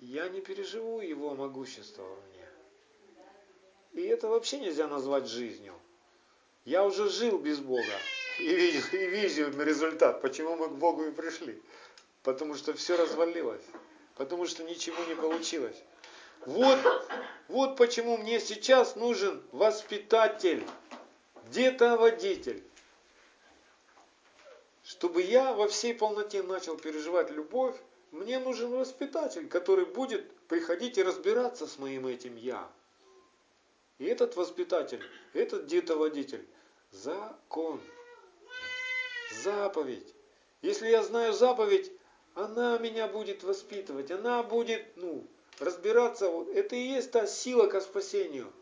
я 0.00 0.28
не 0.28 0.40
переживу 0.40 1.00
его 1.00 1.34
могущество 1.34 2.02
во 2.02 2.16
мне. 2.16 2.48
И 3.92 4.06
это 4.06 4.28
вообще 4.28 4.58
нельзя 4.58 4.88
назвать 4.88 5.26
жизнью. 5.26 5.74
Я 6.64 6.84
уже 6.84 7.08
жил 7.08 7.38
без 7.38 7.60
Бога 7.60 7.98
и 8.38 8.54
видел, 8.54 8.82
и 8.92 9.06
видел 9.06 9.60
результат, 9.60 10.20
почему 10.20 10.56
мы 10.56 10.68
к 10.68 10.72
Богу 10.72 11.04
и 11.04 11.10
пришли. 11.10 11.60
Потому 12.22 12.54
что 12.54 12.74
все 12.74 12.96
развалилось. 12.96 13.64
Потому 14.16 14.46
что 14.46 14.62
ничего 14.64 15.02
не 15.04 15.14
получилось. 15.14 15.76
Вот, 16.46 16.78
вот 17.48 17.76
почему 17.76 18.16
мне 18.16 18.40
сейчас 18.40 18.96
нужен 18.96 19.42
воспитатель, 19.52 20.64
где-то 21.48 21.96
водитель. 21.96 22.62
Чтобы 24.82 25.22
я 25.22 25.52
во 25.52 25.68
всей 25.68 25.94
полноте 25.94 26.42
начал 26.42 26.76
переживать 26.76 27.30
любовь, 27.30 27.76
мне 28.10 28.38
нужен 28.38 28.70
воспитатель, 28.70 29.48
который 29.48 29.84
будет 29.84 30.30
приходить 30.48 30.98
и 30.98 31.02
разбираться 31.02 31.66
с 31.66 31.78
моим 31.78 32.06
этим 32.06 32.36
я. 32.36 32.68
И 33.98 34.06
этот 34.06 34.34
воспитатель, 34.36 35.02
этот 35.34 35.64
где-то 35.64 35.96
водитель, 35.96 36.46
закон 36.90 37.80
заповедь. 39.30 40.14
Если 40.62 40.88
я 40.88 41.02
знаю 41.02 41.32
заповедь, 41.32 41.90
она 42.34 42.78
меня 42.78 43.08
будет 43.08 43.42
воспитывать, 43.42 44.10
она 44.10 44.42
будет, 44.42 44.96
ну, 44.96 45.26
разбираться. 45.58 46.26
Это 46.54 46.76
и 46.76 46.80
есть 46.80 47.12
та 47.12 47.26
сила 47.26 47.66
к 47.66 47.80
спасению, 47.80 48.52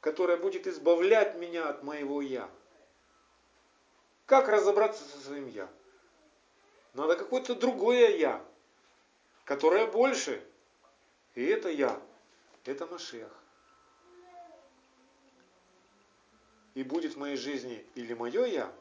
которая 0.00 0.36
будет 0.36 0.66
избавлять 0.66 1.36
меня 1.36 1.68
от 1.68 1.82
моего 1.82 2.20
«я». 2.20 2.48
Как 4.26 4.48
разобраться 4.48 5.04
со 5.04 5.18
своим 5.18 5.48
«я»? 5.48 5.68
Надо 6.94 7.16
какое-то 7.16 7.54
другое 7.54 8.16
«я», 8.16 8.44
которое 9.44 9.86
больше. 9.86 10.42
И 11.34 11.44
это 11.44 11.68
«я», 11.68 12.00
это 12.64 12.86
Машех. 12.86 13.30
И 16.74 16.82
будет 16.82 17.14
в 17.14 17.18
моей 17.18 17.36
жизни 17.36 17.84
или 17.94 18.14
мое 18.14 18.46
«я», 18.46 18.72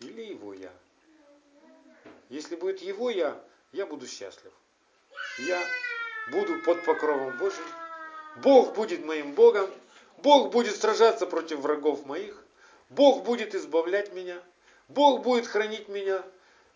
или 0.00 0.22
его 0.22 0.54
я. 0.54 0.72
Если 2.28 2.56
будет 2.56 2.80
его 2.80 3.10
я, 3.10 3.38
я 3.72 3.86
буду 3.86 4.06
счастлив. 4.06 4.52
Я 5.38 5.62
буду 6.30 6.60
под 6.62 6.84
покровом 6.84 7.36
Божьим. 7.38 7.64
Бог 8.42 8.74
будет 8.74 9.04
моим 9.04 9.32
Богом. 9.34 9.70
Бог 10.18 10.50
будет 10.52 10.76
сражаться 10.76 11.26
против 11.26 11.60
врагов 11.60 12.06
моих. 12.06 12.42
Бог 12.88 13.24
будет 13.24 13.54
избавлять 13.54 14.12
меня. 14.12 14.40
Бог 14.88 15.22
будет 15.22 15.46
хранить 15.46 15.88
меня. 15.88 16.22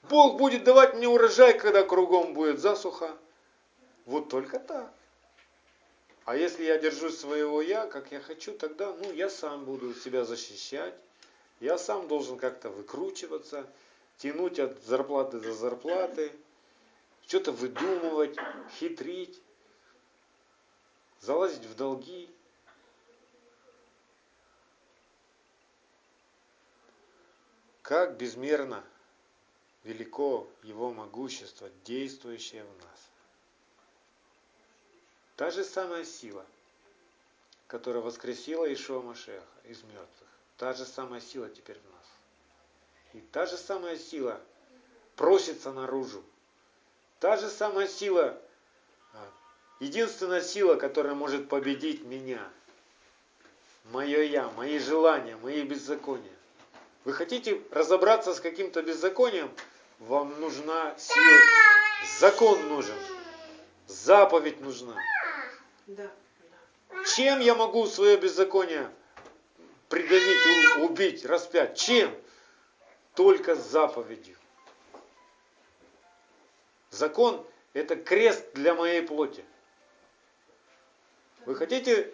Бог 0.09 0.37
будет 0.37 0.65
давать 0.65 0.95
мне 0.95 1.09
урожай, 1.09 1.59
когда 1.59 1.83
кругом 1.83 2.35
будет 2.35 2.61
засуха. 2.61 3.17
Вот 4.07 4.29
только 4.29 4.59
так. 4.59 4.93
А 6.25 6.37
если 6.37 6.65
я 6.65 6.79
держусь 6.79 7.19
своего 7.19 7.61
я, 7.61 7.87
как 7.87 8.13
я 8.13 8.21
хочу, 8.21 8.53
тогда 8.53 8.93
ну, 8.95 9.13
я 9.13 9.29
сам 9.29 9.65
буду 9.65 9.95
себя 9.95 10.25
защищать. 10.25 10.95
Я 11.61 11.79
сам 11.79 12.09
должен 12.09 12.39
как-то 12.39 12.71
выкручиваться, 12.71 13.67
тянуть 14.19 14.59
от 14.59 14.83
зарплаты 14.85 15.41
до 15.41 15.53
зарплаты, 15.53 16.33
что-то 17.27 17.53
выдумывать, 17.53 18.37
хитрить, 18.79 19.41
залазить 21.21 21.65
в 21.65 21.75
долги. 21.75 22.29
Как 27.83 28.17
безмерно 28.17 28.83
велико 29.85 30.49
Его 30.63 30.93
могущество, 30.93 31.69
действующее 31.85 32.65
в 32.65 32.85
нас. 32.85 33.11
Та 35.37 35.51
же 35.51 35.65
самая 35.65 36.05
сила, 36.05 36.47
которая 37.67 38.03
воскресила 38.03 38.73
Ишуа 38.73 39.03
Машеха 39.03 39.45
из 39.65 39.83
мертвых, 39.83 40.24
та 40.57 40.73
же 40.73 40.85
самая 40.85 41.21
сила 41.21 41.49
теперь 41.49 41.79
в 41.79 41.93
нас. 41.93 42.07
И 43.13 43.21
та 43.21 43.47
же 43.47 43.57
самая 43.57 43.97
сила 43.97 44.41
просится 45.17 45.73
наружу. 45.73 46.23
Та 47.21 47.37
же 47.37 47.49
самая 47.49 47.89
сила, 47.89 48.41
а, 49.13 49.19
единственная 49.81 50.43
сила, 50.43 50.75
которая 50.75 51.15
может 51.15 51.49
победить 51.49 52.05
меня, 52.05 52.47
мое 53.85 54.23
я, 54.23 54.51
мои 54.51 54.79
желания, 54.79 55.37
мои 55.37 55.63
беззакония. 55.63 56.33
Вы 57.05 57.13
хотите 57.13 57.61
разобраться 57.71 58.35
с 58.35 58.41
каким-то 58.41 58.83
беззаконием? 58.83 59.51
Вам 59.99 60.41
нужна 60.41 60.95
сила. 60.99 61.39
Закон 62.19 62.69
нужен. 62.69 62.97
Заповедь 63.87 64.61
нужна. 64.61 64.97
Да. 65.87 66.11
Чем 67.15 67.41
я 67.41 67.55
могу 67.55 67.87
свое 67.87 68.17
беззаконие 68.17 68.91
придавить, 69.89 70.79
убить, 70.79 71.25
распять? 71.25 71.79
Чем? 71.79 72.15
Только 73.15 73.55
заповедью. 73.55 74.37
Закон– 76.91 77.45
это 77.73 77.97
крест 77.97 78.45
для 78.55 78.75
моей 78.75 79.03
плоти. 79.03 79.45
Вы 81.47 81.55
хотите 81.55 82.13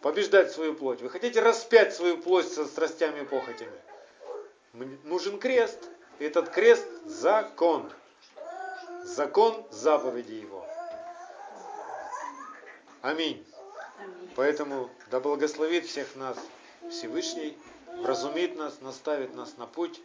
побеждать 0.00 0.52
свою 0.52 0.74
плоть? 0.74 1.00
Вы 1.00 1.10
хотите 1.10 1.40
распять 1.40 1.94
свою 1.94 2.18
плоть 2.18 2.52
со 2.52 2.66
страстями 2.66 3.20
и 3.20 3.24
похотями? 3.24 3.72
нужен 5.04 5.38
крест. 5.38 5.78
Этот 6.18 6.50
крест– 6.50 6.86
закон. 7.06 7.90
Закон 9.04 9.66
заповеди 9.70 10.34
его. 10.34 10.66
Аминь. 13.02 13.44
Поэтому 14.36 14.90
да 15.10 15.20
благословит 15.20 15.86
всех 15.86 16.14
нас 16.16 16.36
Всевышний, 16.88 17.56
вразумит 17.98 18.56
нас, 18.56 18.80
наставит 18.80 19.34
нас 19.34 19.56
на 19.56 19.66
путь, 19.66 20.00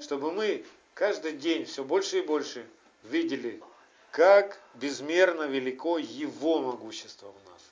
чтобы 0.00 0.32
мы 0.32 0.64
каждый 0.94 1.32
день 1.32 1.64
все 1.64 1.84
больше 1.84 2.18
и 2.18 2.22
больше 2.22 2.66
видели, 3.04 3.62
как 4.10 4.60
безмерно 4.74 5.44
велико 5.44 5.98
Его 5.98 6.58
могущество 6.58 7.28
в 7.28 7.50
нас. 7.50 7.62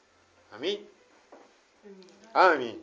Аминь. 0.53 0.89
Аминь. 2.33 2.83